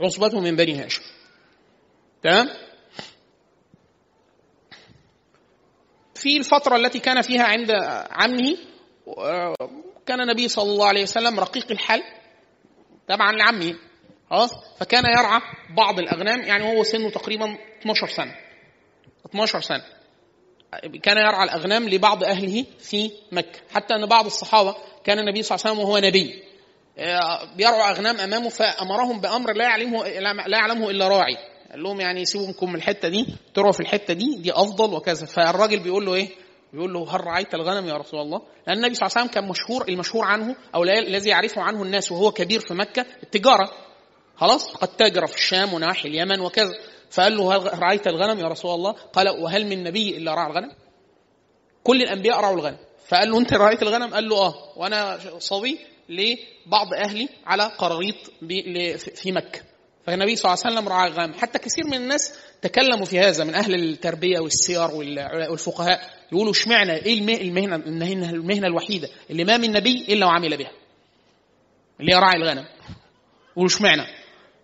عصبته 0.00 0.40
من 0.40 0.56
بني 0.56 0.74
هاشم. 0.74 1.02
تمام؟ 2.22 2.48
في 6.22 6.36
الفترة 6.36 6.76
التي 6.76 6.98
كان 6.98 7.22
فيها 7.22 7.44
عند 7.44 7.70
عمه 8.10 8.56
كان 10.06 10.20
النبي 10.20 10.48
صلى 10.48 10.70
الله 10.72 10.86
عليه 10.86 11.02
وسلم 11.02 11.40
رقيق 11.40 11.70
الحال 11.70 12.02
تبعا 13.08 13.32
لعمه 13.32 13.74
خلاص؟ 14.30 14.50
فكان 14.80 15.04
يرعى 15.04 15.40
بعض 15.76 15.98
الأغنام 15.98 16.40
يعني 16.40 16.78
هو 16.78 16.82
سنه 16.82 17.10
تقريبا 17.10 17.58
12 17.80 18.06
سنة 18.06 18.34
12 19.26 19.60
سنة. 19.60 19.84
كان 21.02 21.16
يرعى 21.16 21.44
الأغنام 21.44 21.88
لبعض 21.88 22.24
أهله 22.24 22.64
في 22.78 23.10
مكة. 23.32 23.60
حتى 23.74 23.94
أن 23.94 24.06
بعض 24.06 24.26
الصحابة 24.26 24.76
كان 25.04 25.18
النبي 25.18 25.42
صلى 25.42 25.56
الله 25.56 25.66
عليه 25.66 25.80
وسلم 25.80 25.88
وهو 25.88 25.98
نبي 25.98 26.42
بيرعوا 27.56 27.90
أغنام 27.90 28.16
أمامه 28.16 28.48
فأمرهم 28.48 29.20
بأمر 29.20 29.52
لا 29.52 29.64
يعلمه 29.64 30.08
لا 30.46 30.58
يعلمه 30.58 30.90
إلا 30.90 31.08
راعي. 31.08 31.36
قال 31.72 31.82
لهم 31.82 32.00
يعني 32.00 32.24
سيبوكم 32.24 32.68
من 32.68 32.74
الحتة 32.74 33.08
دي 33.08 33.26
تروا 33.54 33.72
في 33.72 33.80
الحتة 33.80 34.14
دي 34.14 34.34
دي 34.36 34.52
أفضل 34.52 34.94
وكذا 34.94 35.26
فالراجل 35.26 35.80
بيقول 35.80 36.06
له 36.06 36.14
إيه 36.14 36.28
بيقول 36.72 36.92
له 36.92 37.16
هل 37.16 37.20
رعيت 37.20 37.54
الغنم 37.54 37.86
يا 37.88 37.94
رسول 37.94 38.20
الله؟ 38.20 38.42
لأن 38.66 38.76
النبي 38.76 38.94
صلى 38.94 39.06
الله 39.06 39.18
عليه 39.18 39.30
وسلم 39.30 39.40
كان 39.40 39.48
مشهور 39.48 39.88
المشهور 39.88 40.24
عنه 40.24 40.56
أو 40.74 40.84
الذي 40.84 41.30
يعرفه 41.30 41.62
عنه 41.62 41.82
الناس 41.82 42.12
وهو 42.12 42.30
كبير 42.32 42.60
في 42.60 42.74
مكة 42.74 43.06
التجارة 43.22 43.70
خلاص 44.36 44.74
قد 44.74 44.88
تاجر 44.88 45.26
في 45.26 45.36
الشام 45.36 45.74
ونواحي 45.74 46.08
اليمن 46.08 46.40
وكذا 46.40 46.72
فقال 47.10 47.36
له 47.36 47.56
هل 47.56 47.78
رعيت 47.82 48.06
الغنم 48.06 48.40
يا 48.40 48.46
رسول 48.46 48.74
الله؟ 48.74 48.92
قال 48.92 49.28
وهل 49.28 49.66
من 49.66 49.84
نبي 49.84 50.16
إلا 50.16 50.34
رعى 50.34 50.46
الغنم؟ 50.50 50.72
كل 51.84 52.02
الأنبياء 52.02 52.40
رعوا 52.40 52.54
الغنم 52.54 52.76
فقال 53.08 53.30
له 53.30 53.38
أنت 53.38 53.54
رعيت 53.54 53.82
الغنم؟ 53.82 54.14
قال 54.14 54.28
له 54.28 54.36
آه 54.36 54.54
وأنا 54.76 55.18
صبي 55.38 55.78
لبعض 56.08 56.94
أهلي 56.94 57.28
على 57.46 57.62
قراريط 57.62 58.16
في 59.14 59.32
مكة 59.32 59.60
فالنبي 60.06 60.36
صلى 60.36 60.52
الله 60.52 60.64
عليه 60.64 60.76
وسلم 60.76 60.88
رعى 60.88 61.08
الغنم 61.08 61.34
حتى 61.34 61.58
كثير 61.58 61.86
من 61.86 61.94
الناس 61.94 62.34
تكلموا 62.62 63.04
في 63.04 63.18
هذا 63.20 63.44
من 63.44 63.54
أهل 63.54 63.74
التربية 63.74 64.38
والسير 64.40 64.90
والفقهاء 65.50 66.10
يقولوا 66.32 66.52
اشمعنى؟ 66.52 66.92
إيه 66.92 67.18
المهنة 67.42 67.76
المهنة 68.30 68.66
الوحيدة 68.66 69.08
اللي 69.30 69.44
ما 69.44 69.56
من 69.56 69.72
نبي 69.72 70.04
إلا 70.08 70.26
وعمل 70.26 70.56
بها. 70.56 70.72
اللي 72.00 72.12
هي 72.14 72.18
راعي 72.18 72.36
الغنم. 72.36 72.66
يقولوا 73.52 73.70
اشمعنى؟ 73.70 74.06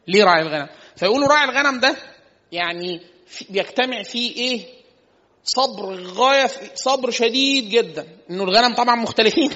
ليه 0.09 0.25
راعي 0.25 0.43
الغنم؟ 0.43 0.69
فيقولوا 0.97 1.29
راعي 1.29 1.45
الغنم 1.45 1.81
ده 1.81 1.97
يعني 2.53 3.01
بيجتمع 3.51 4.03
فيه 4.03 4.37
إيه؟ 4.37 4.61
صبر 5.45 6.03
غاية 6.03 6.51
صبر 6.75 7.11
شديد 7.11 7.69
جدا. 7.69 8.07
إنه 8.31 8.45
الغنم 8.45 8.75
طبعا 8.75 8.95
مختلفين. 8.97 9.51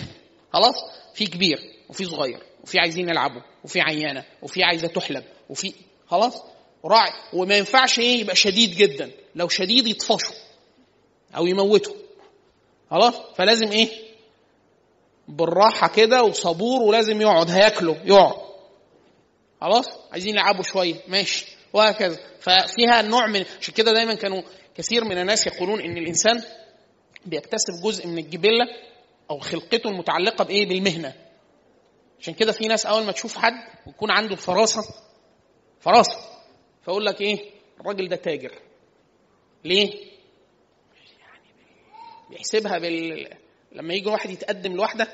خلاص؟ 0.53 0.74
في 1.14 1.26
كبير 1.26 1.59
وفي 1.89 2.05
صغير 2.05 2.39
وفي 2.64 2.78
عايزين 2.78 3.09
يلعبوا 3.09 3.43
وفي 3.64 3.80
عيانة 3.80 4.24
وفي 4.43 4.62
عايزة 4.62 4.89
تحلب. 4.89 5.24
وفي 5.53 5.75
خلاص؟ 6.07 6.43
راعي. 6.85 7.13
وما 7.33 7.57
ينفعش 7.57 7.99
إيه؟ 7.99 8.21
يبقى 8.21 8.37
شديد 8.37 8.71
جدا. 8.77 9.11
لو 9.35 9.49
شديد 9.49 9.87
يطفشوا 9.87 10.35
أو 11.37 11.47
يموته. 11.47 11.95
خلاص؟ 12.91 13.15
فلازم 13.37 13.73
إيه؟ 13.73 13.89
بالراحة 15.29 15.89
كده 15.89 16.23
وصبور 16.23 16.83
ولازم 16.83 17.21
يقعد. 17.21 17.51
هياكله 17.51 17.97
يقعد. 18.05 18.35
خلاص؟ 19.61 19.87
عايزين 20.13 20.35
يلعبوا 20.35 20.63
شوية. 20.63 20.95
ماشي. 21.09 21.47
وهكذا. 21.73 22.19
ففيها 22.41 23.03
نوع 23.03 23.27
من 23.27 23.45
عشان 23.61 23.75
كده 23.75 23.93
دايما 23.93 24.15
كانوا 24.15 24.43
كثير 24.77 25.05
من 25.05 25.19
الناس 25.19 25.47
يقولون 25.47 25.81
إن 25.81 25.97
الإنسان 25.97 26.43
بيكتسب 27.27 27.73
جزء 27.85 28.07
من 28.07 28.19
الجبلة 28.19 28.65
أو 29.31 29.39
خلقته 29.39 29.89
المتعلقة 29.91 30.45
بإيه؟ 30.45 30.69
بالمهنة. 30.69 31.15
عشان 32.21 32.35
كده 32.35 32.53
في 32.53 32.69
ناس 32.69 32.87
أول 32.87 33.05
ما 33.05 33.13
تشوف 33.13 33.37
حد 33.39 33.53
ويكون 33.87 34.11
عنده 34.11 34.33
الفراسة 34.33 34.81
فراسه 35.83 36.16
فيقول 36.85 37.07
لك 37.07 37.20
إيه؟ 37.20 37.51
الراجل 37.80 38.09
ده 38.09 38.16
تاجر. 38.16 38.53
ليه؟ 39.64 40.12
بيحسبها 42.30 42.78
بال 42.78 43.28
لما 43.72 43.95
يجي 43.95 44.09
واحد 44.09 44.30
يتقدم 44.30 44.72
لواحده 44.72 45.09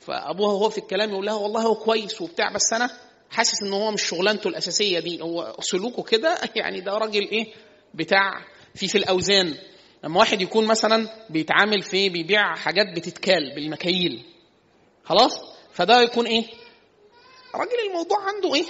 فأبوها 0.00 0.52
وهو 0.52 0.70
في 0.70 0.78
الكلام 0.78 1.10
يقول 1.10 1.26
لها 1.26 1.34
والله 1.34 1.62
هو 1.62 1.74
كويس 1.74 2.20
وبتاع 2.20 2.52
بس 2.52 2.72
أنا 2.72 2.90
حاسس 3.30 3.62
إن 3.62 3.72
هو 3.72 3.90
مش 3.90 4.02
شغلانته 4.02 4.48
الأساسية 4.48 5.00
دي. 5.00 5.22
هو 5.22 5.56
سلوكه 5.60 6.02
كده؟ 6.02 6.38
يعني 6.56 6.80
ده 6.80 6.92
راجل 6.92 7.28
إيه؟ 7.28 7.54
بتاع 7.94 8.44
في 8.74 8.88
في 8.88 8.98
الأوزان. 8.98 9.54
لما 10.04 10.18
واحد 10.18 10.42
يكون 10.42 10.66
مثلا 10.66 11.08
بيتعامل 11.30 11.82
في 11.82 12.08
بيبيع 12.08 12.54
حاجات 12.54 12.86
بتتكال 12.96 13.54
بالمكاييل 13.54 14.22
خلاص؟ 15.04 15.40
فده 15.72 16.02
يكون 16.02 16.26
إيه؟ 16.26 16.44
راجل 17.54 17.88
الموضوع 17.88 18.18
عنده 18.20 18.54
إيه؟ 18.54 18.64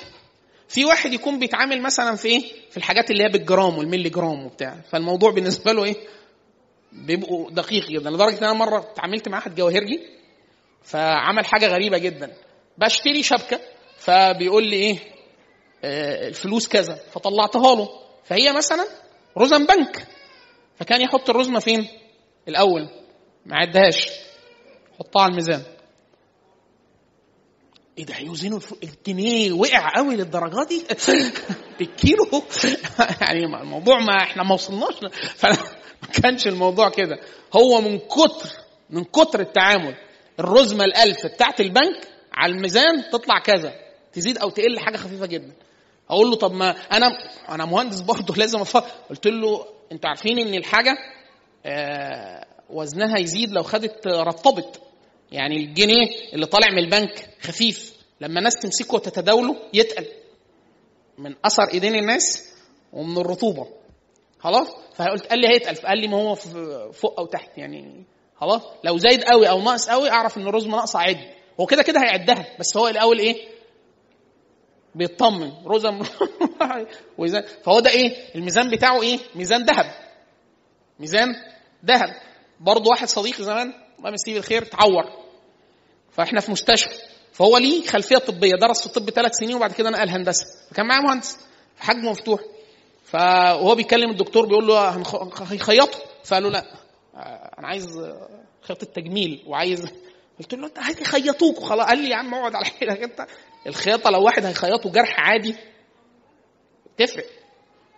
في 0.74 0.84
واحد 0.84 1.12
يكون 1.12 1.38
بيتعامل 1.38 1.82
مثلا 1.82 2.16
في 2.16 2.28
إيه؟ 2.28 2.42
في 2.70 2.76
الحاجات 2.76 3.10
اللي 3.10 3.24
هي 3.24 3.28
بالجرام 3.28 3.78
والملي 3.78 4.08
جرام 4.08 4.46
وبتاع. 4.46 4.80
فالموضوع 4.90 5.30
بالنسبة 5.30 5.72
له 5.72 5.84
إيه؟ 5.84 5.96
بيبقوا 6.92 7.50
دقيق 7.50 7.88
جدا. 7.88 8.10
لدرجة 8.10 8.38
إن 8.38 8.44
أنا 8.44 8.52
مرة 8.52 8.78
اتعاملت 8.78 9.28
مع 9.28 9.36
واحد 9.36 9.54
جواهرجي 9.54 10.00
فعمل 10.82 11.46
حاجة 11.46 11.66
غريبة 11.66 11.98
جدا. 11.98 12.36
بشتري 12.78 13.22
شبكة 13.22 13.60
فبيقول 13.98 14.66
لي 14.66 14.76
إيه؟ 14.76 14.98
آه 15.84 16.28
الفلوس 16.28 16.68
كذا. 16.68 16.94
فطلعتها 16.94 17.74
له. 17.74 17.88
فهي 18.24 18.52
مثلا 18.52 18.84
رزم 19.38 19.66
بنك. 19.66 20.06
فكان 20.76 21.00
يحط 21.00 21.30
الرزمة 21.30 21.58
فين؟ 21.58 21.88
الأول. 22.48 22.88
ما 23.46 23.56
عدهاش. 23.56 24.10
حطها 24.98 25.22
على 25.22 25.30
الميزان. 25.30 25.62
إيه 27.98 28.06
ده 28.06 28.14
هيوزنوا 28.14 28.60
الجنيه 28.82 29.52
وقع 29.52 29.96
قوي 29.96 30.16
للدرجة 30.16 30.68
دي؟ 30.68 30.84
بالكيلو 31.78 32.24
يعني 33.20 33.44
الموضوع 33.44 33.98
ما 33.98 34.16
إحنا 34.16 34.42
ما 34.42 34.54
وصلناش 34.54 34.94
فما 35.40 35.56
كانش 36.22 36.46
الموضوع 36.46 36.88
كده. 36.88 37.18
هو 37.56 37.80
من 37.80 37.98
كتر 37.98 38.48
من 38.90 39.04
كتر 39.04 39.40
التعامل 39.40 39.94
الرزمة 40.40 40.84
الألف 40.84 41.26
بتاعت 41.26 41.60
البنك 41.60 42.08
على 42.32 42.52
الميزان 42.52 43.10
تطلع 43.12 43.38
كذا. 43.38 43.74
تزيد 44.12 44.38
أو 44.38 44.50
تقل 44.50 44.78
حاجة 44.78 44.96
خفيفة 44.96 45.26
جدا. 45.26 45.52
أقول 46.10 46.30
له 46.30 46.36
طب 46.36 46.52
ما 46.52 46.70
أنا 46.92 47.08
أنا 47.48 47.64
مهندس 47.64 48.00
برضه 48.00 48.34
لازم 48.34 48.60
أفكر 48.60 48.90
قلت 49.10 49.26
له 49.26 49.66
أنتوا 49.92 50.08
عارفين 50.10 50.38
إن 50.38 50.54
الحاجة 50.54 50.96
آه 51.66 52.46
وزنها 52.70 53.18
يزيد 53.18 53.52
لو 53.52 53.62
خدت 53.62 54.06
رطبت. 54.06 54.80
يعني 55.32 55.56
الجنيه 55.56 56.06
اللي 56.32 56.46
طالع 56.46 56.70
من 56.70 56.78
البنك 56.78 57.28
خفيف. 57.42 57.94
لما 58.20 58.38
الناس 58.38 58.56
تمسكه 58.56 58.94
وتتداوله 58.94 59.56
يتقل 59.72 60.06
من 61.18 61.34
أثر 61.44 61.68
إيدين 61.74 61.94
الناس 61.94 62.54
ومن 62.92 63.18
الرطوبة. 63.18 63.68
خلاص؟ 64.38 64.68
فقلت 64.94 65.26
قال 65.26 65.38
لي 65.38 65.48
هيتقل. 65.48 65.74
فقال 65.74 65.98
لي 65.98 66.08
ما 66.08 66.16
هو 66.16 66.34
فوق 66.92 67.20
أو 67.20 67.26
تحت 67.26 67.58
يعني. 67.58 68.04
خلاص؟ 68.36 68.62
لو 68.84 68.98
زايد 68.98 69.22
قوي 69.24 69.48
أو 69.50 69.62
ناقص 69.62 69.88
قوي 69.88 70.10
أعرف 70.10 70.38
إن 70.38 70.46
الرزمه 70.48 70.76
ناقصة 70.76 70.98
عد 70.98 71.34
هو 71.60 71.66
كده 71.66 71.82
كده 71.82 72.00
هيعدها. 72.00 72.56
بس 72.58 72.76
هو 72.76 72.88
الأول 72.88 73.18
إيه؟ 73.18 73.48
بيطمن. 74.94 75.52
رزم 75.66 76.02
ويزان 77.18 77.44
فهو 77.64 77.80
ده 77.80 77.90
إيه؟ 77.90 78.34
الميزان 78.34 78.70
بتاعه 78.70 79.02
إيه؟ 79.02 79.18
ميزان 79.34 79.62
ذهب. 79.64 79.86
ميزان 81.00 81.28
ذهب. 81.84 82.14
برضه 82.60 82.90
واحد 82.90 83.08
صديقي 83.08 83.44
زمان 83.44 83.83
الله 84.04 84.12
يمسيه 84.12 84.34
بالخير 84.34 84.64
تعور. 84.64 85.04
فاحنا 86.12 86.40
في 86.40 86.52
مستشفى 86.52 86.94
فهو 87.32 87.58
ليه 87.58 87.86
خلفية 87.86 88.16
طبية 88.16 88.52
درس 88.54 88.80
في 88.80 88.86
الطب 88.86 89.10
ثلاث 89.10 89.32
سنين 89.32 89.54
وبعد 89.56 89.72
كده 89.72 89.90
نقل 89.90 90.08
هندسة. 90.08 90.46
فكان 90.70 90.86
معاه 90.86 91.00
مهندس 91.00 91.38
في 91.74 91.92
مفتوح. 91.92 92.40
فهو 93.04 93.74
بيكلم 93.74 94.10
الدكتور 94.10 94.46
بيقول 94.46 94.66
له 94.66 94.88
هيخيطه. 95.50 95.98
فقال 96.24 96.42
له 96.42 96.48
لا 96.48 96.64
أنا 97.58 97.68
عايز 97.68 97.86
خياطة 98.62 98.86
تجميل 98.86 99.42
وعايز 99.46 99.86
قلت 100.38 100.54
له 100.54 100.66
أنت 100.66 100.78
عايز 100.78 101.00
يخيطوك 101.00 101.58
وخلاص. 101.58 101.86
قال 101.86 101.98
لي 101.98 102.10
يا 102.10 102.16
عم 102.16 102.34
اقعد 102.34 102.54
على 102.54 102.64
حيلك 102.64 103.02
أنت. 103.02 103.26
الخياطة 103.66 104.10
لو 104.10 104.24
واحد 104.24 104.44
هيخيطه 104.44 104.90
جرح 104.90 105.20
عادي 105.20 105.54
تفرق. 106.98 107.26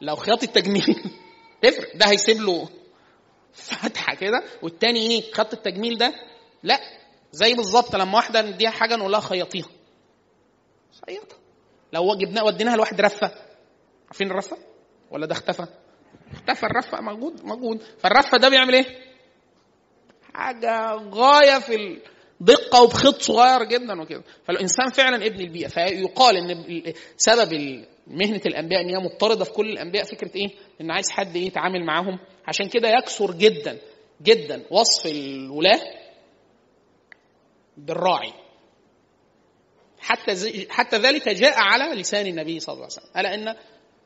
لو 0.00 0.16
خياطة 0.16 0.46
تجميل 0.46 1.02
تفرق. 1.62 1.96
ده 1.96 2.06
هيسيب 2.06 2.40
له 2.40 2.68
فتحة. 3.52 4.05
كده 4.16 4.42
والتاني 4.62 4.98
إيه؟ 5.00 5.32
خط 5.32 5.52
التجميل 5.52 5.98
ده. 5.98 6.14
لا 6.62 6.80
زي 7.32 7.54
بالظبط 7.54 7.96
لما 7.96 8.16
واحدة 8.16 8.42
نديها 8.42 8.70
حاجة 8.70 8.96
نقول 8.96 9.12
لها 9.12 9.20
خيطيها 9.20 9.68
خيطها 11.06 11.38
لو 11.92 12.14
جبنا 12.16 12.42
وديناها 12.42 12.76
لواحد 12.76 13.00
رفة. 13.00 13.32
عارفين 14.06 14.30
الرفة؟ 14.30 14.56
ولا 15.10 15.26
ده 15.26 15.32
اختفى؟ 15.32 15.66
اختفى 16.32 16.66
الرفة 16.66 17.00
موجود 17.00 17.44
موجود. 17.44 17.82
فالرفة 17.98 18.38
ده 18.38 18.48
بيعمل 18.48 18.74
إيه؟ 18.74 18.84
حاجة 20.34 20.94
غاية 21.10 21.58
في 21.58 21.98
الدقة 22.40 22.82
وبخيط 22.82 23.22
صغير 23.22 23.62
جدا 23.64 24.02
وكده. 24.02 24.22
فالإنسان 24.44 24.90
فعلا 24.90 25.26
ابن 25.26 25.40
البيئة. 25.40 25.68
فيقال 25.68 26.36
إن 26.36 26.92
سبب 27.16 27.52
مهنة 28.06 28.40
الأنبياء 28.46 28.80
إن 28.82 28.88
هي 28.88 29.04
مضطردة 29.04 29.44
في 29.44 29.52
كل 29.52 29.70
الأنبياء 29.70 30.04
فكرة 30.04 30.30
إيه؟ 30.36 30.48
إن 30.80 30.90
عايز 30.90 31.10
حد 31.10 31.36
إيه؟ 31.36 31.46
يتعامل 31.46 31.84
معاهم. 31.86 32.18
عشان 32.46 32.68
كده 32.68 32.88
يكثر 32.88 33.30
جدا. 33.32 33.78
جدا 34.22 34.64
وصف 34.70 35.06
الولاة 35.06 35.80
بالراعي. 37.76 38.32
حتى 39.98 40.66
حتى 40.70 40.96
ذلك 40.96 41.28
جاء 41.28 41.54
على 41.58 42.00
لسان 42.00 42.26
النبي 42.26 42.60
صلى 42.60 42.72
الله 42.72 42.84
عليه 42.84 42.94
وسلم. 42.96 43.10
الا 43.16 43.34
إن 43.34 43.56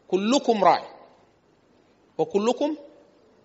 كلكم 0.08 0.64
راعي 0.64 0.88
وكلكم 2.18 2.76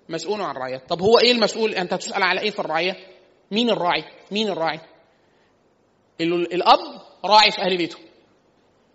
مسؤول 0.09 0.41
عن 0.41 0.55
رعيته 0.55 0.85
طب 0.85 1.01
هو 1.01 1.19
إيه 1.19 1.31
المسؤول؟ 1.31 1.75
أنت 1.75 1.93
هتسأل 1.93 2.23
على 2.23 2.41
إيه 2.41 2.49
في 2.51 2.59
الرعية؟ 2.59 2.95
مين 3.51 3.69
الراعي؟ 3.69 4.03
مين 4.31 4.49
الراعي؟ 4.49 4.79
الأب 6.21 7.01
راعي 7.25 7.51
في 7.51 7.61
أهل 7.61 7.77
بيته 7.77 7.97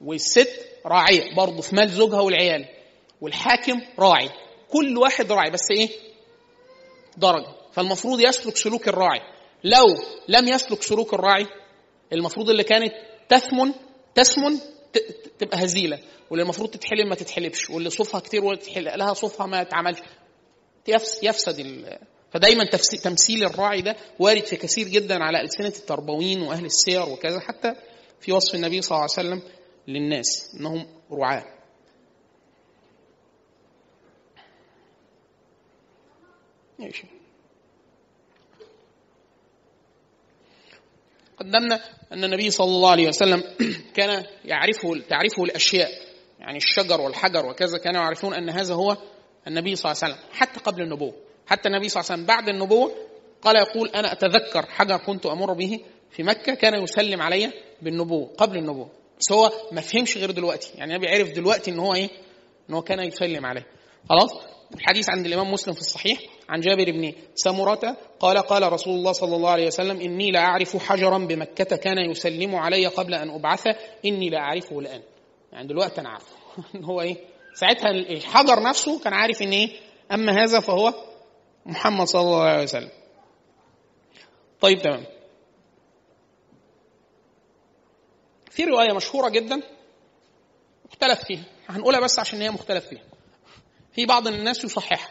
والست 0.04 0.66
راعية 0.86 1.34
برضه 1.34 1.60
في 1.62 1.76
مال 1.76 1.88
زوجها 1.88 2.20
والعيال 2.20 2.68
والحاكم 3.20 3.80
راعي. 3.98 4.30
كل 4.72 4.98
واحد 4.98 5.32
راعي 5.32 5.50
بس 5.50 5.70
إيه؟ 5.70 5.88
درجة. 7.16 7.59
فالمفروض 7.72 8.20
يسلك 8.20 8.56
سلوك 8.56 8.88
الراعي. 8.88 9.20
لو 9.64 9.86
لم 10.28 10.48
يسلك 10.48 10.82
سلوك 10.82 11.14
الراعي 11.14 11.46
المفروض 12.12 12.50
اللي 12.50 12.64
كانت 12.64 12.92
تثمن 13.28 13.72
تسمن 14.14 14.58
تبقى 15.38 15.64
هزيلة. 15.64 15.98
واللي 16.30 16.42
المفروض 16.42 16.70
تتحلم 16.70 17.08
ما 17.08 17.14
تتحلبش. 17.14 17.70
واللي 17.70 17.90
صوفها 17.90 18.20
كتير 18.20 18.44
ولا 18.44 18.56
تتحلق 18.56 18.94
لها 18.94 19.14
صوفها 19.14 19.46
ما 19.46 19.60
اتعملش 19.60 19.98
يفسد 21.22 21.58
ال... 21.58 21.98
فدايما 22.30 22.64
تمثيل 23.02 23.44
الراعي 23.44 23.82
ده 23.82 23.96
وارد 24.18 24.44
في 24.44 24.56
كثير 24.56 24.88
جدا 24.88 25.24
على 25.24 25.40
ألسنة 25.40 25.66
التربويين 25.66 26.42
وأهل 26.42 26.64
السير 26.64 27.08
وكذا 27.08 27.40
حتى 27.40 27.74
في 28.20 28.32
وصف 28.32 28.54
النبي 28.54 28.82
صلى 28.82 28.90
الله 28.98 29.08
عليه 29.18 29.28
وسلم 29.28 29.42
للناس 29.88 30.54
أنهم 30.60 30.86
رعاة. 31.12 31.44
ماشي. 36.78 37.19
قدمنا 41.40 41.80
أن 42.12 42.24
النبي 42.24 42.50
صلى 42.50 42.66
الله 42.66 42.90
عليه 42.90 43.08
وسلم 43.08 43.42
كان 43.96 44.24
يعرفه 44.44 45.00
تعرفه 45.08 45.44
الأشياء 45.44 45.90
يعني 46.40 46.56
الشجر 46.56 47.00
والحجر 47.00 47.46
وكذا 47.46 47.78
كانوا 47.78 48.02
يعرفون 48.02 48.34
أن 48.34 48.50
هذا 48.50 48.74
هو 48.74 48.96
النبي 49.46 49.76
صلى 49.76 49.92
الله 49.92 50.02
عليه 50.02 50.14
وسلم 50.14 50.26
حتى 50.32 50.60
قبل 50.60 50.82
النبوة 50.82 51.14
حتى 51.46 51.68
النبي 51.68 51.88
صلى 51.88 52.00
الله 52.00 52.12
عليه 52.12 52.22
وسلم 52.22 52.26
بعد 52.26 52.48
النبوة 52.48 52.92
قال 53.42 53.56
يقول 53.56 53.88
أنا 53.88 54.12
أتذكر 54.12 54.66
حجر 54.66 54.96
كنت 54.96 55.26
أمر 55.26 55.52
به 55.52 55.80
في 56.10 56.22
مكة 56.22 56.54
كان 56.54 56.82
يسلم 56.82 57.22
علي 57.22 57.52
بالنبوة 57.82 58.30
قبل 58.38 58.56
النبوة 58.56 58.90
بس 59.20 59.32
هو 59.32 59.52
ما 59.72 59.80
فهمش 59.80 60.16
غير 60.16 60.30
دلوقتي 60.30 60.72
يعني 60.78 60.94
النبي 60.94 61.08
عرف 61.08 61.32
دلوقتي 61.32 61.70
إن 61.70 61.78
هو 61.78 61.94
إيه؟ 61.94 62.08
إن 62.70 62.74
هو 62.74 62.82
كان 62.82 63.00
يسلم 63.00 63.46
عليه. 63.46 63.66
خلاص؟ 64.08 64.30
الحديث 64.74 65.10
عند 65.10 65.26
الإمام 65.26 65.52
مسلم 65.52 65.74
في 65.74 65.80
الصحيح 65.80 66.20
عن 66.48 66.60
جابر 66.60 66.90
بن 66.90 67.12
سمرة 67.34 67.96
قال 68.20 68.38
قال 68.38 68.72
رسول 68.72 68.94
الله 68.94 69.12
صلى 69.12 69.36
الله 69.36 69.50
عليه 69.50 69.66
وسلم 69.66 70.00
إني 70.00 70.30
لا 70.30 70.40
أعرف 70.40 70.76
حجرا 70.76 71.18
بمكة 71.18 71.76
كان 71.76 72.10
يسلم 72.10 72.56
علي 72.56 72.86
قبل 72.86 73.14
أن 73.14 73.30
أبعث 73.30 73.66
إني 74.04 74.30
لا 74.30 74.38
اعرفه 74.38 74.78
الآن. 74.78 75.02
يعني 75.52 75.68
دلوقتي 75.68 76.00
أنا 76.00 76.08
عارفه 76.08 76.36
هو 76.90 77.00
إيه؟ 77.00 77.16
ساعتها 77.54 77.90
الحجر 77.90 78.62
نفسه 78.62 78.98
كان 78.98 79.12
عارف 79.12 79.42
إن 79.42 79.52
إيه؟ 79.52 79.70
أما 80.12 80.44
هذا 80.44 80.60
فهو 80.60 80.94
محمد 81.66 82.06
صلى 82.06 82.22
الله 82.22 82.42
عليه 82.42 82.62
وسلم. 82.62 82.90
طيب 84.60 84.78
تمام. 84.78 85.04
في 88.50 88.64
رواية 88.64 88.92
مشهورة 88.92 89.28
جدا 89.28 89.62
مختلف 90.84 91.24
فيها. 91.24 91.44
هنقولها 91.68 92.00
بس 92.00 92.18
عشان 92.18 92.42
هي 92.42 92.50
مختلف 92.50 92.86
فيها. 92.86 93.02
في 93.92 94.06
بعض 94.06 94.28
الناس 94.28 94.64
يصححها 94.64 95.10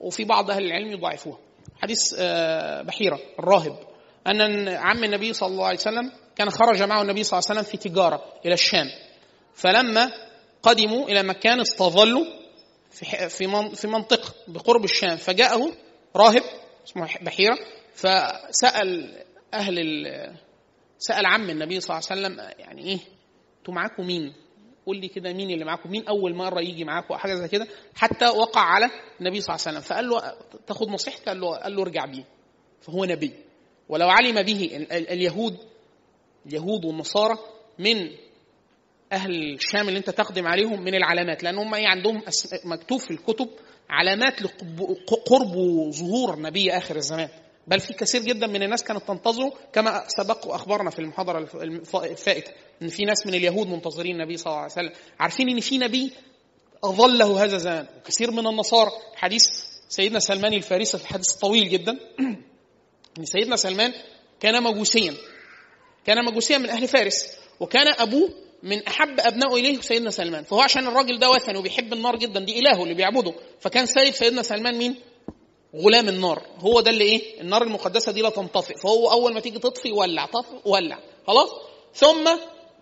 وفي 0.00 0.24
بعض 0.24 0.50
أهل 0.50 0.64
العلم 0.64 0.92
يضعفوها 0.92 1.38
حديث 1.82 2.14
آه، 2.18 2.82
بحيرة 2.82 3.20
الراهب 3.38 3.78
أن 4.26 4.68
عم 4.68 5.04
النبي 5.04 5.32
صلى 5.32 5.48
الله 5.48 5.66
عليه 5.66 5.78
وسلم 5.78 6.12
كان 6.36 6.50
خرج 6.50 6.82
معه 6.82 7.02
النبي 7.02 7.24
صلى 7.24 7.38
الله 7.38 7.50
عليه 7.50 7.60
وسلم 7.60 7.70
في 7.70 7.88
تجارة 7.88 8.24
إلى 8.46 8.54
الشام 8.54 8.86
فلما 9.54 10.12
قدموا 10.62 11.08
إلى 11.08 11.22
مكان 11.22 11.60
استظلوا 11.60 12.24
في 12.90 13.28
في 13.76 13.86
منطقة 13.86 14.34
بقرب 14.48 14.84
الشام 14.84 15.16
فجاءه 15.16 15.72
راهب 16.16 16.42
اسمه 16.86 17.08
بحيرة 17.22 17.58
فسأل 17.94 19.14
أهل 19.54 19.78
سأل 20.98 21.26
عم 21.26 21.50
النبي 21.50 21.80
صلى 21.80 21.96
الله 21.98 22.08
عليه 22.10 22.20
وسلم 22.20 22.54
يعني 22.58 22.84
إيه 22.84 22.98
أنتوا 23.58 23.74
معاكم 23.74 24.06
مين؟ 24.06 24.34
قول 24.86 24.96
لي 25.00 25.08
كده 25.08 25.32
مين 25.32 25.50
اللي 25.50 25.64
معاكم 25.64 25.90
مين 25.90 26.08
أول 26.08 26.34
مرة 26.34 26.60
يجي 26.60 26.84
معاكم 26.84 27.14
حاجة 27.14 27.34
زي 27.34 27.48
كده. 27.48 27.66
حتى 27.94 28.24
وقع 28.26 28.60
على 28.60 28.90
النبي 29.20 29.40
صلى 29.40 29.54
الله 29.54 29.66
عليه 29.66 29.78
وسلم 29.78 29.88
فقال 29.88 30.08
له 30.08 30.34
تاخد 30.66 30.88
نصيحتي؟ 30.88 31.24
قال 31.24 31.40
له 31.40 31.56
قال 31.56 31.76
له 31.76 31.82
ارجع 31.82 32.04
بيه 32.04 32.24
فهو 32.80 33.04
نبي. 33.04 33.32
ولو 33.88 34.08
علم 34.08 34.42
به 34.42 34.86
اليهود 34.90 35.56
اليهود 36.46 36.84
والنصارى 36.84 37.38
من 37.78 38.10
أهل 39.12 39.54
الشام 39.54 39.88
اللي 39.88 39.98
أنت 39.98 40.10
تقدم 40.10 40.46
عليهم 40.46 40.80
من 40.84 40.94
العلامات 40.94 41.42
لأن 41.42 41.58
هم 41.58 41.74
إيه 41.74 41.88
عندهم 41.88 42.22
مكتوب 42.64 43.00
في 43.00 43.10
الكتب 43.10 43.48
علامات 43.90 44.42
لقرب 44.42 45.54
ظهور 45.90 46.40
نبي 46.40 46.72
آخر 46.76 46.96
الزمان. 46.96 47.28
بل 47.66 47.80
في 47.80 47.92
كثير 47.92 48.22
جدا 48.22 48.46
من 48.46 48.62
الناس 48.62 48.84
كانت 48.84 49.08
تنتظره 49.08 49.52
كما 49.72 50.04
سبق 50.08 50.46
واخبرنا 50.46 50.90
في 50.90 50.98
المحاضرة 50.98 51.48
الفائتة 51.94 52.52
إن 52.82 52.88
في 52.88 53.04
ناس 53.04 53.26
من 53.26 53.34
اليهود 53.34 53.66
منتظرين 53.66 54.20
النبي 54.20 54.36
صلى 54.36 54.46
الله 54.46 54.62
عليه 54.62 54.72
وسلم. 54.72 54.92
عارفين 55.18 55.48
إن 55.48 55.60
في 55.60 55.78
نبي 55.78 56.12
أظله 56.84 57.44
هذا 57.44 57.56
الزمان 57.56 57.86
وكثير 57.98 58.30
من 58.30 58.46
النصارى 58.46 58.90
حديث 59.14 59.42
سيدنا 59.88 60.18
سلمان 60.18 60.52
الفارسي 60.52 60.98
في 60.98 61.04
الحديث 61.04 61.34
الطويل 61.34 61.68
جدا. 61.68 61.98
إن 63.18 63.24
سيدنا 63.24 63.56
سلمان 63.56 63.92
كان 64.40 64.62
مجوسيا 64.62 65.14
كان 66.06 66.24
مجوسيا 66.24 66.58
من 66.58 66.70
أهل 66.70 66.88
فارس 66.88 67.38
وكان 67.60 67.94
أبوه 67.98 68.30
من 68.62 68.86
أحب 68.86 69.20
أبنائه 69.20 69.54
إليه 69.54 69.80
سيدنا 69.80 70.10
سلمان. 70.10 70.44
فهو 70.44 70.60
عشان 70.60 70.86
الراجل 70.86 71.18
ده 71.18 71.30
وثني 71.30 71.58
وبيحب 71.58 71.92
النار 71.92 72.16
جدا 72.16 72.40
دي 72.40 72.58
إلهه 72.58 72.82
اللي 72.82 72.94
بيعبده. 72.94 73.34
فكان 73.60 73.86
سيد 73.86 74.14
سيدنا 74.14 74.42
سلمان 74.42 74.78
مين؟ 74.78 74.96
غلام 75.74 76.08
النار. 76.08 76.42
هو 76.58 76.80
ده 76.80 76.90
اللي 76.90 77.04
إيه؟ 77.04 77.40
النار 77.40 77.62
المقدسة 77.62 78.12
دي 78.12 78.22
لا 78.22 78.30
تنطفئ. 78.30 78.74
فهو 78.82 79.10
أول 79.10 79.34
ما 79.34 79.40
تيجي 79.40 79.58
تطفي 79.58 79.92
ولع 79.92 80.26
طفي 80.26 80.60
ولع. 80.64 80.98
خلاص؟ 81.26 81.48
ثم 81.94 82.30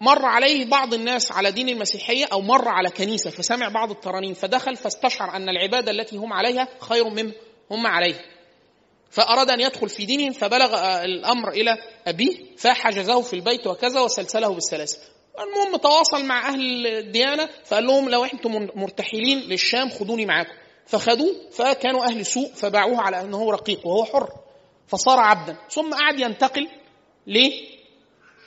مر 0.01 0.25
عليه 0.25 0.65
بعض 0.65 0.95
الناس 0.95 1.33
على 1.33 1.51
دين 1.51 1.69
المسيحية 1.69 2.25
أو 2.33 2.41
مر 2.41 2.69
على 2.69 2.91
كنيسة 2.91 3.31
فسمع 3.31 3.69
بعض 3.69 3.91
الترانيم 3.91 4.35
فدخل 4.35 4.77
فاستشعر 4.77 5.37
أن 5.37 5.49
العبادة 5.49 5.91
التي 5.91 6.17
هم 6.17 6.33
عليها 6.33 6.69
خير 6.81 7.09
مما 7.09 7.33
هم 7.71 7.87
عليه. 7.87 8.21
فأراد 9.11 9.51
أن 9.51 9.61
يدخل 9.61 9.89
في 9.89 10.05
دينهم 10.05 10.33
فبلغ 10.33 10.75
الأمر 11.05 11.49
إلى 11.49 11.77
أبيه 12.07 12.37
فحجزه 12.57 13.21
في 13.21 13.33
البيت 13.33 13.67
وكذا 13.67 14.01
وسلسله 14.01 14.49
بالسلاسل. 14.49 14.99
المهم 15.39 15.77
تواصل 15.77 16.25
مع 16.25 16.49
أهل 16.49 16.87
الديانة 16.87 17.49
فقال 17.65 17.87
لهم 17.87 18.09
لو 18.09 18.25
إنتم 18.25 18.69
مرتحلين 18.75 19.39
للشام 19.39 19.91
خذوني 19.91 20.27
معاكم. 20.27 20.62
فخذوه 20.87 21.35
فكانوا 21.53 22.05
أهل 22.05 22.27
سوء 22.27 22.53
فباعوه 22.55 23.01
على 23.01 23.21
أنه 23.21 23.51
رقيق 23.53 23.87
وهو 23.87 24.05
حر. 24.05 24.29
فصار 24.87 25.19
عبدا. 25.19 25.57
ثم 25.71 25.95
قعد 25.95 26.21
ينتقل 26.21 26.69
ليه 27.27 27.73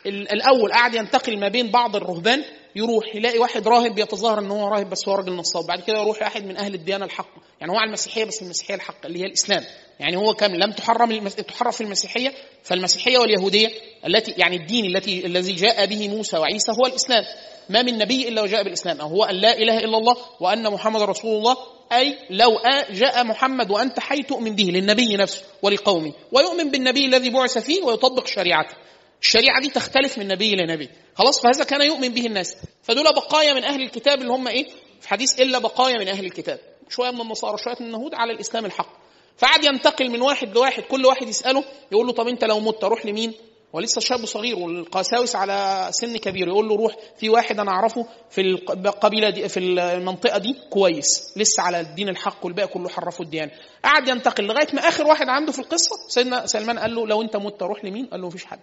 الأول 0.05 0.73
قعد 0.73 0.95
ينتقل 0.95 1.39
ما 1.39 1.47
بين 1.47 1.71
بعض 1.71 1.95
الرهبان 1.95 2.43
يروح 2.75 3.15
يلاقي 3.15 3.39
واحد 3.39 3.67
راهب 3.67 3.95
بيتظاهر 3.95 4.39
إن 4.39 4.51
هو 4.51 4.67
راهب 4.67 4.89
بس 4.89 5.07
هو 5.07 5.15
راجل 5.15 5.35
نصاب. 5.35 5.65
بعد 5.67 5.81
كده 5.81 5.99
يروح 6.01 6.21
واحد 6.21 6.45
من 6.45 6.57
أهل 6.57 6.73
الديانة 6.73 7.05
الحق. 7.05 7.29
يعني 7.61 7.71
هو 7.71 7.77
على 7.77 7.87
المسيحية 7.87 8.23
بس 8.23 8.41
المسيحية 8.41 8.75
الحق 8.75 9.05
اللي 9.05 9.19
هي 9.19 9.25
الإسلام. 9.25 9.63
يعني 9.99 10.17
هو 10.17 10.33
كم 10.33 10.55
لم 10.55 10.71
تحرم 10.71 11.11
المس... 11.11 11.35
تحرف 11.35 11.81
المسيحية 11.81 12.33
فالمسيحية 12.63 13.17
واليهودية 13.17 13.69
التي 14.07 14.31
يعني 14.31 14.55
الدين 14.55 14.85
التي 14.85 15.25
الذي 15.25 15.53
جاء 15.53 15.85
به 15.85 16.09
موسى 16.09 16.37
وعيسى 16.37 16.71
هو 16.71 16.85
الإسلام. 16.85 17.23
ما 17.69 17.81
من 17.81 17.97
نبي 17.97 18.27
إلا 18.27 18.41
وجاء 18.41 18.63
بالإسلام. 18.63 19.01
أو 19.01 19.07
هو 19.07 19.23
أن 19.23 19.35
لا 19.35 19.57
إله 19.57 19.77
إلا 19.77 19.97
الله 19.97 20.17
وأن 20.39 20.71
محمد 20.71 21.01
رسول 21.01 21.37
الله. 21.37 21.57
أي 21.91 22.17
لو 22.29 22.59
جاء 22.89 23.23
محمد 23.23 23.71
وأنت 23.71 23.99
حي 23.99 24.23
تؤمن 24.23 24.55
به 24.55 24.63
للنبي 24.63 25.15
نفسه 25.17 25.41
ولقومه 25.61 26.13
ويؤمن 26.31 26.71
بالنبي 26.71 27.05
الذي 27.05 27.29
بعث 27.29 27.57
فيه 27.57 27.83
ويطبق 27.83 28.27
شريعته. 28.27 28.75
الشريعة 29.21 29.61
دي 29.61 29.69
تختلف 29.69 30.17
من 30.17 30.27
نبي 30.27 30.55
لنبي 30.55 30.89
خلاص 31.15 31.41
فهذا 31.41 31.63
كان 31.63 31.81
يؤمن 31.81 32.09
به 32.09 32.25
الناس. 32.25 32.57
فدول 32.83 33.03
بقايا 33.03 33.53
من 33.53 33.63
أهل 33.63 33.81
الكتاب 33.81 34.21
اللي 34.21 34.31
هم 34.31 34.47
إيه؟ 34.47 34.67
في 35.01 35.09
حديث 35.09 35.41
إلا 35.41 35.59
بقايا 35.59 35.97
من 35.97 36.07
أهل 36.07 36.25
الكتاب. 36.25 36.59
شوية 36.89 37.11
من 37.11 37.21
النصارى 37.21 37.57
شوية 37.57 37.75
من 37.79 37.87
اليهود 37.87 38.13
على 38.13 38.33
الإسلام 38.33 38.65
الحق. 38.65 39.05
فقعد 39.37 39.65
ينتقل 39.65 40.09
من 40.09 40.21
واحد 40.21 40.55
لواحد 40.55 40.83
كل 40.83 41.05
واحد 41.05 41.27
يسأله 41.27 41.63
يقول 41.91 42.07
له 42.07 42.13
طب 42.13 42.27
أنت 42.27 42.43
لو 42.43 42.59
مت 42.59 42.83
روح 42.83 43.05
لمين؟ 43.05 43.33
ولسه 43.75 44.01
شاب 44.01 44.25
صغير 44.25 44.59
والقساوس 44.59 45.35
على 45.35 45.87
سن 45.91 46.17
كبير 46.17 46.47
يقول 46.47 46.67
له 46.69 46.75
روح 46.75 46.95
في 47.17 47.29
واحد 47.29 47.59
أنا 47.59 47.71
أعرفه 47.71 48.07
في 48.29 48.41
القبيله 48.41 49.29
دي 49.29 49.49
في 49.49 49.59
المنطقة 49.59 50.37
دي 50.37 50.55
كويس 50.69 51.33
لسه 51.37 51.63
على 51.63 51.79
الدين 51.79 52.09
الحق 52.09 52.45
والباقي 52.45 52.67
كله 52.67 52.89
حرفوا 52.89 53.25
الديانة. 53.25 53.51
قعد 53.83 54.07
ينتقل 54.07 54.43
لغاية 54.43 54.67
ما 54.73 54.81
آخر 54.81 55.07
واحد 55.07 55.29
عنده 55.29 55.51
في 55.51 55.59
القصة 55.59 55.95
سيدنا 56.09 56.45
سلمان 56.45 56.79
قال 56.79 56.95
له 56.95 57.07
لو 57.07 57.21
أنت 57.21 57.37
مت 57.37 57.63
روح 57.63 57.85
لمين؟ 57.85 58.05
قال 58.05 58.21
له 58.21 58.27
مفيش 58.27 58.45
حد. 58.45 58.59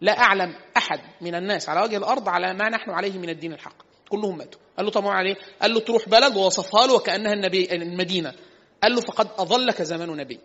لا 0.00 0.12
أعلم 0.18 0.54
أحد 0.76 1.00
من 1.20 1.34
الناس 1.34 1.68
على 1.68 1.82
وجه 1.82 1.96
الأرض 1.96 2.28
على 2.28 2.54
ما 2.54 2.68
نحن 2.68 2.90
عليه 2.90 3.18
من 3.18 3.28
الدين 3.28 3.52
الحق. 3.52 3.76
كلهم 4.08 4.38
ماتوا. 4.38 4.60
قال 4.76 4.86
له 4.86 4.92
طبعا 4.92 5.14
عليه؟ 5.14 5.34
قال 5.62 5.74
له 5.74 5.80
تروح 5.80 6.08
بلد 6.08 6.36
ووصفها 6.36 6.86
له 6.86 6.94
وكأنها 6.94 7.32
النبي 7.32 7.72
المدينة. 7.72 8.32
قال 8.82 8.94
له 8.94 9.00
فقد 9.00 9.28
اظلك 9.38 9.82
زمان 9.82 10.16
نبي. 10.16 10.40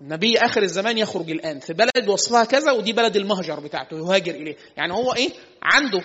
النبي 0.00 0.38
آخر 0.38 0.62
الزمان 0.62 0.98
يخرج 0.98 1.30
الآن 1.30 1.60
في 1.60 1.72
بلد 1.72 2.08
وصفها 2.08 2.44
كذا 2.44 2.72
ودي 2.72 2.92
بلد 2.92 3.16
المهجر 3.16 3.60
بتاعته 3.60 3.98
يهاجر 3.98 4.34
إليه. 4.34 4.56
يعني 4.76 4.92
هو 4.92 5.12
إيه؟ 5.12 5.30
عنده 5.62 6.04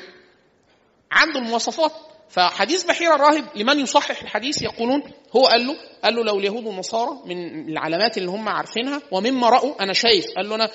عنده 1.12 1.40
المواصفات. 1.40 1.92
فحديث 2.30 2.86
بحيرة 2.86 3.16
الراهب 3.16 3.46
لمن 3.56 3.80
يصحح 3.80 4.22
الحديث 4.22 4.62
يقولون 4.62 5.04
هو 5.36 5.46
قال 5.46 5.68
له 5.68 5.76
قال 6.04 6.16
له 6.16 6.24
لو 6.24 6.40
اليهود 6.40 6.66
والنصارى 6.66 7.12
من 7.26 7.70
العلامات 7.70 8.18
اللي 8.18 8.30
هم 8.30 8.50
عارفينها 8.50 9.02
ومما 9.12 9.50
رأوا 9.50 9.84
أنا 9.84 9.94
شايف. 9.94 10.26
قال 10.38 10.50
له 10.50 10.56
أنا 10.56 10.70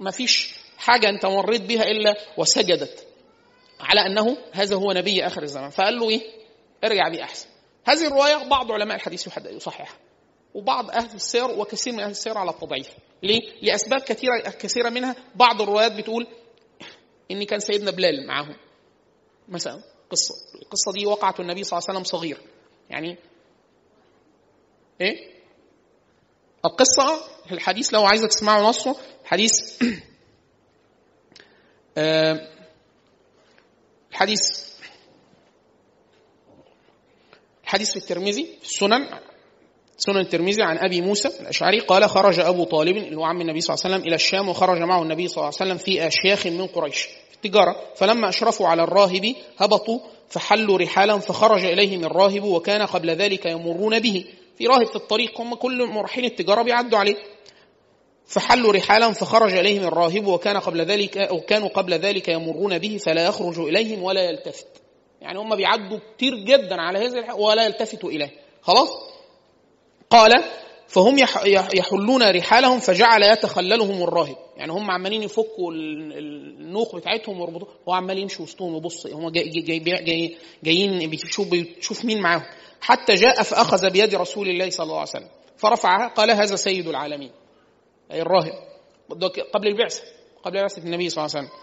ما 0.00 0.10
فيش 0.10 0.54
حاجة 0.78 1.08
أنت 1.08 1.26
مريت 1.26 1.62
بها 1.62 1.82
إلا 1.82 2.14
وسجدت. 2.36 3.06
على 3.80 4.00
أنه 4.06 4.36
هذا 4.52 4.76
هو 4.76 4.92
نبي 4.92 5.26
آخر 5.26 5.42
الزمان. 5.42 5.70
فقال 5.70 5.98
له 5.98 6.10
إيه؟ 6.10 6.20
ارجع 6.84 7.08
بي 7.08 7.22
أحسن. 7.22 7.46
هذه 7.84 8.06
الرواية 8.06 8.48
بعض 8.48 8.72
علماء 8.72 8.96
الحديث 8.96 9.28
يصححها. 9.46 10.03
وبعض 10.54 10.90
أهل 10.90 11.14
السير 11.14 11.50
وكثير 11.50 11.92
من 11.92 12.00
أهل 12.00 12.10
السير 12.10 12.38
على 12.38 12.50
التضعيف 12.50 12.88
ليه؟ 13.22 13.40
لأسباب 13.62 14.00
كثيرة 14.00 14.40
كثيرة 14.40 14.90
منها 14.90 15.16
بعض 15.34 15.62
الروايات 15.62 15.92
بتقول 15.92 16.26
إن 17.30 17.44
كان 17.44 17.60
سيدنا 17.60 17.90
بلال 17.90 18.26
معهم 18.26 18.56
مثلا 19.48 19.82
قصة 20.10 20.34
القصة 20.62 20.92
دي 20.92 21.06
وقعت 21.06 21.40
النبي 21.40 21.64
صلى 21.64 21.78
الله 21.78 21.88
عليه 21.88 21.98
وسلم 22.00 22.18
صغير 22.18 22.40
يعني 22.90 23.18
إيه؟ 25.00 25.34
القصة 26.64 27.20
الحديث 27.52 27.94
لو 27.94 28.04
عايزة 28.04 28.26
تسمعوا 28.26 28.68
نصه 28.68 28.96
حديث 29.24 29.52
آه، 31.98 32.48
الحديث 34.10 34.40
الحديث 37.64 37.90
في 37.90 37.96
الترمذي 37.96 38.58
في 38.62 38.64
السنن 38.64 39.33
سنن 39.96 40.16
الترمذي 40.16 40.62
عن 40.62 40.78
أبي 40.78 41.00
موسى 41.00 41.28
الأشعري 41.40 41.80
قال 41.80 42.08
خرج 42.08 42.40
أبو 42.40 42.64
طالب 42.64 42.96
اللي 42.96 43.16
هو 43.16 43.24
عم 43.24 43.40
النبي 43.40 43.60
صلى 43.60 43.74
الله 43.74 43.84
عليه 43.84 43.94
وسلم 43.94 44.08
إلى 44.08 44.14
الشام 44.14 44.48
وخرج 44.48 44.78
معه 44.78 45.02
النبي 45.02 45.28
صلى 45.28 45.36
الله 45.36 45.52
عليه 45.60 45.72
وسلم 45.72 45.76
في 45.76 46.06
اشياخ 46.06 46.46
من 46.46 46.66
قريش 46.66 47.02
في 47.02 47.34
التجارة. 47.34 47.76
فلما 47.96 48.28
أشرفوا 48.28 48.68
على 48.68 48.82
الراهب 48.82 49.34
هبطوا 49.58 49.98
فحلوا 50.28 50.78
رحالا 50.78 51.18
فخرج 51.18 51.64
إليهم 51.64 52.04
الراهب 52.04 52.44
وكان 52.44 52.82
قبل 52.82 53.10
ذلك 53.10 53.46
يمرون 53.46 53.98
به. 53.98 54.24
في 54.58 54.66
راهب 54.66 54.86
في 54.86 54.96
الطريق 54.96 55.40
هم 55.40 55.54
كل 55.54 55.86
مرحين 55.86 56.24
التجارة 56.24 56.62
بيعدوا 56.62 56.98
عليه. 56.98 57.16
فحلوا 58.26 58.72
رحالا 58.72 59.12
فخرج 59.12 59.52
إليهم 59.52 59.84
الراهب 59.84 60.26
وكان 60.26 60.56
قبل 60.56 60.80
ذلك 60.80 61.18
أو 61.18 61.40
كانوا 61.40 61.68
قبل 61.68 61.94
ذلك 61.94 62.28
يمرون 62.28 62.78
به 62.78 62.96
فلا 62.96 63.26
يخرج 63.26 63.58
إليهم 63.58 64.02
ولا 64.02 64.24
يلتفت. 64.24 64.66
يعني 65.20 65.38
هم 65.38 65.56
بيعدوا 65.56 65.98
كتير 66.16 66.34
جدا 66.34 66.80
على 66.80 66.98
هذا 66.98 67.32
ولا 67.32 67.66
يلتفتوا 67.66 68.10
إليه. 68.10 68.30
خلاص؟ 68.62 69.13
قال 70.10 70.44
فهم 70.88 71.18
يحلون 71.74 72.22
رحالهم 72.22 72.78
فجعل 72.78 73.22
يتخللهم 73.22 74.02
الراهب. 74.02 74.36
يعني 74.56 74.72
هم 74.72 74.90
عمالين 74.90 75.22
يفكوا 75.22 75.72
النوق 75.72 76.96
بتاعتهم 76.96 77.40
ويربطوها 77.40 77.72
هو 77.88 77.92
عمال 77.92 78.18
يمشي 78.18 78.42
وسطهم 78.42 78.76
يبص. 78.76 79.06
هم 79.06 79.30
جاي 79.30 79.48
جاي 79.48 79.78
جاي 79.78 80.36
جايين 80.64 81.10
بيشوف 81.10 81.48
بيشوف 81.48 82.04
مين 82.04 82.20
معاهم. 82.20 82.42
حتى 82.80 83.14
جاء 83.14 83.42
فأخذ 83.42 83.90
بيد 83.90 84.14
رسول 84.14 84.48
الله 84.48 84.70
صلى 84.70 84.84
الله 84.84 84.98
عليه 84.98 85.10
وسلم. 85.10 85.28
فرفعها 85.56 86.08
قال 86.08 86.30
هذا 86.30 86.56
سيد 86.56 86.88
العالمين. 86.88 87.30
أي 88.12 88.22
الراهب. 88.22 88.52
قبل 89.54 89.68
البعثة. 89.68 90.02
قبل 90.44 90.62
بعثة 90.62 90.82
النبي 90.82 91.08
صلى 91.08 91.24
الله 91.24 91.36
عليه 91.36 91.46
وسلم. 91.46 91.60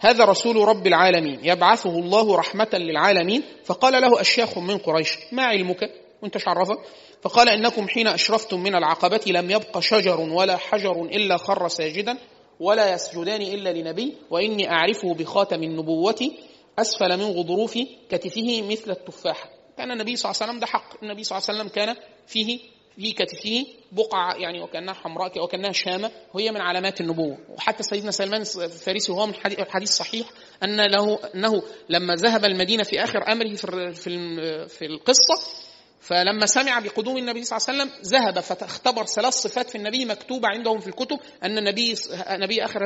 هذا 0.00 0.24
رسول 0.24 0.56
رب 0.56 0.86
العالمين. 0.86 1.40
يبعثه 1.42 1.90
الله 1.90 2.36
رحمة 2.36 2.68
للعالمين. 2.72 3.42
فقال 3.64 4.02
له 4.02 4.20
أشياخ 4.20 4.58
من 4.58 4.78
قريش. 4.78 5.18
ما 5.32 5.42
علمك؟ 5.42 5.90
وانت 6.22 6.48
عرفك 6.48 6.78
فقال 7.22 7.48
إنكم 7.48 7.88
حين 7.88 8.06
أشرفتم 8.06 8.60
من 8.60 8.74
العقبة 8.74 9.20
لم 9.26 9.50
يبق 9.50 9.78
شجر 9.78 10.20
ولا 10.20 10.56
حجر 10.56 11.02
إلا 11.02 11.36
خر 11.36 11.68
ساجدا 11.68 12.18
ولا 12.60 12.92
يسجدان 12.94 13.42
إلا 13.42 13.72
لنبي 13.72 14.14
وإني 14.30 14.70
أعرفه 14.70 15.14
بخاتم 15.14 15.62
النبوة 15.62 16.30
أسفل 16.78 17.16
من 17.16 17.24
غضروف 17.24 17.78
كتفه 18.10 18.62
مثل 18.70 18.90
التفاحة 18.90 19.50
كان 19.78 19.90
النبي 19.90 20.16
صلى 20.16 20.30
الله 20.30 20.42
عليه 20.42 20.50
وسلم 20.52 20.60
ده 20.60 20.66
حق. 20.66 21.02
النبي 21.02 21.24
صلى 21.24 21.38
الله 21.38 21.48
عليه 21.48 21.58
وسلم 21.60 21.74
كان 21.74 21.96
فيه 22.26 22.58
في 22.96 23.12
كتفه 23.12 23.66
بقعة 23.92 24.34
يعني 24.34 24.62
وكأنها 24.62 24.94
حمراء 24.94 25.42
وكأنها 25.44 25.72
شامة 25.72 26.10
وهي 26.34 26.50
من 26.50 26.60
علامات 26.60 27.00
النبوة. 27.00 27.38
وحتى 27.56 27.82
سيدنا 27.82 28.10
سلمان 28.10 28.40
الفارسي 28.40 29.12
وهو 29.12 29.26
من 29.26 29.34
الحديث 29.46 29.90
صحيح 29.90 30.26
أن 30.62 30.80
له 30.90 31.18
أنه 31.34 31.62
لما 31.88 32.14
ذهب 32.14 32.44
المدينة 32.44 32.82
في 32.82 33.04
آخر 33.04 33.32
أمره 33.32 33.54
في 33.92 34.68
في 34.68 34.84
القصة 34.86 35.67
فلما 36.08 36.46
سمع 36.46 36.78
بقدوم 36.78 37.18
النبي 37.18 37.44
صلى 37.44 37.56
الله 37.56 37.68
عليه 37.68 37.92
وسلم 37.92 38.02
ذهب 38.12 38.40
فاختبر 38.40 39.06
ثلاث 39.06 39.34
صفات 39.34 39.70
في 39.70 39.78
النبي 39.78 40.04
مكتوبة 40.04 40.48
عندهم 40.48 40.78
في 40.78 40.86
الكتب 40.86 41.18
أن 41.42 41.58
النبي 41.58 41.94
نبي 42.30 42.64
آخر 42.64 42.80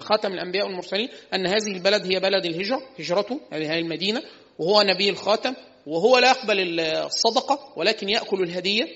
خاتم 0.00 0.32
الأنبياء 0.32 0.66
والمرسلين 0.66 1.08
أن 1.34 1.46
هذه 1.46 1.76
البلد 1.76 2.06
هي 2.06 2.20
بلد 2.20 2.46
الهجرة 2.46 2.82
هجرته 2.98 3.40
هذه 3.52 3.78
المدينة 3.78 4.22
وهو 4.58 4.82
نبي 4.82 5.10
الخاتم 5.10 5.54
وهو 5.86 6.18
لا 6.18 6.28
يقبل 6.30 6.80
الصدقة 6.80 7.72
ولكن 7.76 8.08
يأكل 8.08 8.42
الهدية 8.42 8.88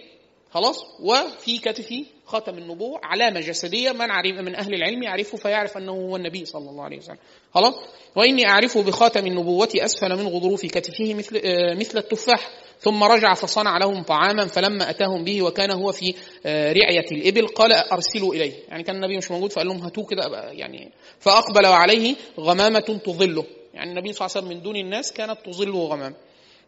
خلاص؟ 0.51 0.85
وفي 1.01 1.59
كتفه 1.59 2.05
خاتم 2.27 2.59
النبوة 2.59 3.01
علامة 3.03 3.41
جسدية 3.41 3.93
من 3.93 4.11
عرف 4.11 4.39
من 4.39 4.55
أهل 4.55 4.75
العلم 4.75 5.03
يعرفه 5.03 5.39
فيعرف 5.39 5.77
أنه 5.77 5.93
هو 5.93 6.17
النبي 6.17 6.45
صلى 6.45 6.71
الله 6.71 6.85
عليه 6.85 6.99
وسلم. 6.99 7.19
خلاص؟ 7.55 7.75
وإني 8.17 8.49
أعرفه 8.49 8.83
بخاتم 8.83 9.27
النبوة 9.27 9.69
أسفل 9.77 10.17
من 10.17 10.29
غضروف 10.29 10.67
كتفه 10.67 11.15
مثل 11.15 11.41
مثل 11.77 11.99
التفاح. 11.99 12.51
ثم 12.81 13.05
رجع 13.05 13.35
فصنع 13.35 13.79
لهم 13.79 14.03
طعاما 14.03 14.47
فلما 14.47 14.91
أتاهم 14.91 15.25
به 15.25 15.43
وكان 15.43 15.71
هو 15.71 15.93
في 15.93 16.15
آه، 16.47 16.73
رعية 16.73 17.07
الإبل 17.13 17.47
قال 17.47 17.73
أرسلوا 17.73 18.35
إليه. 18.35 18.53
يعني 18.69 18.83
كان 18.83 18.97
النبي 18.97 19.17
مش 19.17 19.31
موجود 19.31 19.53
فقال 19.53 19.67
لهم 19.67 19.77
هاتوه 19.77 20.07
كده 20.07 20.51
يعني 20.51 20.93
فأقبل 21.21 21.67
عليه 21.67 22.15
غمامة 22.41 23.01
تظله. 23.05 23.45
يعني 23.75 23.91
النبي 23.91 24.13
صلى 24.13 24.27
الله 24.27 24.37
عليه 24.37 24.47
وسلم 24.47 24.59
من 24.59 24.63
دون 24.63 24.77
الناس 24.77 25.13
كانت 25.13 25.39
تظله 25.45 25.85
غمامة 25.85 26.15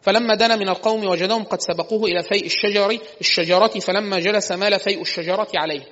فلما 0.00 0.34
دنا 0.34 0.56
من 0.56 0.68
القوم 0.68 1.06
وجدهم 1.06 1.44
قد 1.44 1.60
سبقوه 1.60 2.04
إلى 2.04 2.22
فيء 2.22 2.46
الشجر 2.46 2.98
الشجرة 3.20 3.66
فلما 3.66 4.20
جلس 4.20 4.52
مال 4.52 4.80
فيء 4.80 5.00
الشجرة 5.00 5.48
عليه. 5.54 5.86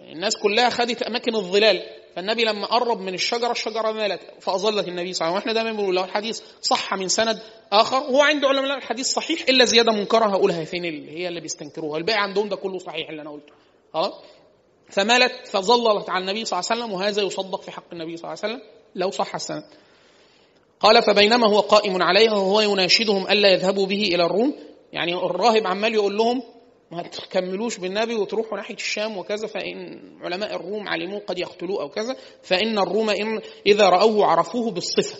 الناس 0.00 0.36
كلها 0.36 0.70
خدت 0.70 1.02
أماكن 1.02 1.34
الظلال. 1.34 1.82
فالنبي 2.16 2.44
لما 2.44 2.66
قرب 2.66 3.00
من 3.00 3.14
الشجرة 3.14 3.52
الشجرة 3.52 3.92
مالت 3.92 4.20
فأظلت 4.40 4.88
النبي 4.88 5.12
صلى 5.12 5.28
الله 5.28 5.40
عليه 5.40 5.46
وسلم. 5.46 5.52
وإحنا 5.52 5.52
دايما 5.52 5.72
بنقول 5.72 5.96
لو 5.96 6.04
الحديث 6.04 6.40
صح 6.60 6.94
من 6.94 7.08
سند 7.08 7.38
آخر. 7.72 7.96
هو 7.96 8.20
عند 8.20 8.44
علماء 8.44 8.78
الحديث 8.78 9.06
صحيح 9.06 9.40
إلا 9.48 9.64
زيادة 9.64 9.92
منكرة. 9.92 10.26
هقولها 10.26 10.64
فين 10.64 10.84
اللي 10.84 11.18
هي 11.18 11.28
اللي 11.28 11.40
بيستنكروها. 11.40 11.98
الباقي 11.98 12.22
عندهم 12.22 12.48
ده 12.48 12.56
كله 12.56 12.78
صحيح 12.78 13.08
اللي 13.08 13.22
أنا 13.22 13.30
قلته. 13.30 13.52
خلاص؟ 13.94 14.12
فمالت 14.90 15.46
فظللت 15.46 16.10
على 16.10 16.22
النبي 16.22 16.44
صلى 16.44 16.58
الله 16.60 16.68
عليه 16.70 16.82
وسلم 16.82 16.92
وهذا 16.92 17.22
يصدق 17.22 17.62
في 17.62 17.70
حق 17.70 17.92
النبي 17.92 18.16
صلى 18.16 18.24
الله 18.32 18.42
عليه 18.42 18.54
وسلم 18.54 18.68
لو 18.94 19.10
صح 19.10 19.34
السند. 19.34 19.64
قال 20.80 21.02
فبينما 21.02 21.46
هو 21.48 21.60
قائم 21.60 22.02
عليها 22.02 22.32
وهو 22.32 22.60
يناشدهم 22.60 23.28
ألا 23.28 23.52
يذهبوا 23.52 23.86
به 23.86 24.02
إلى 24.02 24.24
الروم. 24.26 24.54
يعني 24.92 25.14
الراهب 25.14 25.66
عمال 25.66 25.94
يقول 25.94 26.16
لهم 26.16 26.42
ما 26.92 27.02
تكملوش 27.02 27.78
بالنبي 27.78 28.14
وتروحوا 28.14 28.56
ناحية 28.56 28.74
الشام 28.74 29.18
وكذا 29.18 29.46
فإن 29.46 30.00
علماء 30.22 30.56
الروم 30.56 30.88
علموه 30.88 31.20
قد 31.20 31.38
يقتلوه 31.38 31.82
أو 31.82 31.88
كذا 31.88 32.16
فإن 32.42 32.78
الروم 32.78 33.10
إن 33.10 33.40
إذا 33.66 33.88
رأوه 33.88 34.26
عرفوه 34.26 34.70
بالصفة. 34.70 35.18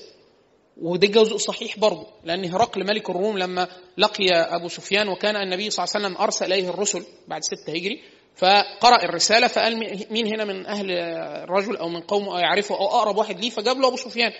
وده 0.82 1.06
جزء 1.06 1.36
صحيح 1.36 1.78
برضه 1.78 2.06
لأن 2.24 2.44
هرقل 2.44 2.86
ملك 2.86 3.10
الروم 3.10 3.38
لما 3.38 3.68
لقي 3.98 4.30
أبو 4.32 4.68
سفيان 4.68 5.08
وكان 5.08 5.36
النبي 5.36 5.70
صلى 5.70 5.84
الله 5.84 5.94
عليه 5.94 6.06
وسلم 6.06 6.22
أرسل 6.22 6.52
إليه 6.52 6.68
الرسل 6.68 7.04
بعد 7.28 7.40
ستة 7.42 7.72
هجري 7.72 8.02
فقرأ 8.36 9.04
الرسالة 9.04 9.46
فقال 9.46 9.76
مين 10.10 10.26
هنا 10.26 10.44
من 10.44 10.66
أهل 10.66 10.90
الرجل 10.90 11.76
أو 11.76 11.88
من 11.88 12.00
قومه 12.00 12.32
أو 12.32 12.38
يعرفه 12.38 12.74
أو 12.74 12.86
أقرب 12.86 13.16
واحد 13.16 13.40
ليه؟ 13.40 13.50
فجاب 13.50 13.78
له 13.80 13.88
أبو 13.88 13.96
سفيان. 13.96 14.32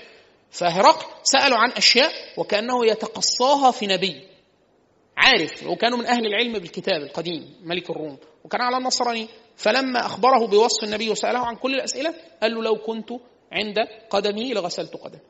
فهرقل 0.51 1.07
سألوا 1.23 1.59
عن 1.59 1.71
أشياء 1.71 2.13
وكأنه 2.37 2.87
يتقصاها 2.87 3.71
في 3.71 3.87
نبي. 3.87 4.32
عارف 5.23 5.67
وكانوا 5.67 5.99
من 5.99 6.07
أهل 6.07 6.27
العلم 6.27 6.53
بالكتاب 6.53 7.03
القديم 7.03 7.55
ملك 7.65 7.91
الروم 7.91 8.19
وكان 8.45 8.61
على 8.61 8.77
النصراني 8.77 9.29
فلما 9.57 10.07
أخبره 10.07 10.47
بوصف 10.47 10.85
النبي 10.85 11.11
وسأله 11.11 11.39
عن 11.39 11.57
كل 11.57 11.75
الأسئلة 11.75 12.15
قال 12.43 12.55
له 12.55 12.63
لو 12.63 12.77
كنت 12.77 13.11
عند 13.53 13.77
قدمي 14.11 14.53
لغسلت 14.53 14.97
قدمي. 14.97 15.21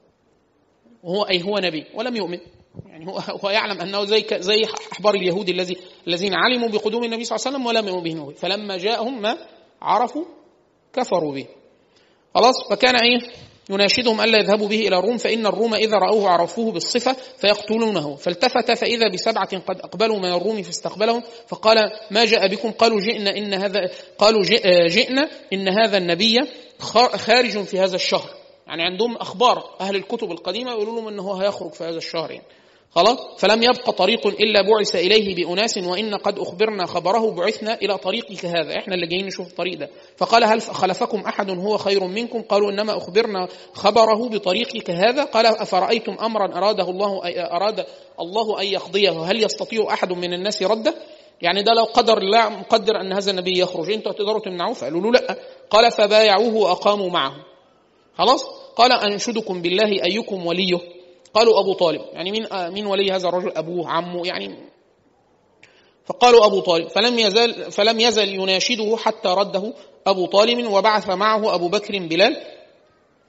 وهو 1.02 1.22
أي 1.22 1.42
هو 1.42 1.58
نبي 1.58 1.86
ولم 1.94 2.16
يؤمن. 2.16 2.38
يعني 2.86 3.06
هو 3.06 3.18
هو 3.18 3.50
يعلم 3.50 3.80
أنه 3.80 4.04
زي 4.04 4.26
زي 4.32 4.64
أحبار 4.92 5.14
اليهود 5.14 5.48
الذي 5.48 5.76
الذين 6.08 6.34
علموا 6.34 6.68
بقدوم 6.68 7.04
النبي 7.04 7.24
صلى 7.24 7.36
الله 7.36 7.46
عليه 7.46 7.56
وسلم 7.56 7.66
ولم 7.66 7.88
يؤمنوا 7.88 8.26
به. 8.26 8.34
فلما 8.34 8.76
جاءهم 8.76 9.22
ما 9.22 9.38
عرفوا 9.82 10.24
كفروا 10.92 11.34
به. 11.34 11.46
خلاص؟ 12.34 12.54
فكان 12.70 12.96
إيه؟ 12.96 13.18
يناشدهم 13.70 14.20
ألا 14.20 14.38
يذهبوا 14.38 14.68
به 14.68 14.88
إلى 14.88 14.98
الروم 14.98 15.16
فإن 15.18 15.46
الروم 15.46 15.74
إذا 15.74 15.96
رأوه 15.98 16.28
عرفوه 16.30 16.72
بالصفة 16.72 17.16
فيقتلونه. 17.38 18.16
فالتفت 18.16 18.70
فإذا 18.72 19.08
بسبعة 19.08 19.58
قد 19.58 19.80
أقبلوا 19.80 20.18
من 20.18 20.32
الروم 20.32 20.62
فاستقبلهم 20.62 21.22
فقال 21.48 21.78
ما 22.10 22.24
جاء 22.24 22.48
بكم؟ 22.48 22.70
قالوا 22.70 23.00
جئنا 23.00 23.36
إن 23.36 23.54
هذا 23.54 23.90
قالوا 24.18 24.42
جئنا 24.88 25.30
إن 25.52 25.68
هذا 25.68 25.98
النبي 25.98 26.38
خارج 27.16 27.64
في 27.64 27.78
هذا 27.78 27.96
الشهر. 27.96 28.30
يعني 28.66 28.82
عندهم 28.82 29.16
أخبار 29.16 29.76
أهل 29.80 29.96
الكتب 29.96 30.30
القديمة 30.30 30.70
يقولوا 30.70 30.94
لهم 30.94 31.08
أنه 31.08 31.42
هيخرج 31.42 31.72
في 31.72 31.84
هذا 31.84 31.96
الشهر 31.96 32.30
يعني. 32.30 32.46
خلاص؟ 32.94 33.18
فلم 33.38 33.62
يبق 33.62 33.90
طريق 33.90 34.26
إلا 34.26 34.62
بعث 34.62 34.96
إليه 34.96 35.34
بأناس 35.34 35.78
وإن 35.78 36.14
قد 36.14 36.38
أخبرنا 36.38 36.86
خبره 36.86 37.30
بعثنا 37.30 37.74
إلى 37.74 37.98
طريقك 37.98 38.46
هذا. 38.46 38.78
إحنا 38.78 38.94
اللي 38.94 39.06
جايين 39.06 39.26
نشوف 39.26 39.46
الطريق 39.46 39.78
ده. 39.78 39.90
فقال 40.16 40.44
هل 40.44 40.62
خلفكم 40.62 41.20
أحد 41.20 41.50
هو 41.50 41.78
خير 41.78 42.04
منكم؟ 42.04 42.42
قالوا 42.42 42.70
إنما 42.70 42.96
أخبرنا 42.96 43.48
خبره 43.72 44.28
بطريقك 44.28 44.90
هذا. 44.90 45.24
قال 45.24 45.46
أفرأيتم 45.46 46.12
أمرا 46.12 46.56
أراده 46.58 46.90
الله 46.90 47.20
أراد 47.56 47.86
الله 48.20 48.60
أن 48.60 48.66
يقضيه؟ 48.66 49.10
هل 49.10 49.44
يستطيع 49.44 49.92
أحد 49.92 50.12
من 50.12 50.32
الناس 50.32 50.62
رده؟ 50.62 50.94
يعني 51.42 51.62
ده 51.62 51.72
لو 51.72 51.84
قدر 51.84 52.18
الله 52.18 52.48
مقدر 52.48 53.00
أن 53.00 53.12
هذا 53.12 53.30
النبي 53.30 53.58
يخرج. 53.58 53.90
أنتوا 53.92 54.12
تقدروا 54.12 54.40
تمنعوه؟ 54.40 54.74
فقالوا 54.74 55.00
له 55.00 55.10
لا. 55.10 55.36
قال 55.70 55.92
فبايعوه 55.92 56.54
وأقاموا 56.54 57.10
معه. 57.10 57.34
خلاص؟ 58.18 58.44
قال 58.76 58.92
أنشدكم 58.92 59.62
بالله 59.62 60.04
أيكم 60.04 60.46
وليه؟ 60.46 61.01
قالوا 61.34 61.60
أبو 61.60 61.72
طالب. 61.72 62.00
يعني 62.12 62.30
مين 62.30 62.46
مين 62.52 62.86
ولي 62.86 63.12
هذا 63.12 63.28
الرجل 63.28 63.52
أبوه 63.56 63.88
عمه 63.88 64.26
يعني. 64.26 64.56
فقالوا 66.04 66.46
أبو 66.46 66.60
طالب 66.60 66.88
فلم 66.88 67.18
يزل 67.18 67.70
فلم 67.72 68.00
يزل 68.00 68.28
يناشده 68.28 68.96
حتى 68.96 69.28
رده 69.28 69.74
أبو 70.06 70.26
طالب 70.26 70.66
وبعث 70.72 71.08
معه 71.10 71.54
أبو 71.54 71.68
بكر 71.68 71.98
بلال. 71.98 72.36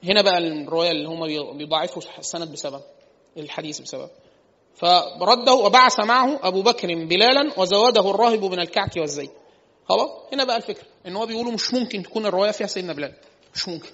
هنا 0.04 0.22
بقى 0.22 0.38
الرواية 0.38 0.90
اللي 0.90 1.08
هم 1.08 1.56
بيضاعفوا 1.58 2.02
السند 2.18 2.52
بسبب 2.52 2.80
الحديث 3.36 3.80
بسبب. 3.80 4.08
فرده 4.74 5.54
وبعث 5.54 6.00
معه 6.00 6.40
أبو 6.42 6.62
بكر 6.62 6.88
بلالا 7.04 7.52
وزواده 7.60 8.10
الراهب 8.10 8.44
من 8.44 8.60
الكعك 8.60 8.96
والزيت. 8.96 9.30
خلاص؟ 9.88 10.10
هنا 10.32 10.44
بقى 10.44 10.56
الفكرة 10.56 10.86
إن 11.06 11.16
هو 11.16 11.26
بيقولوا 11.26 11.52
مش 11.52 11.74
ممكن 11.74 12.02
تكون 12.02 12.26
الرواية 12.26 12.50
فيها 12.50 12.66
سيدنا 12.66 12.92
بلال. 12.92 13.14
مش 13.54 13.68
ممكن. 13.68 13.90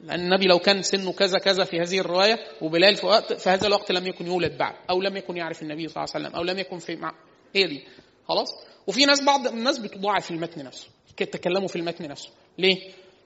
لأن 0.00 0.20
النبي 0.20 0.46
لو 0.46 0.58
كان 0.58 0.82
سنه 0.82 1.12
كذا 1.12 1.38
كذا 1.38 1.64
في 1.64 1.80
هذه 1.80 1.98
الرواية 1.98 2.38
وبلال 2.62 2.96
في, 2.96 3.06
وقت 3.06 3.32
في 3.32 3.50
هذا 3.50 3.66
الوقت 3.66 3.92
لم 3.92 4.06
يكن 4.06 4.26
يولد 4.26 4.58
بعد 4.58 4.74
أو 4.90 5.02
لم 5.02 5.16
يكن 5.16 5.36
يعرف 5.36 5.62
النبي 5.62 5.88
صلى 5.88 6.04
الله 6.04 6.14
عليه 6.14 6.26
وسلم 6.26 6.36
أو 6.36 6.42
لم 6.44 6.58
يكن 6.58 6.78
في 6.78 6.96
مع 6.96 7.12
هي 7.54 7.64
دي 7.64 7.82
خلاص 8.28 8.48
وفي 8.86 9.04
ناس 9.04 9.22
بعض 9.22 9.46
الناس 9.46 9.78
بتضاعف 9.78 10.30
المتن 10.30 10.64
نفسه 10.64 10.88
تكلموا 11.16 11.68
في 11.68 11.76
المتن 11.76 12.08
نفسه 12.08 12.28
ليه؟ 12.58 12.76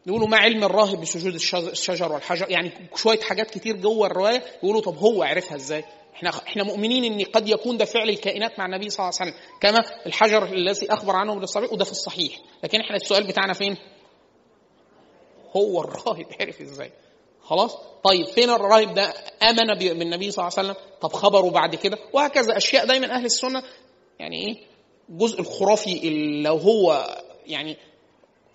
يقولوا 0.06 0.28
ما 0.28 0.36
علم 0.36 0.64
الراهب 0.64 1.00
بسجود 1.00 1.34
الشجر 1.70 2.12
والحجر 2.12 2.50
يعني 2.50 2.72
شوية 2.96 3.20
حاجات 3.20 3.50
كتير 3.50 3.76
جوه 3.76 4.06
الرواية 4.06 4.42
يقولوا 4.62 4.80
طب 4.80 4.96
هو 4.96 5.22
عرفها 5.22 5.56
إزاي؟ 5.56 5.84
إحنا 6.14 6.30
إحنا 6.46 6.64
مؤمنين 6.64 7.04
إن 7.04 7.24
قد 7.24 7.48
يكون 7.48 7.76
ده 7.76 7.84
فعل 7.84 8.08
الكائنات 8.08 8.58
مع 8.58 8.66
النبي 8.66 8.90
صلى 8.90 9.08
الله 9.08 9.18
عليه 9.20 9.30
وسلم 9.32 9.42
كما 9.60 10.06
الحجر 10.06 10.52
الذي 10.52 10.92
أخبر 10.92 11.16
عنه 11.16 11.34
بالصحيح 11.34 11.72
وده 11.72 11.84
في 11.84 11.90
الصحيح 11.90 12.38
لكن 12.64 12.80
إحنا 12.80 12.96
السؤال 12.96 13.26
بتاعنا 13.26 13.52
فين؟ 13.52 13.76
هو 15.56 15.80
الراهب. 15.80 16.26
عرف 16.40 16.60
إزاي؟ 16.60 16.92
خلاص؟ 17.42 17.76
طيب 18.04 18.26
فين 18.26 18.50
الراهب 18.50 18.94
ده؟ 18.94 19.14
آمن 19.42 19.74
بالنبي 19.78 20.30
صلى 20.30 20.48
الله 20.48 20.58
عليه 20.58 20.70
وسلم. 20.70 20.76
طب 21.00 21.12
خبره 21.12 21.50
بعد 21.50 21.74
كده؟ 21.74 21.98
وهكذا 22.12 22.56
أشياء 22.56 22.86
دايما 22.86 23.14
أهل 23.16 23.24
السنة. 23.24 23.62
يعني 24.18 24.46
إيه؟ 24.46 24.56
الجزء 25.08 25.40
الخرافي 25.40 26.08
اللي 26.08 26.42
لو 26.42 26.56
هو 26.56 27.06
يعني 27.46 27.76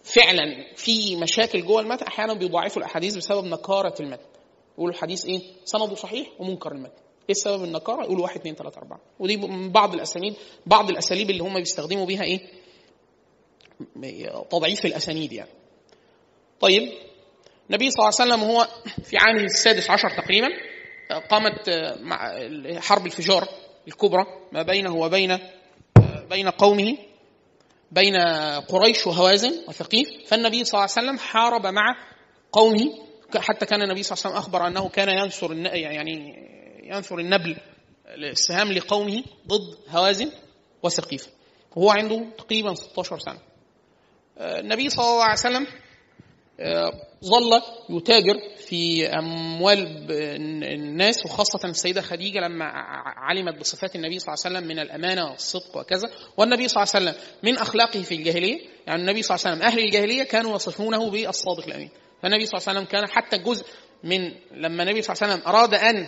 فعلا 0.03 0.73
في 0.75 1.15
مشاكل 1.15 1.65
جوه 1.65 1.81
المتن 1.81 2.05
أحيانا 2.05 2.33
بيضاعفوا 2.33 2.81
الأحاديث 2.81 3.15
بسبب 3.15 3.45
نكاره 3.45 3.95
المتن. 3.99 4.25
يقولوا 4.73 4.93
الحديث 4.93 5.25
إيه؟ 5.25 5.41
سنده 5.65 5.95
صحيح 5.95 6.27
ومنكر 6.39 6.71
المتن. 6.71 6.91
إيه 7.29 7.35
السبب 7.35 7.63
النكاره 7.63 8.03
يقولوا 8.03 8.23
واحد 8.23 8.39
اثنين 8.39 8.55
ثلاثة 8.55 8.77
أربعة. 8.77 8.99
ودي 9.19 9.37
من 9.37 9.71
بعض 9.71 9.93
الاسانيد 9.93 10.35
بعض 10.65 10.89
الأساليب 10.89 11.29
اللي 11.29 11.43
هم 11.43 11.53
بيستخدموا 11.53 12.05
بيها 12.05 12.23
إيه؟ 12.23 12.39
تضعيف 14.49 14.85
الأسانيد 14.85 15.33
يعني. 15.33 15.49
طيب 16.59 16.91
النبي 17.69 17.91
صلى 17.91 17.99
الله 17.99 18.13
عليه 18.19 18.33
وسلم 18.33 18.51
هو 18.51 18.67
في 19.03 19.17
عامه 19.17 19.43
السادس 19.43 19.89
عشر 19.89 20.09
تقريبا 20.09 20.47
قامت 21.29 21.69
مع 21.99 22.39
حرب 22.79 23.05
الفجار 23.05 23.47
الكبرى 23.87 24.25
ما 24.51 24.61
بينه 24.63 24.95
وبين 24.95 25.39
بين 26.29 26.49
قومه 26.49 26.97
بين 27.91 28.15
قريش 28.67 29.07
وهوازن 29.07 29.63
وثقيف. 29.67 30.09
فالنبي 30.27 30.63
صلى 30.63 30.79
الله 30.79 30.91
عليه 30.97 31.07
وسلم 31.07 31.19
حارب 31.19 31.67
مع 31.67 31.95
قومه 32.51 32.93
حتى 33.37 33.65
كان 33.65 33.81
النبي 33.81 34.03
صلى 34.03 34.13
الله 34.13 34.25
عليه 34.25 34.35
وسلم 34.35 34.43
أخبر 34.43 34.67
أنه 34.67 34.89
كان 34.89 35.09
ينصر 35.09 35.53
يعني 35.53 36.35
ينثر 36.83 37.19
النبل 37.19 37.57
السهام 38.07 38.71
لقومه 38.71 39.23
ضد 39.47 39.77
هوازن 39.89 40.31
وسقيف 40.83 41.27
وهو 41.75 41.89
عنده 41.91 42.25
تقريبا 42.37 42.73
16 42.73 43.19
سنة. 43.19 43.39
النبي 44.37 44.89
صلى 44.89 45.05
الله 45.05 45.23
عليه 45.23 45.33
وسلم 45.33 45.67
ظل 47.25 47.61
يتاجر 47.89 48.39
في 48.57 49.07
أموال 49.07 50.05
الناس 50.63 51.25
وخاصة 51.25 51.59
السيدة 51.69 52.01
خديجة 52.01 52.39
لما 52.39 52.65
علمت 53.05 53.59
بصفات 53.59 53.95
النبي 53.95 54.19
صلى 54.19 54.33
الله 54.33 54.45
عليه 54.45 54.57
وسلم 54.57 54.67
من 54.69 54.79
الأمانة 54.79 55.29
والصدق 55.31 55.77
وكذا. 55.77 56.09
والنبي 56.37 56.67
صلى 56.67 56.83
الله 56.83 56.93
عليه 56.95 57.05
وسلم 57.09 57.23
من 57.43 57.57
أخلاقه 57.57 58.01
في 58.01 58.15
الجاهلية 58.15 58.59
يعني 58.87 59.01
النبي 59.01 59.21
صلى 59.21 59.35
الله 59.35 59.47
عليه 59.47 59.57
وسلم 59.57 59.67
أهل 59.71 59.79
الجاهلية 59.85 60.23
كانوا 60.23 60.55
يصفونه 60.55 61.09
بالصادق 61.09 61.65
الأمين. 61.67 61.89
فالنبي 62.23 62.45
صلى 62.45 62.57
الله 62.57 62.69
عليه 62.69 62.79
وسلم 62.79 62.91
كان 62.91 63.09
حتى 63.09 63.37
جزء 63.37 63.65
من 64.03 64.31
لما 64.51 64.83
النبي 64.83 65.01
صلى 65.01 65.13
الله 65.13 65.23
عليه 65.23 65.33
وسلم 65.33 65.47
أراد 65.47 65.73
أن 65.73 66.07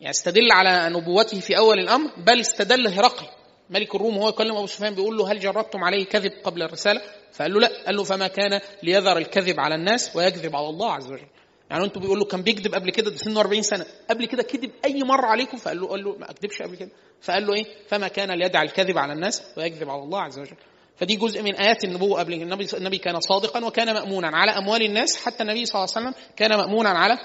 يستدل 0.00 0.52
على 0.52 0.94
نبوته 0.96 1.40
في 1.40 1.58
أول 1.58 1.78
الأمر 1.78 2.10
بل 2.16 2.40
استدل 2.40 2.88
هرقل. 2.88 3.26
ملك 3.70 3.94
الروم 3.94 4.16
وهو 4.16 4.28
يكلم 4.28 4.56
أبو 4.56 4.66
سفيان 4.66 4.94
بيقول 4.94 5.16
له 5.16 5.32
هل 5.32 5.40
جربتم 5.40 5.84
عليه 5.84 6.04
كذب 6.04 6.32
قبل 6.44 6.62
الرسالة؟ 6.62 7.02
فقال 7.34 7.52
له 7.54 7.60
لا. 7.60 7.84
قال 7.86 7.96
له 7.96 8.04
فما 8.04 8.26
كان 8.26 8.60
ليذر 8.82 9.16
الكذب 9.16 9.60
على 9.60 9.74
الناس 9.74 10.16
ويكذب 10.16 10.56
على 10.56 10.68
الله 10.68 10.92
عز 10.92 11.06
وجل. 11.12 11.26
يعني 11.70 11.84
أنتوا 11.84 12.02
بيقول 12.02 12.18
له 12.18 12.24
كان 12.24 12.42
بيكذب 12.42 12.74
قبل 12.74 12.90
كده 12.90 13.10
ده 13.10 13.16
سنه 13.16 13.40
40 13.40 13.62
سنة، 13.62 13.86
قبل 14.10 14.26
كده 14.26 14.42
كذب 14.42 14.70
أي 14.84 15.02
مرة 15.02 15.26
عليكم؟ 15.26 15.56
فقال 15.56 15.80
له 15.80 15.86
قال 15.86 16.04
له 16.04 16.16
ما 16.18 16.30
أكذبش 16.30 16.62
قبل 16.62 16.76
كده، 16.76 16.90
فقال 17.20 17.46
له 17.46 17.54
إيه؟ 17.54 17.64
فما 17.88 18.08
كان 18.08 18.30
ليدع 18.30 18.62
الكذب 18.62 18.98
على 18.98 19.12
الناس 19.12 19.42
ويكذب 19.56 19.90
على 19.90 20.02
الله 20.02 20.20
عز 20.20 20.38
وجل. 20.38 20.56
فدي 20.96 21.16
جزء 21.16 21.42
من 21.42 21.54
آيات 21.54 21.84
النبوة 21.84 22.18
قبل 22.18 22.32
النبي 22.32 22.66
النبي 22.74 22.98
كان 22.98 23.20
صادقا 23.20 23.64
وكان 23.64 23.94
مامونا 23.94 24.28
على 24.28 24.50
أموال 24.50 24.82
الناس. 24.82 25.16
حتى 25.16 25.42
النبي 25.42 25.66
صلى 25.66 25.74
الله 25.84 25.94
عليه 25.96 26.08
وسلم 26.08 26.24
كان 26.36 26.50
مامونا 26.56 26.88
على 26.88 27.18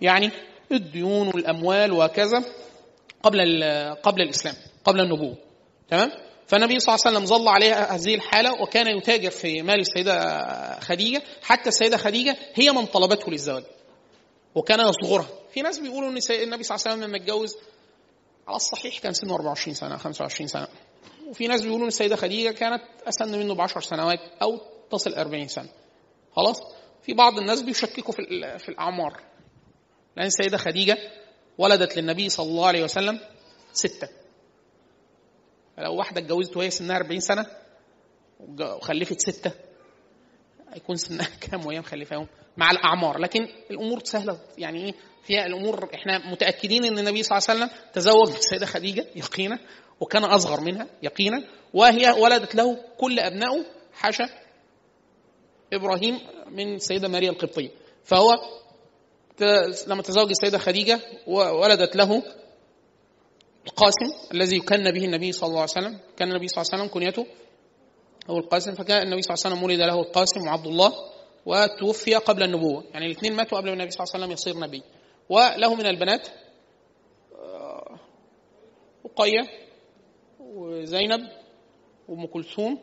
يعني 0.00 0.30
الديون 0.72 1.26
والأموال 1.26 1.92
وكذا 1.92 2.44
قبل 3.22 3.38
قبل 4.02 4.22
الإسلام 4.22 4.54
قبل 4.84 5.00
النبوة. 5.00 5.36
تمام؟ 5.88 6.10
فالنبي 6.50 6.80
صلى 6.80 6.94
الله 6.94 7.06
عليه 7.06 7.16
وسلم 7.16 7.26
ظل 7.26 7.48
عليها 7.48 7.96
هذه 7.96 8.14
الحالة 8.14 8.62
وكان 8.62 8.96
يتاجر 8.96 9.30
في 9.30 9.62
مال 9.62 9.80
السيدة 9.80 10.80
خديجة. 10.80 11.22
حتى 11.42 11.68
السيدة 11.68 11.96
خديجة 11.96 12.36
هي 12.54 12.72
من 12.72 12.86
طلبته 12.86 13.30
للزواج 13.30 13.64
وكان 14.54 14.80
يصغرها. 14.80 15.28
في 15.52 15.62
ناس 15.62 15.78
بيقولوا 15.78 16.08
إن 16.08 16.18
النبي 16.30 16.62
صلى 16.62 16.76
الله 16.76 16.86
عليه 16.86 16.96
وسلم 16.96 17.02
لما 17.04 17.16
اتجوز 17.16 17.56
على 18.48 18.56
الصحيح 18.56 18.98
كان 18.98 19.12
سنه 19.12 19.34
24 19.34 19.74
سنة 19.74 19.96
25 19.96 20.48
سنة. 20.48 20.68
وفي 21.28 21.46
ناس 21.48 21.60
بيقولوا 21.62 21.82
إن 21.82 21.88
السيدة 21.88 22.16
خديجة 22.16 22.50
كانت 22.50 22.82
أسن 23.08 23.38
منه 23.38 23.54
ب 23.54 23.60
10 23.60 23.80
سنوات 23.80 24.20
أو 24.42 24.60
تصل 24.90 25.14
40 25.14 25.48
سنة. 25.48 25.68
خلاص؟ 26.36 26.62
في 27.02 27.14
بعض 27.14 27.38
الناس 27.38 27.62
بيشككوا 27.62 28.14
في 28.14 28.22
في 28.58 28.68
الأعمار. 28.68 29.20
لأن 30.16 30.26
السيدة 30.26 30.58
خديجة 30.58 30.96
ولدت 31.58 31.96
للنبي 31.96 32.28
صلى 32.28 32.46
الله 32.46 32.66
عليه 32.66 32.84
وسلم 32.84 33.20
ستة. 33.72 34.19
لو 35.78 35.94
واحدة 35.94 36.20
اتجوزت 36.20 36.56
وهي 36.56 36.70
سنها 36.70 36.96
40 36.96 37.20
سنة 37.20 37.46
وخلفت 38.40 39.20
ستة 39.20 39.52
هيكون 40.72 40.96
سنها 40.96 41.28
كام 41.50 41.66
وهي 41.66 41.80
مخلفاهم 41.80 42.26
مع 42.56 42.70
الأعمار. 42.70 43.18
لكن 43.18 43.48
الأمور 43.70 44.04
سهلة. 44.04 44.38
يعني 44.58 44.84
إيه؟ 44.84 44.94
فيها 45.22 45.46
الأمور 45.46 45.90
إحنا 45.94 46.30
متأكدين 46.30 46.84
إن 46.84 46.98
النبي 46.98 47.22
صلى 47.22 47.38
الله 47.38 47.46
عليه 47.48 47.60
وسلم 47.60 47.78
تزوج 47.92 48.28
السيدة 48.28 48.66
خديجة 48.66 49.06
يقينا 49.16 49.58
وكان 50.00 50.24
أصغر 50.24 50.60
منها 50.60 50.86
يقينا 51.02 51.44
وهي 51.74 52.10
ولدت 52.10 52.54
له 52.54 52.78
كل 52.98 53.18
أبنائه 53.18 53.64
حاشا 53.92 54.28
إبراهيم 55.72 56.18
من 56.50 56.74
السيده 56.74 57.08
ماريا 57.08 57.30
القبطية. 57.30 57.70
فهو 58.04 58.30
لما 59.86 60.02
تزوج 60.02 60.30
السيدة 60.30 60.58
خديجة 60.58 61.00
ولدت 61.26 61.96
له 61.96 62.22
القاسم 63.66 64.32
الذي 64.34 64.56
يكن 64.56 64.90
به 64.90 65.04
النبي 65.04 65.32
صلى 65.32 65.48
الله 65.48 65.60
عليه 65.60 65.70
وسلم 65.70 66.00
كان 66.16 66.30
النبي 66.30 66.48
صلى 66.48 66.62
الله 66.62 66.72
عليه 66.72 66.82
وسلم 66.82 66.94
كنيته 66.94 67.26
هو 68.30 68.38
القاسم 68.38 68.74
فكان 68.74 69.02
النبي 69.02 69.22
صلى 69.22 69.34
الله 69.34 69.46
عليه 69.46 69.56
وسلم 69.56 69.62
ولد 69.64 69.80
له 69.80 70.00
القاسم 70.00 70.40
وعبد 70.46 70.66
الله 70.66 70.92
وتوفي 71.46 72.14
قبل 72.14 72.42
النبوة. 72.42 72.84
يعني 72.92 73.06
الاثنين 73.06 73.32
ماتوا 73.32 73.58
قبل 73.58 73.68
النبي 73.68 73.90
صلى 73.90 74.04
الله 74.04 74.14
عليه 74.14 74.24
وسلم 74.24 74.32
يصير 74.32 74.58
نبي. 74.58 74.82
وله 75.28 75.74
من 75.74 75.86
البنات 75.86 76.28
رقية 79.06 79.48
وزينب 80.40 81.28
وأم 82.08 82.26
كلثوم 82.26 82.78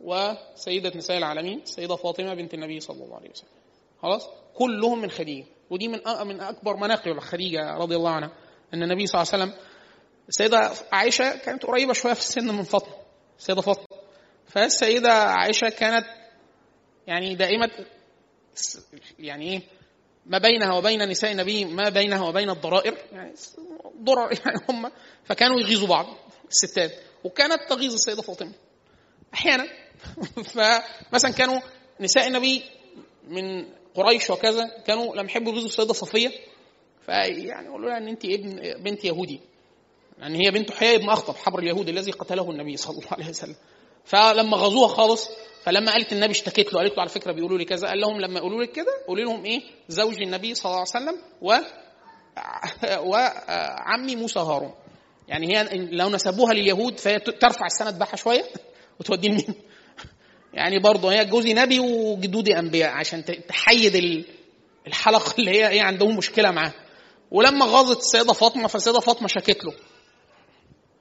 وسيدة 0.00 0.92
نساء 0.96 1.18
العالمين 1.18 1.60
السيدة 1.62 1.96
فاطمة 1.96 2.34
بنت 2.34 2.54
النبي 2.54 2.80
صلى 2.80 3.04
الله 3.04 3.16
عليه 3.16 3.30
وسلم. 3.30 3.48
خلاص؟ 4.02 4.28
كلهم 4.54 5.00
من 5.02 5.10
خديجة. 5.10 5.46
ودي 5.70 5.88
من 5.88 6.00
من 6.26 6.40
أكبر 6.40 6.76
مناقب 6.76 7.18
خديجة 7.18 7.74
رضي 7.76 7.96
الله 7.96 8.10
عنها 8.10 8.32
أن 8.74 8.82
النبي 8.82 9.06
صلى 9.06 9.22
الله 9.22 9.32
عليه 9.32 9.44
وسلم 9.44 9.71
السيدة 10.32 10.72
عائشة 10.92 11.36
كانت 11.36 11.66
قريبة 11.66 11.92
شوية 11.92 12.12
في 12.14 12.20
السن 12.20 12.46
من 12.54 12.62
فاطمة 12.62 12.94
السيدة 13.38 13.60
فاطمة. 13.60 13.98
فالسيدة 14.46 15.12
عائشة 15.12 15.68
كانت 15.68 16.06
يعني 17.06 17.34
دائمة 17.34 17.70
يعني 19.18 19.52
إيه؟ 19.52 19.62
ما 20.26 20.38
بينها 20.38 20.72
وبين 20.74 21.08
نساء 21.08 21.32
النبي 21.32 21.64
ما 21.64 21.88
بينها 21.88 22.28
وبين 22.28 22.50
الضرائر 22.50 22.98
يعني 23.12 23.32
ضرر 24.02 24.32
يعني 24.46 24.60
هم 24.68 24.90
فكانوا 25.24 25.60
يغيظوا 25.60 25.88
بعض 25.88 26.06
الستات. 26.48 26.92
وكانت 27.24 27.60
تغيظ 27.68 27.92
السيدة 27.92 28.22
فاطمة 28.22 28.52
أحيانا. 29.34 29.66
فمثلا 30.54 31.30
كانوا 31.30 31.60
نساء 32.00 32.26
النبي 32.26 32.62
من 33.28 33.66
قريش 33.94 34.30
وكذا 34.30 34.68
كانوا 34.86 35.16
لما 35.16 35.26
يحبوا 35.26 35.52
يغيظوا 35.52 35.68
السيدة 35.68 35.92
صفية. 35.92 36.30
فيعني 37.06 37.66
يقولوا 37.66 37.90
لها 37.90 37.98
إن 37.98 38.08
انت 38.08 38.24
ابن 38.24 38.82
بنت 38.82 39.04
يهودي. 39.04 39.51
يعني 40.22 40.46
هي 40.46 40.50
بنت 40.50 40.70
حيي 40.70 40.98
بن 40.98 41.10
أخطب 41.10 41.36
حبر 41.36 41.58
اليهود 41.58 41.88
الذي 41.88 42.10
قتله 42.10 42.50
النبي 42.50 42.76
صلى 42.76 42.98
الله 42.98 43.12
عليه 43.12 43.28
وسلم. 43.28 43.56
فلما 44.04 44.56
غزوها 44.56 44.88
خالص 44.88 45.28
فلما 45.62 45.92
قالت 45.92 46.12
النبي 46.12 46.30
اشتكت 46.30 46.72
له 46.72 46.80
قالت 46.80 46.92
له 46.92 47.00
على 47.00 47.08
فكرة 47.08 47.32
بيقولوا 47.32 47.58
لي 47.58 47.64
كذا 47.64 47.88
قال 47.88 48.00
لهم 48.00 48.20
لما 48.20 48.38
يقولوا 48.38 48.62
لك 48.62 48.72
كده 48.72 49.04
قولي 49.08 49.22
لهم 49.22 49.44
إيه؟ 49.44 49.60
زوج 49.88 50.22
النبي 50.22 50.54
صلى 50.54 50.70
الله 50.70 50.84
عليه 50.94 51.04
وسلم 51.04 51.22
و 51.42 51.56
وعمي 53.10 54.16
موسى 54.16 54.38
هارون. 54.40 54.74
يعني 55.28 55.56
هي 55.56 55.68
لو 55.72 56.08
نسبوها 56.08 56.52
لليهود 56.52 56.98
فهي 56.98 57.18
ترفع 57.18 57.66
السند 57.66 57.94
بتاعها 57.94 58.16
شوية 58.16 58.44
وتوديه 59.00 59.28
لمين؟ 59.28 59.54
يعني 60.54 60.78
برضه 60.78 61.12
هي 61.12 61.24
جوزي 61.24 61.54
نبي 61.54 61.80
وجدودي 61.80 62.58
أنبياء 62.58 62.90
عشان 62.90 63.24
تحيد 63.24 64.24
الحلقة 64.86 65.34
اللي 65.38 65.50
هي 65.50 65.68
إيه 65.68 65.82
عندهم 65.82 66.16
مشكلة 66.16 66.50
معاه. 66.50 66.72
ولما 67.30 67.66
غاظت 67.66 67.98
السيدة 67.98 68.32
فاطمة 68.32 68.68
فالسيدة 68.68 69.00
فاطمة 69.00 69.28
شكت 69.28 69.64
له. 69.64 69.72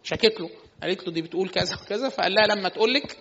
شكت 0.04 0.40
له. 0.40 0.50
قالت 0.84 1.08
له 1.08 1.14
دي 1.14 1.22
بتقول 1.22 1.50
كذا 1.50 1.76
وكذا. 1.86 2.10
فقال 2.10 2.34
لها 2.34 2.56
لما 2.56 2.70
تقول 2.70 2.94
لك 2.94 3.18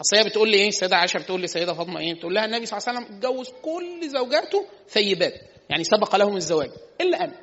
أصل 0.00 0.16
هي 0.16 0.24
بتقول 0.24 0.50
لي 0.50 0.56
إيه؟ 0.56 0.68
السيدة 0.68 0.96
عائشة 0.96 1.18
بتقول 1.18 1.40
لي 1.40 1.44
السيده 1.44 1.74
فاطمة 1.74 2.00
إيه؟ 2.00 2.14
بتقول 2.14 2.34
لها 2.34 2.44
النبي 2.44 2.66
صلى 2.66 2.78
الله 2.78 2.88
عليه 2.88 2.98
وسلم 2.98 3.16
اتجوز 3.16 3.48
كل 3.62 4.08
زوجاته 4.08 4.66
ثيبات 4.88 5.34
يعني 5.70 5.84
سبق 5.84 6.16
لهم 6.16 6.36
الزواج 6.36 6.70
إلا 7.00 7.24
أنا. 7.24 7.34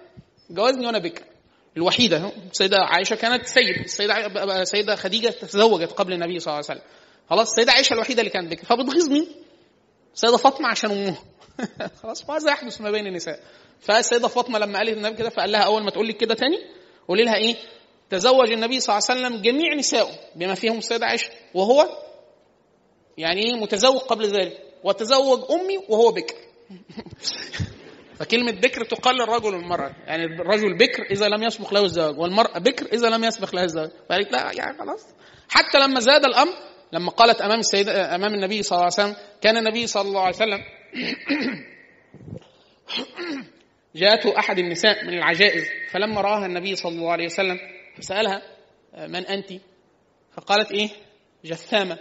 جوزني 0.50 0.86
وأنا 0.86 1.00
بكر. 1.00 1.24
الوحيدة 1.78 2.32
السيدة 2.52 2.78
عائشة 2.78 3.16
كانت 3.16 3.46
سيد 3.46 3.78
السيدة 3.78 4.28
السيدة 4.62 4.96
خديجة 4.96 5.30
تزوجت 5.30 5.92
قبل 5.92 6.14
النبي 6.14 6.40
صلى 6.40 6.54
الله 6.54 6.66
عليه 6.70 6.80
وسلم. 6.80 6.92
خلاص 7.30 7.50
السيدة 7.50 7.72
عائشة 7.72 7.94
الوحيدة 7.94 8.20
اللي 8.20 8.32
كانت 8.32 8.52
بكر. 8.52 8.66
فبتغيظ 8.66 9.10
مين؟ 9.10 9.28
السيدة 10.14 10.38
فاطمة 10.38 10.68
عشان 10.68 10.92
امها 10.92 11.24
خلاص 12.04 12.30
ماذا 12.30 12.52
يحدث 12.52 12.82
ما 12.82 12.92
بين 12.92 13.08
النساء. 13.08 13.40
فالسيدة 13.80 14.28
فاطمة 14.28 14.60
لما 14.60 14.78
قالت 14.78 14.98
النبي 14.98 15.16
كده 15.16 15.30
فقال 15.30 15.52
لها 15.52 15.62
أول 15.62 15.84
ما 15.84 15.92
تقول 15.92 16.08
لك 16.08 16.18
كده 16.18 16.34
تاني 16.34 16.58
قولي 17.08 17.24
لها 17.24 17.36
إيه؟ 17.36 17.56
تزوج 18.10 18.52
النبي 18.52 18.80
صلى 18.80 18.98
الله 18.98 19.08
عليه 19.10 19.22
وسلم 19.22 19.42
جميع 19.42 19.74
نسائه 19.74 20.12
بما 20.36 20.56
فيهم 20.56 20.78
السيدة 20.78 21.06
عائشة 21.06 21.30
وهو 21.54 21.90
يعني 23.18 23.42
إيه 23.44 23.54
متزوج 23.54 23.98
قبل 23.98 24.26
ذلك 24.26 24.58
وتزوج 24.84 25.52
أمي 25.52 25.78
وهو 25.90 26.12
بكر. 26.12 26.36
فكلمة 28.20 28.52
بكر 28.52 28.86
تقال 28.86 29.16
للرجل 29.16 29.56
والمرأة 29.56 29.92
يعني 30.06 30.26
الرجل 30.26 30.78
بكر 30.78 31.04
إذا 31.12 31.28
لم 31.28 31.44
يسبق 31.44 31.74
له 31.74 31.84
الزواج 31.84 32.20
والمرأة 32.20 32.60
بكر 32.60 32.86
إذا 32.94 33.10
لم 33.10 33.24
يسبق 33.24 33.56
لها 33.56 33.64
الزواج. 33.64 33.90
فقالت 34.10 34.32
لا 34.32 34.52
يعني 34.52 34.78
خلاص. 34.78 35.06
حتى 35.50 35.78
لما 35.78 36.00
زاد 36.00 36.26
الأمر 36.26 36.54
لما 36.94 37.12
قالت 37.12 37.42
أمام 37.42 37.60
السيدة 37.60 38.16
أمام 38.16 38.34
النبي 38.34 38.64
صلى 38.64 38.76
الله 38.76 38.84
عليه 38.84 38.94
وسلم 38.94 39.16
كان 39.42 39.58
النبي 39.58 39.88
صلى 39.88 40.08
الله 40.08 40.22
عليه 40.22 40.36
وسلم 40.36 40.60
جاءته 43.96 44.40
أحد 44.40 44.60
النساء 44.60 45.06
من 45.06 45.14
العجائز 45.14 45.64
فلما 45.92 46.22
رآها 46.22 46.46
النبي 46.46 46.76
صلى 46.76 46.92
الله 46.92 47.12
عليه 47.12 47.26
وسلم 47.26 47.58
فسألها 47.98 48.42
من 48.98 49.26
أنت؟ 49.26 49.54
فقالت 50.38 50.72
إيه؟ 50.72 50.90
جثامة. 51.46 52.00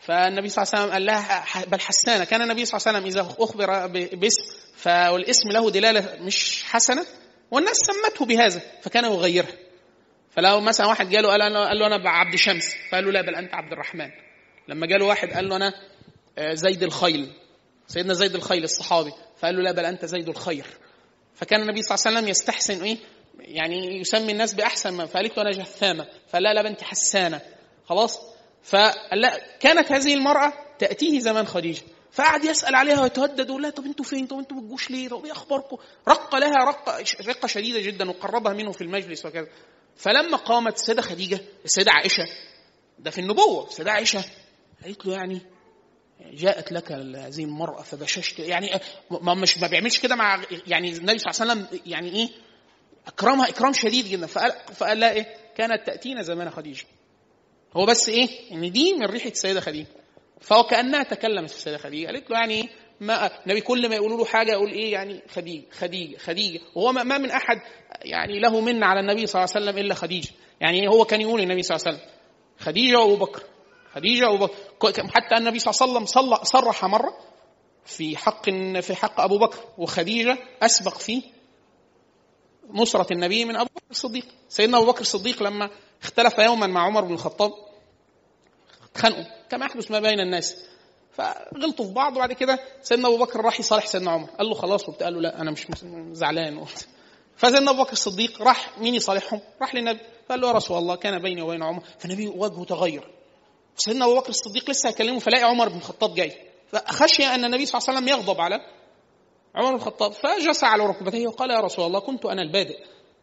فالنبي 0.00 0.48
صلى 0.48 0.62
الله 0.62 0.72
عليه 0.74 0.82
وسلم 0.82 0.92
قال 0.92 1.06
لها 1.06 1.64
بل 1.64 1.80
حسانة. 1.80 2.24
كان 2.24 2.42
النبي 2.42 2.64
صلى 2.64 2.78
الله 2.78 2.88
عليه 2.88 2.98
وسلم 2.98 3.24
إذا 3.24 3.34
أخبر 3.44 3.86
باسم 4.16 4.42
فالاسم 4.76 5.48
له 5.48 5.70
دلالة 5.70 6.16
مش 6.20 6.64
حسنة 6.64 7.06
والناس 7.50 7.76
سمته 7.76 8.24
بهذا 8.26 8.62
فكان 8.82 9.04
يغيرها. 9.04 9.52
فلو 10.30 10.60
مثلا 10.60 10.86
واحد 10.86 11.08
جاله 11.08 11.28
قال 11.28 11.52
له 11.52 11.66
قال 11.66 11.78
له 11.78 11.86
أنا 11.86 12.10
عبد 12.10 12.36
شمس 12.36 12.74
فقال 12.90 13.04
له 13.04 13.10
لا 13.12 13.20
بل 13.20 13.34
أنت 13.34 13.54
عبد 13.54 13.72
الرحمن. 13.72 14.10
لما 14.68 14.86
جاله 14.86 15.04
واحد 15.04 15.30
قال 15.30 15.48
له 15.48 15.56
أنا 15.56 15.72
آه، 16.38 16.54
زيد 16.54 16.82
الخيل 16.82 17.32
سيدنا 17.86 18.14
زيد 18.14 18.34
الخيل 18.34 18.64
الصحابي 18.64 19.12
فقال 19.38 19.56
له 19.56 19.62
لا 19.62 19.72
بل 19.72 19.84
أنت 19.84 20.04
زيد 20.04 20.28
الخير. 20.28 20.66
فكان 21.34 21.62
النبي 21.62 21.82
صلى 21.82 21.94
الله 21.94 22.06
عليه 22.06 22.16
وسلم 22.16 22.30
يستحسن 22.30 22.82
إيه؟ 22.82 22.96
يعني 23.38 24.00
يسمي 24.00 24.32
الناس 24.32 24.54
بأحسن 24.54 24.90
ما 24.92 25.06
فقالت 25.06 25.36
له 25.36 25.42
أنا 25.42 25.50
جثامة 25.50 26.06
فلا 26.28 26.54
لا 26.54 26.62
بنت 26.62 26.82
حسانة 26.82 27.40
خلاص 27.84 28.20
فلا 28.62 29.56
كانت 29.60 29.92
هذه 29.92 30.14
المرأة 30.14 30.52
تأتيه 30.78 31.20
زمان 31.20 31.46
خديجة 31.46 31.82
فقعد 32.12 32.44
يسأل 32.44 32.74
عليها 32.74 33.00
ويتهدد 33.00 33.40
ويقول 33.40 33.62
لها 33.62 33.70
طب 33.70 33.84
أنتوا 33.84 34.04
فين؟ 34.04 34.26
طب 34.26 34.38
أنتوا 34.38 34.56
ما 34.56 34.62
بتجوش 34.62 34.90
ليه؟ 34.90 35.08
طب 35.08 35.24
إيه 35.24 35.32
أخباركم؟ 35.32 35.76
رق 36.08 36.36
لها 36.36 36.64
رقه 36.64 37.04
رقة 37.28 37.46
شديدة 37.46 37.80
جدا 37.80 38.10
وقربها 38.10 38.52
منه 38.52 38.72
في 38.72 38.80
المجلس 38.80 39.26
وكذا. 39.26 39.46
فلما 39.96 40.36
قامت 40.36 40.74
السيدة 40.74 41.02
خديجة 41.02 41.40
السيدة 41.64 41.92
عائشة 41.92 42.24
ده 42.98 43.10
في 43.10 43.20
النبوة 43.20 43.66
السيدة 43.66 43.92
عائشة 43.92 44.24
قالت 44.84 45.06
له 45.06 45.14
يعني 45.14 45.40
جاءت 46.20 46.72
لك 46.72 46.92
هذه 46.92 47.44
المرأة 47.44 47.82
فبششت 47.82 48.38
يعني 48.38 48.70
ما 49.10 49.34
مش 49.34 49.58
ما 49.58 49.66
بيعملش 49.66 49.98
كده 50.00 50.14
مع 50.16 50.42
يعني 50.66 50.92
النبي 50.92 51.18
صلى 51.18 51.30
الله 51.30 51.52
عليه 51.52 51.62
وسلم 51.64 51.80
يعني 51.86 52.12
إيه 52.12 52.28
اكرمها 53.06 53.48
إكرام 53.48 53.72
شديد 53.72 54.08
جدا. 54.08 54.26
فقال 54.26 54.52
فقال 54.74 55.00
لها 55.00 55.12
إيه؟ 55.12 55.36
كانت 55.56 55.86
تأتينا 55.86 56.22
زمان 56.22 56.50
خديجة. 56.50 56.84
هو 57.76 57.86
بس 57.86 58.08
إيه؟ 58.08 58.28
إن 58.52 58.72
دي 58.72 58.92
من 58.92 59.06
ريحة 59.06 59.30
السيدة 59.30 59.60
خديجة. 59.60 59.86
فهو 60.40 60.62
كأنها 60.62 61.02
تكلمت 61.02 61.50
في 61.50 61.56
السيدة 61.56 61.78
خديجة. 61.78 62.06
قالت 62.06 62.30
له 62.30 62.38
يعني 62.38 62.54
إيه؟ 62.54 62.68
ما 63.00 63.30
النبي 63.44 63.60
كل 63.60 63.88
ما 63.88 63.94
يقولوا 63.94 64.18
له 64.18 64.24
حاجة 64.24 64.52
يقول 64.52 64.70
إيه 64.72 64.92
يعني؟ 64.92 65.22
خديجة 65.28 65.64
خديجة 65.72 66.16
خديجة. 66.16 66.60
وهو 66.74 66.92
ما 66.92 67.18
من 67.18 67.30
أحد 67.30 67.60
يعني 68.02 68.40
له 68.40 68.60
من 68.60 68.84
على 68.84 69.00
النبي 69.00 69.26
صلى 69.26 69.44
الله 69.44 69.52
عليه 69.54 69.64
وسلم 69.66 69.84
إلا 69.84 69.94
خديجة. 69.94 70.28
يعني 70.60 70.88
هو 70.88 71.04
كان 71.04 71.20
يقول 71.20 71.40
النبي 71.40 71.62
صلى 71.62 71.76
الله 71.76 71.86
عليه 71.86 71.96
وسلم 71.96 72.10
خديجة 72.58 72.98
وأبو 72.98 73.16
بكر 73.16 73.42
خديجة 73.94 74.30
وأبو 74.30 74.46
بكر. 74.46 75.08
حتى 75.08 75.36
النبي 75.36 75.58
صلى 75.58 75.72
الله 75.72 75.98
عليه 75.98 76.02
وسلم 76.02 76.42
صرح 76.44 76.84
مرة 76.84 77.18
في 77.84 78.16
حق 78.16 78.50
في 78.80 78.94
حق 78.94 79.20
أبو 79.20 79.38
بكر. 79.38 79.58
وخديجة 79.78 80.38
أسبق 80.62 80.98
في 80.98 81.22
نصرة 82.72 83.12
النبي 83.12 83.44
من 83.44 83.56
أبو 83.56 83.68
بكر 83.74 83.90
الصديق. 83.90 84.24
سيدنا 84.48 84.78
أبو 84.78 84.86
بكر 84.86 85.00
الصديق 85.00 85.42
لما 85.42 85.70
اختلف 86.02 86.38
يوما 86.38 86.66
مع 86.66 86.86
عمر 86.86 87.04
بن 87.04 87.14
الخطاب 87.14 87.52
اتخانقوا 88.90 89.24
كما 89.50 89.66
يحدث 89.66 89.90
ما 89.90 90.00
بين 90.00 90.20
الناس. 90.20 90.64
فغلطوا 91.12 91.86
في 91.86 91.92
بعض 91.92 92.16
وبعد 92.16 92.32
كده 92.32 92.58
سيدنا 92.82 93.08
أبو 93.08 93.16
بكر 93.16 93.40
راح 93.40 93.60
يصالح 93.60 93.86
سيدنا 93.86 94.10
عمر. 94.10 94.28
قال 94.30 94.46
له 94.46 94.54
خلاص 94.54 94.88
وبتاع 94.88 95.06
قال 95.06 95.14
له 95.14 95.20
لا 95.20 95.40
أنا 95.40 95.50
مش 95.50 95.66
زعلان. 96.12 96.64
فسيدنا 97.36 97.70
أبو 97.70 97.82
بكر 97.82 97.92
الصديق 97.92 98.42
راح 98.42 98.78
مين 98.78 98.94
يصالحهم؟ 98.94 99.40
راح 99.60 99.74
للنبي. 99.74 100.00
قال 100.30 100.40
له 100.40 100.48
يا 100.48 100.52
رسول 100.52 100.78
الله 100.78 100.96
كان 100.96 101.18
بيني 101.22 101.42
وبين 101.42 101.62
عمر. 101.62 101.82
فالنبي 101.98 102.28
وجهه 102.28 102.64
تغير. 102.64 103.10
سيدنا 103.76 104.04
أبو 104.04 104.16
بكر 104.16 104.28
الصديق 104.28 104.70
لسه 104.70 104.88
هيكلمه 104.88 105.18
فلاقي 105.18 105.44
عمر 105.44 105.68
بن 105.68 105.76
الخطاب 105.76 106.14
جاي. 106.14 106.32
فخشي 106.72 107.26
أن 107.26 107.44
النبي 107.44 107.66
صلى 107.66 107.78
الله 107.78 107.88
عليه 107.88 107.98
وسلم 107.98 108.08
يغضب 108.08 108.40
على 108.40 108.60
عمر 109.56 109.70
بن 109.70 109.76
الخطاب 109.76 110.12
فجلس 110.12 110.64
على 110.64 110.86
ركبتيه 110.86 111.26
وقال 111.26 111.50
يا 111.50 111.60
رسول 111.60 111.86
الله 111.86 112.00
كنت 112.00 112.26
أنا 112.26 112.42
البادئ. 112.42 112.78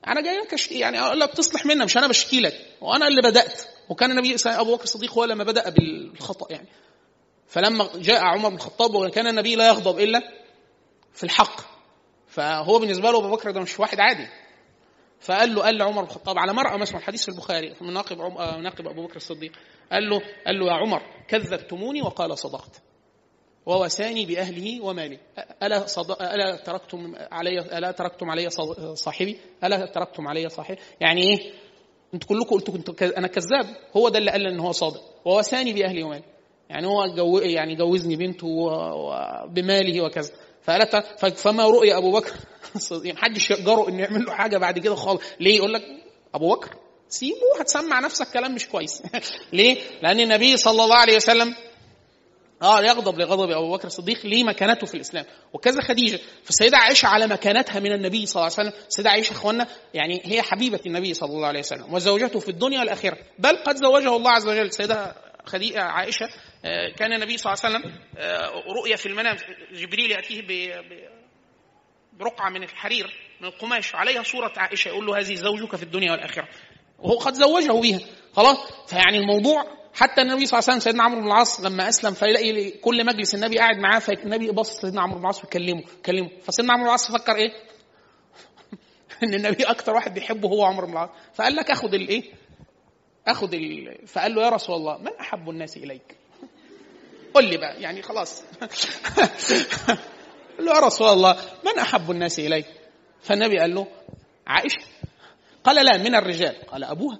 أنا 0.07 0.21
جاي 0.21 0.37
لك 0.37 0.71
يعني 0.71 0.99
أقول 0.99 1.19
لك 1.19 1.31
تصلح 1.33 1.65
منا 1.65 1.85
مش 1.85 1.97
أنا 1.97 2.07
بشكي 2.07 2.39
لك. 2.41 2.53
وأنا 2.81 3.07
اللي 3.07 3.21
بدأت. 3.21 3.61
وكان 3.89 4.11
النبي 4.11 4.35
أبو 4.45 4.75
بكر 4.75 4.83
الصديق 4.83 5.13
هو 5.13 5.23
لما 5.25 5.43
بدأ 5.43 5.69
بالخطأ 5.69 6.47
يعني. 6.49 6.67
فلما 7.47 7.89
جاء 7.95 8.23
عمر 8.23 8.49
بن 8.49 8.55
الخطاب 8.55 8.95
وكان 8.95 9.27
النبي 9.27 9.55
لا 9.55 9.67
يغضب 9.67 9.99
إلا 9.99 10.21
في 11.13 11.23
الحق. 11.23 11.61
فهو 12.27 12.79
بالنسبة 12.79 13.11
له 13.11 13.19
أبو 13.19 13.31
بكر 13.31 13.51
ده 13.51 13.61
مش 13.61 13.79
واحد 13.79 13.99
عادي. 13.99 14.27
فقال 15.19 15.55
له 15.55 15.61
قال 15.61 15.77
لعمر 15.77 16.01
بن 16.01 16.07
الخطاب 16.07 16.39
على 16.39 16.53
مرأة 16.53 16.77
مثلا 16.77 16.97
الحديث 16.97 17.23
في 17.23 17.29
البخاري 17.29 17.75
من 17.81 17.93
ناقب 17.93 18.17
مناقب 18.57 18.87
أبو 18.87 19.07
بكر 19.07 19.15
الصديق. 19.15 19.51
قال 19.91 20.09
له 20.09 20.21
قال 20.45 20.59
له 20.59 20.65
يا 20.65 20.73
عمر 20.73 21.01
كذبتموني 21.27 22.01
وقال 22.01 22.37
صدقت. 22.37 22.81
ووساني 23.65 24.25
بأهله 24.25 24.81
ومالي 24.81 25.19
ألا 25.63 25.85
صد... 25.85 26.11
ألا 26.11 26.55
تركتم 26.55 27.15
علي 27.31 27.59
ألا 27.59 27.91
تركتم 27.91 28.29
علي 28.29 28.49
صاحبي؟ 28.93 29.37
ألا 29.63 29.85
تركتم 29.85 30.27
علي 30.27 30.49
صاحبي؟ 30.49 30.77
يعني 31.01 31.23
إيه؟ 31.23 31.51
أنتوا 32.13 32.29
كلكم 32.29 32.55
قلتوا 32.55 32.73
كنت 32.73 33.03
أنا 33.03 33.27
كذاب. 33.27 33.75
هو 33.97 34.09
ده 34.09 34.19
اللي 34.19 34.31
قال 34.31 34.47
إن 34.47 34.59
هو 34.59 34.71
صادق. 34.71 35.01
ووساني 35.25 35.73
باهلي 35.73 36.03
ومالي 36.03 36.23
يعني 36.69 36.87
هو 36.87 37.07
جو 37.15 37.37
يعني 37.37 37.75
جوزني 37.75 38.15
بنته 38.15 38.69
بماله 39.45 40.01
وكذا. 40.01 40.31
فقالت 40.63 40.95
فما 41.37 41.65
رؤي 41.65 41.97
أبو 41.97 42.11
بكر؟ 42.11 42.33
يعني 43.05 43.13
محدش 43.13 43.51
يقدروا 43.51 43.89
انه 43.89 44.01
يعمل 44.01 44.25
له 44.25 44.31
حاجة 44.31 44.57
بعد 44.57 44.79
كده 44.79 44.95
خالص. 44.95 45.21
ليه 45.39 45.55
يقول 45.55 45.73
لك 45.73 45.83
أبو 46.35 46.55
بكر؟ 46.55 46.75
سيبه 47.09 47.59
هتسمع 47.59 47.99
نفسك 47.99 48.27
كلام 48.33 48.55
مش 48.55 48.67
كويس. 48.67 49.03
ليه؟ 49.53 49.77
لأن 50.01 50.19
النبي 50.19 50.57
صلى 50.57 50.83
الله 50.83 50.95
عليه 50.95 51.15
وسلم 51.15 51.55
آه 52.63 52.81
يغضب 52.81 53.19
لغضب 53.19 53.51
ابو 53.51 53.71
بكر 53.71 53.87
الصديق 53.87 54.25
ليه 54.25 54.43
مكانته 54.43 54.87
في 54.87 54.93
الاسلام. 54.93 55.25
وكذا 55.53 55.81
خديجة 55.81 56.19
فالسيدة 56.43 56.77
عائشة 56.77 57.07
على 57.07 57.27
مكانتها 57.27 57.79
من 57.79 57.91
النبي 57.91 58.25
صلى 58.25 58.41
الله 58.41 58.53
عليه 58.57 58.69
وسلم. 58.69 58.81
السيدة 58.87 59.09
عائشة 59.09 59.31
اخوانا 59.31 59.67
يعني 59.93 60.21
هي 60.25 60.41
حبيبة 60.41 60.79
النبي 60.85 61.13
صلى 61.13 61.29
الله 61.29 61.47
عليه 61.47 61.59
وسلم 61.59 61.93
وزوجته 61.93 62.39
في 62.39 62.49
الدنيا 62.49 62.79
والآخرة. 62.79 63.17
بل 63.39 63.57
قد 63.57 63.75
زوجه 63.75 64.15
الله 64.15 64.31
عز 64.31 64.47
وجل. 64.47 64.65
السيدة 64.65 65.15
خديجة 65.45 65.81
عائشة 65.81 66.25
آه، 66.65 66.89
كان 66.97 67.13
النبي 67.13 67.37
صلى 67.37 67.53
الله 67.53 67.65
عليه 67.65 67.75
وسلم 67.75 67.93
آه، 68.17 68.49
رؤيا 68.79 68.95
في 68.95 69.05
المنام 69.05 69.37
جبريل 69.73 70.11
يأتيه 70.11 70.41
برقعة 72.13 72.49
من 72.49 72.63
الحرير 72.63 73.13
من 73.41 73.47
القماش 73.47 73.95
عليها 73.95 74.23
صورة 74.23 74.53
عائشة 74.57 74.89
يقول 74.89 75.05
له 75.05 75.19
هذه 75.19 75.35
زوجك 75.35 75.75
في 75.75 75.83
الدنيا 75.83 76.11
والآخرة. 76.11 76.47
وهو 76.99 77.17
قد 77.17 77.33
زوجه 77.33 77.71
بها. 77.71 77.99
خلاص؟ 78.33 78.57
فيعني 78.87 79.17
الموضوع 79.17 79.82
حتى 79.93 80.21
النبي 80.21 80.45
صلى 80.45 80.59
الله 80.59 80.69
عليه 80.69 80.77
وسلم 80.77 80.79
سيدنا 80.79 81.03
عمرو 81.03 81.21
بن 81.21 81.27
العاص 81.27 81.61
لما 81.61 81.89
أسلم 81.89 82.13
فيلاقي 82.13 82.71
كل 82.71 83.05
مجلس 83.05 83.35
النبي 83.35 83.57
قاعد 83.57 83.77
معاه 83.77 83.99
فالنبي 83.99 84.51
بص 84.51 84.81
سيدنا 84.81 85.01
عمرو 85.01 85.15
بن 85.15 85.21
العاص 85.21 85.43
ويكلمه 85.43 85.83
كلمه 86.05 86.29
فسيدنا 86.41 86.73
عمرو 86.73 86.83
بن 86.83 86.87
العاص 86.87 87.11
فكر 87.11 87.35
إيه؟ 87.35 87.51
إن 89.23 89.33
النبي 89.33 89.63
أكتر 89.63 89.93
واحد 89.93 90.13
بيحبه 90.13 90.49
هو 90.49 90.65
عمرو 90.65 90.87
بن 90.87 90.93
العاص 90.93 91.09
فقال 91.33 91.55
لك 91.55 91.71
اخد 91.71 91.93
الايه؟ 91.93 92.23
اخد 93.27 93.53
ال... 93.53 94.07
فقال 94.07 94.35
له 94.35 94.41
يا 94.43 94.49
رسول 94.49 94.75
الله 94.75 94.97
من 94.97 95.11
أحب 95.19 95.49
الناس 95.49 95.77
إليك؟ 95.77 96.17
قل 97.33 97.49
لي 97.49 97.57
بقى 97.57 97.81
يعني 97.81 98.01
خلاص 98.01 98.43
قال 100.57 100.65
له 100.65 100.75
يا 100.75 100.79
رسول 100.79 101.07
الله 101.07 101.37
من 101.65 101.79
أحب 101.79 102.11
الناس 102.11 102.39
إليك؟ 102.39 102.67
فالنبي 103.21 103.59
قال 103.59 103.75
له 103.75 103.87
عائشة 104.47 104.81
قال 105.63 105.85
لا 105.85 105.97
من 105.97 106.15
الرجال 106.15 106.55
قال 106.65 106.83
أبوها 106.83 107.19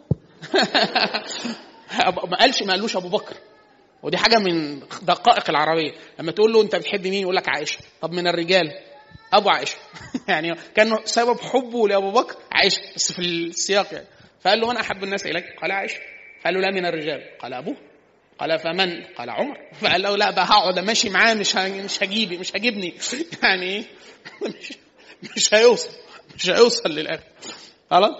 ما 2.29 2.37
قالش 2.37 2.63
ما 2.63 2.73
قالوش 2.73 2.95
أبو 2.95 3.09
بكر. 3.09 3.35
ودي 4.03 4.17
حاجة 4.17 4.37
من 4.37 4.79
دقائق 5.01 5.49
العربية. 5.49 5.91
لما 6.19 6.31
تقول 6.31 6.53
له 6.53 6.61
أنت 6.61 6.75
بتحب 6.75 7.07
مين؟ 7.07 7.21
يقول 7.21 7.35
لك 7.35 7.49
عائشة. 7.49 7.77
طب 8.01 8.11
من 8.11 8.27
الرجال؟ 8.27 8.71
أبو 9.33 9.49
عائشة. 9.49 9.77
يعني 10.27 10.55
كان 10.75 10.97
سبب 11.05 11.39
حبه 11.39 11.87
لأبو 11.87 12.11
بكر 12.11 12.35
عائشة 12.51 12.81
بس 12.95 13.11
في 13.11 13.19
السياق 13.19 13.93
يعني. 13.93 14.07
فقال 14.41 14.59
له 14.59 14.67
من 14.67 14.77
أحب 14.77 15.03
الناس 15.03 15.25
إليك؟ 15.25 15.45
قال 15.61 15.71
عائشة. 15.71 15.99
قال 16.45 16.53
له 16.53 16.59
لا 16.59 16.71
من 16.71 16.85
الرجال. 16.85 17.37
قال 17.39 17.53
أبوه. 17.53 17.75
قال 18.39 18.59
فمن؟ 18.59 19.03
قال 19.03 19.29
عمر. 19.29 19.57
فقال 19.81 20.01
له 20.01 20.17
لا 20.17 20.31
بقى 20.31 20.45
هقعد 20.45 20.79
ماشي 20.79 21.09
معاه 21.09 21.33
مش 21.33 21.55
مش 21.55 22.03
هجيبي 22.03 22.37
مش 22.37 22.55
هجيبني. 22.55 22.93
يعني 23.43 23.63
إيه؟ 23.63 23.83
مش 24.41 24.73
مش 25.35 25.53
هيوصل. 25.53 25.89
مش 26.35 26.49
هيوصل 26.49 26.89
للآخر. 26.89 27.23
خلاص؟ 27.91 28.15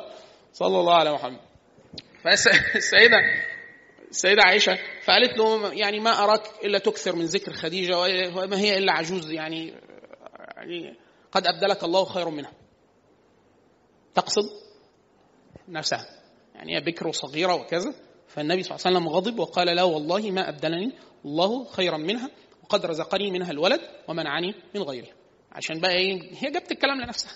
صلى 0.53 0.79
الله 0.79 0.95
على 0.95 1.13
محمد. 1.13 1.39
فالسيده 2.23 3.17
السيدة 4.13 4.43
عائشة 4.43 4.77
فقالت 5.03 5.37
له 5.37 5.73
يعني 5.73 5.99
ما 5.99 6.23
أراك 6.23 6.41
إلا 6.63 6.79
تكثر 6.79 7.15
من 7.15 7.25
ذكر 7.25 7.53
خديجة 7.53 7.99
وما 8.35 8.59
هي 8.59 8.77
إلا 8.77 8.93
عجوز 8.93 9.31
يعني 9.31 9.73
يعني 10.55 10.97
قد 11.31 11.47
أبدلك 11.47 11.83
الله 11.83 12.05
خير 12.05 12.29
منها. 12.29 12.51
تقصد؟ 14.15 14.43
نفسها. 15.67 16.05
يعني 16.55 16.75
هي 16.75 16.81
بكر 16.81 17.07
وصغيرة 17.07 17.55
وكذا 17.55 17.93
فالنبي 18.27 18.63
صلى 18.63 18.75
الله 18.75 18.87
عليه 18.87 18.97
وسلم 18.97 19.09
غضب 19.09 19.39
وقال 19.39 19.75
لا 19.75 19.83
والله 19.83 20.31
ما 20.31 20.49
أبدلني 20.49 20.91
الله 21.25 21.65
خيرا 21.65 21.97
منها 21.97 22.29
وقد 22.63 22.85
رزقني 22.85 23.31
منها 23.31 23.51
الولد 23.51 23.81
ومنعني 24.07 24.55
من 24.75 24.81
غيره. 24.81 25.09
عشان 25.51 25.79
بقى 25.79 25.93
إيه؟ 25.93 26.21
هي 26.21 26.51
جابت 26.51 26.71
الكلام 26.71 27.01
لنفسها. 27.01 27.33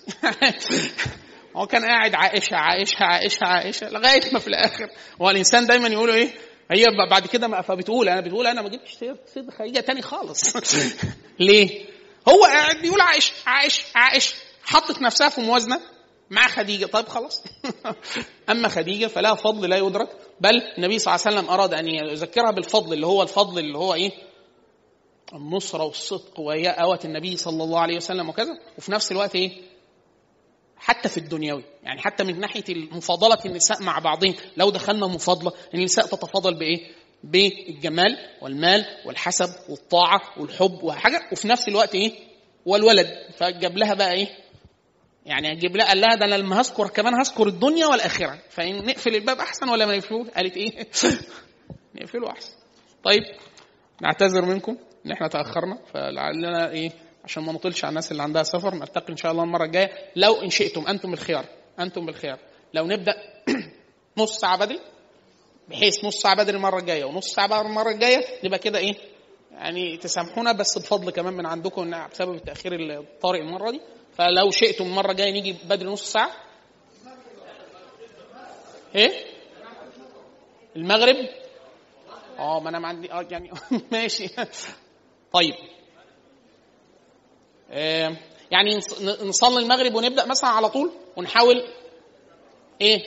هو 1.58 1.68
كان 1.68 1.86
قاعد 1.86 2.16
عائشة 2.16 2.56
عائشة 2.56 3.04
عائشة 3.04 3.44
عائشة 3.46 3.90
لغاية 3.90 4.34
ما 4.34 4.40
في 4.40 4.48
الآخر. 4.48 4.90
هو 5.22 5.30
الإنسان 5.30 5.66
دايما 5.66 5.88
يقولوا 5.88 6.16
إيه؟ 6.16 6.30
هي 6.72 6.86
بعد 7.10 7.28
كده 7.28 7.62
فبتقول 7.62 8.10
أنا 8.10 8.22
بتقول 8.22 8.48
أنا 8.48 8.62
ما 8.62 8.70
جبتش 8.70 8.98
سيد 9.34 9.50
خديجه 9.50 9.80
تاني 9.80 10.02
خالص. 10.02 10.58
ليه؟ 11.40 11.86
هو 12.30 12.44
قاعد 12.44 12.82
بيقول 12.82 13.02
عائشه 13.02 13.34
عائشه 13.46 13.84
عائشه 13.96 14.36
حطت 14.64 15.02
نفسها 15.02 15.30
في 15.30 15.42
موازنة 15.42 15.82
مع 16.30 16.48
خديجة. 16.48 16.86
طيب 16.86 17.08
خلاص. 17.08 17.44
أما 18.52 18.68
خديجة 18.68 19.08
فلها 19.08 19.36
فضل 19.36 19.70
لا 19.70 19.78
يدرك 19.78 20.10
بل 20.42 20.62
النبي 20.78 21.00
صلى 21.00 21.16
الله 21.16 21.26
عليه 21.26 21.38
وسلم 21.38 21.54
أراد 21.54 21.74
أن 21.74 21.88
يذكرها 21.88 22.52
بالفضل 22.52 22.94
اللي 22.94 23.08
هو 23.08 23.24
الفضل 23.24 23.60
اللي 23.60 23.78
هو 23.78 23.94
إيه؟ 23.94 24.12
النصرة 25.34 25.84
والصدق 25.84 26.40
وهي 26.40 26.68
أوت 26.68 27.06
النبي 27.06 27.38
صلى 27.38 27.64
الله 27.64 27.80
عليه 27.80 27.96
وسلم 27.98 28.30
وكذا. 28.30 28.60
وفي 28.78 28.92
نفس 28.92 29.12
الوقت 29.12 29.36
إيه؟ 29.36 29.52
حتى 30.80 31.10
في 31.10 31.18
الدنيوي. 31.18 31.64
يعني 31.84 32.02
حتى 32.02 32.24
من 32.24 32.40
ناحية 32.40 32.64
مفاضلة 32.92 33.38
النساء 33.46 33.84
مع 33.84 34.00
بعضهم. 34.00 34.36
لو 34.58 34.70
دخلنا 34.70 35.08
مفاضلة 35.08 35.52
النساء 35.74 36.06
تتفاضل 36.06 36.60
بإيه؟ 36.60 36.92
بالجمال 37.24 38.18
والمال 38.42 38.86
والحسب 39.06 39.50
والطاعة 39.70 40.22
والحب 40.38 40.84
وحاجة. 40.84 41.30
وفي 41.32 41.48
نفس 41.48 41.68
الوقت 41.68 41.96
إيه؟ 41.96 42.12
والولد. 42.66 43.08
فجاب 43.38 43.78
لها 43.78 43.94
بقى 43.94 44.14
إيه؟ 44.14 44.28
يعني 45.26 45.52
أجيب 45.52 45.78
لها 45.78 45.88
قال 45.88 46.02
لها 46.02 46.16
ده 46.16 46.26
أنا 46.26 46.36
لما 46.36 46.60
هذكر 46.60 46.88
كمان 46.88 47.14
هذكر 47.16 47.48
الدنيا 47.48 47.88
والآخرة. 47.88 48.40
فإن 48.50 48.86
نقفل 48.86 49.16
الباب 49.16 49.40
أحسن 49.40 49.70
ولا 49.70 49.86
ما 49.86 49.98
نقفلوش؟ 49.98 50.28
قالت 50.28 50.58
إيه؟ 50.58 50.88
نقفله 51.96 52.32
أحسن. 52.32 52.54
طيب 53.04 53.24
نعتذر 54.02 54.46
منكم. 54.46 54.78
ان 55.06 55.12
إحنا 55.12 55.28
تأخرنا 55.28 55.80
فلعلنا 55.94 56.70
إيه؟ 56.70 57.07
عشان 57.28 57.44
ما 57.44 57.54
نطلش 57.54 57.84
على 57.84 57.90
الناس 57.90 58.12
اللي 58.12 58.24
عندها 58.24 58.44
سفر 58.44 58.76
نلتقي 58.76 59.10
إن 59.10 59.18
شاء 59.18 59.32
الله 59.32 59.44
المرة 59.44 59.66
الجاية. 59.66 59.92
لو 60.16 60.42
إن 60.42 60.50
شئتم 60.50 60.88
أنتم 60.88 61.12
بالخيار 61.12 61.46
أنتم 61.80 62.06
بالخيار. 62.06 62.40
لو 62.74 62.88
نبدأ 62.88 63.14
نص 64.18 64.40
ساعة 64.40 64.58
بدري 64.58 64.80
بحيث 65.68 66.06
نص 66.06 66.22
ساعة 66.22 66.36
بدري 66.36 66.58
المرة 66.58 66.80
الجاية 66.80 67.06
ونص 67.06 67.34
ساعة 67.34 67.48
بدري 67.48 67.62
المرة 67.62 67.90
الجاية 67.92 68.26
نبقى 68.44 68.60
كده 68.60 68.80
إيه؟ 68.80 68.96
يعني 69.52 69.98
تسامحونا 69.98 70.52
بس 70.52 70.78
بفضل 70.78 71.12
كمان 71.12 71.34
من 71.34 71.46
عندكم 71.46 71.94
ان 71.94 72.08
بسبب 72.10 72.36
التأخير 72.36 72.74
الطارئ 73.00 73.40
المرة 73.42 73.72
دي. 73.72 73.82
فلو 74.18 74.52
شئتم 74.52 74.86
المرة 74.86 75.12
الجاية 75.12 75.32
نيجي 75.32 75.56
بدري 75.70 75.90
نص 75.90 76.12
ساعة. 76.12 76.32
إيه؟ 78.96 79.12
المغرب؟ 80.76 81.16
آه 82.40 82.60
ما 82.60 82.70
أنا 82.70 82.80
ما 82.80 82.88
عندي 82.88 83.12
آه 83.12 83.26
يعني 83.32 83.52
ماشي. 83.92 84.28
طيب. 85.34 85.77
يعني 88.52 88.78
نصلي 89.24 89.60
المغرب 89.60 89.96
ونبدأ 89.96 90.26
مثلا 90.26 90.50
على 90.50 90.70
طول 90.70 90.92
ونحاول 91.18 91.64
إيه؟ 92.82 93.02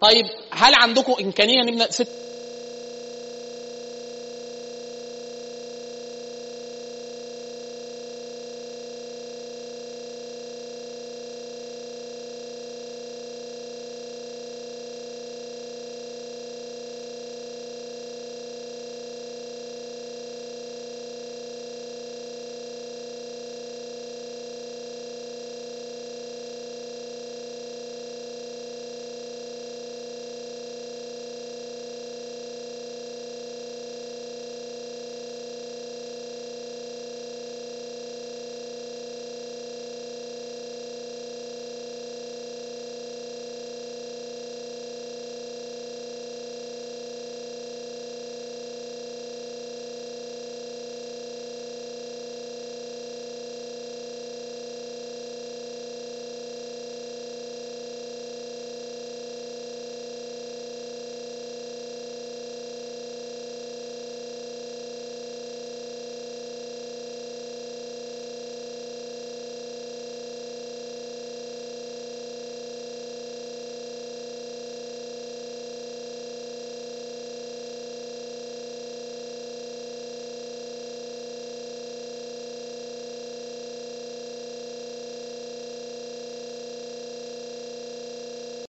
طيب 0.00 0.24
هل 0.52 0.74
عندكم 0.74 1.14
إمكانية 1.20 1.60
نبدأ 1.62 1.90
ست 1.90 2.31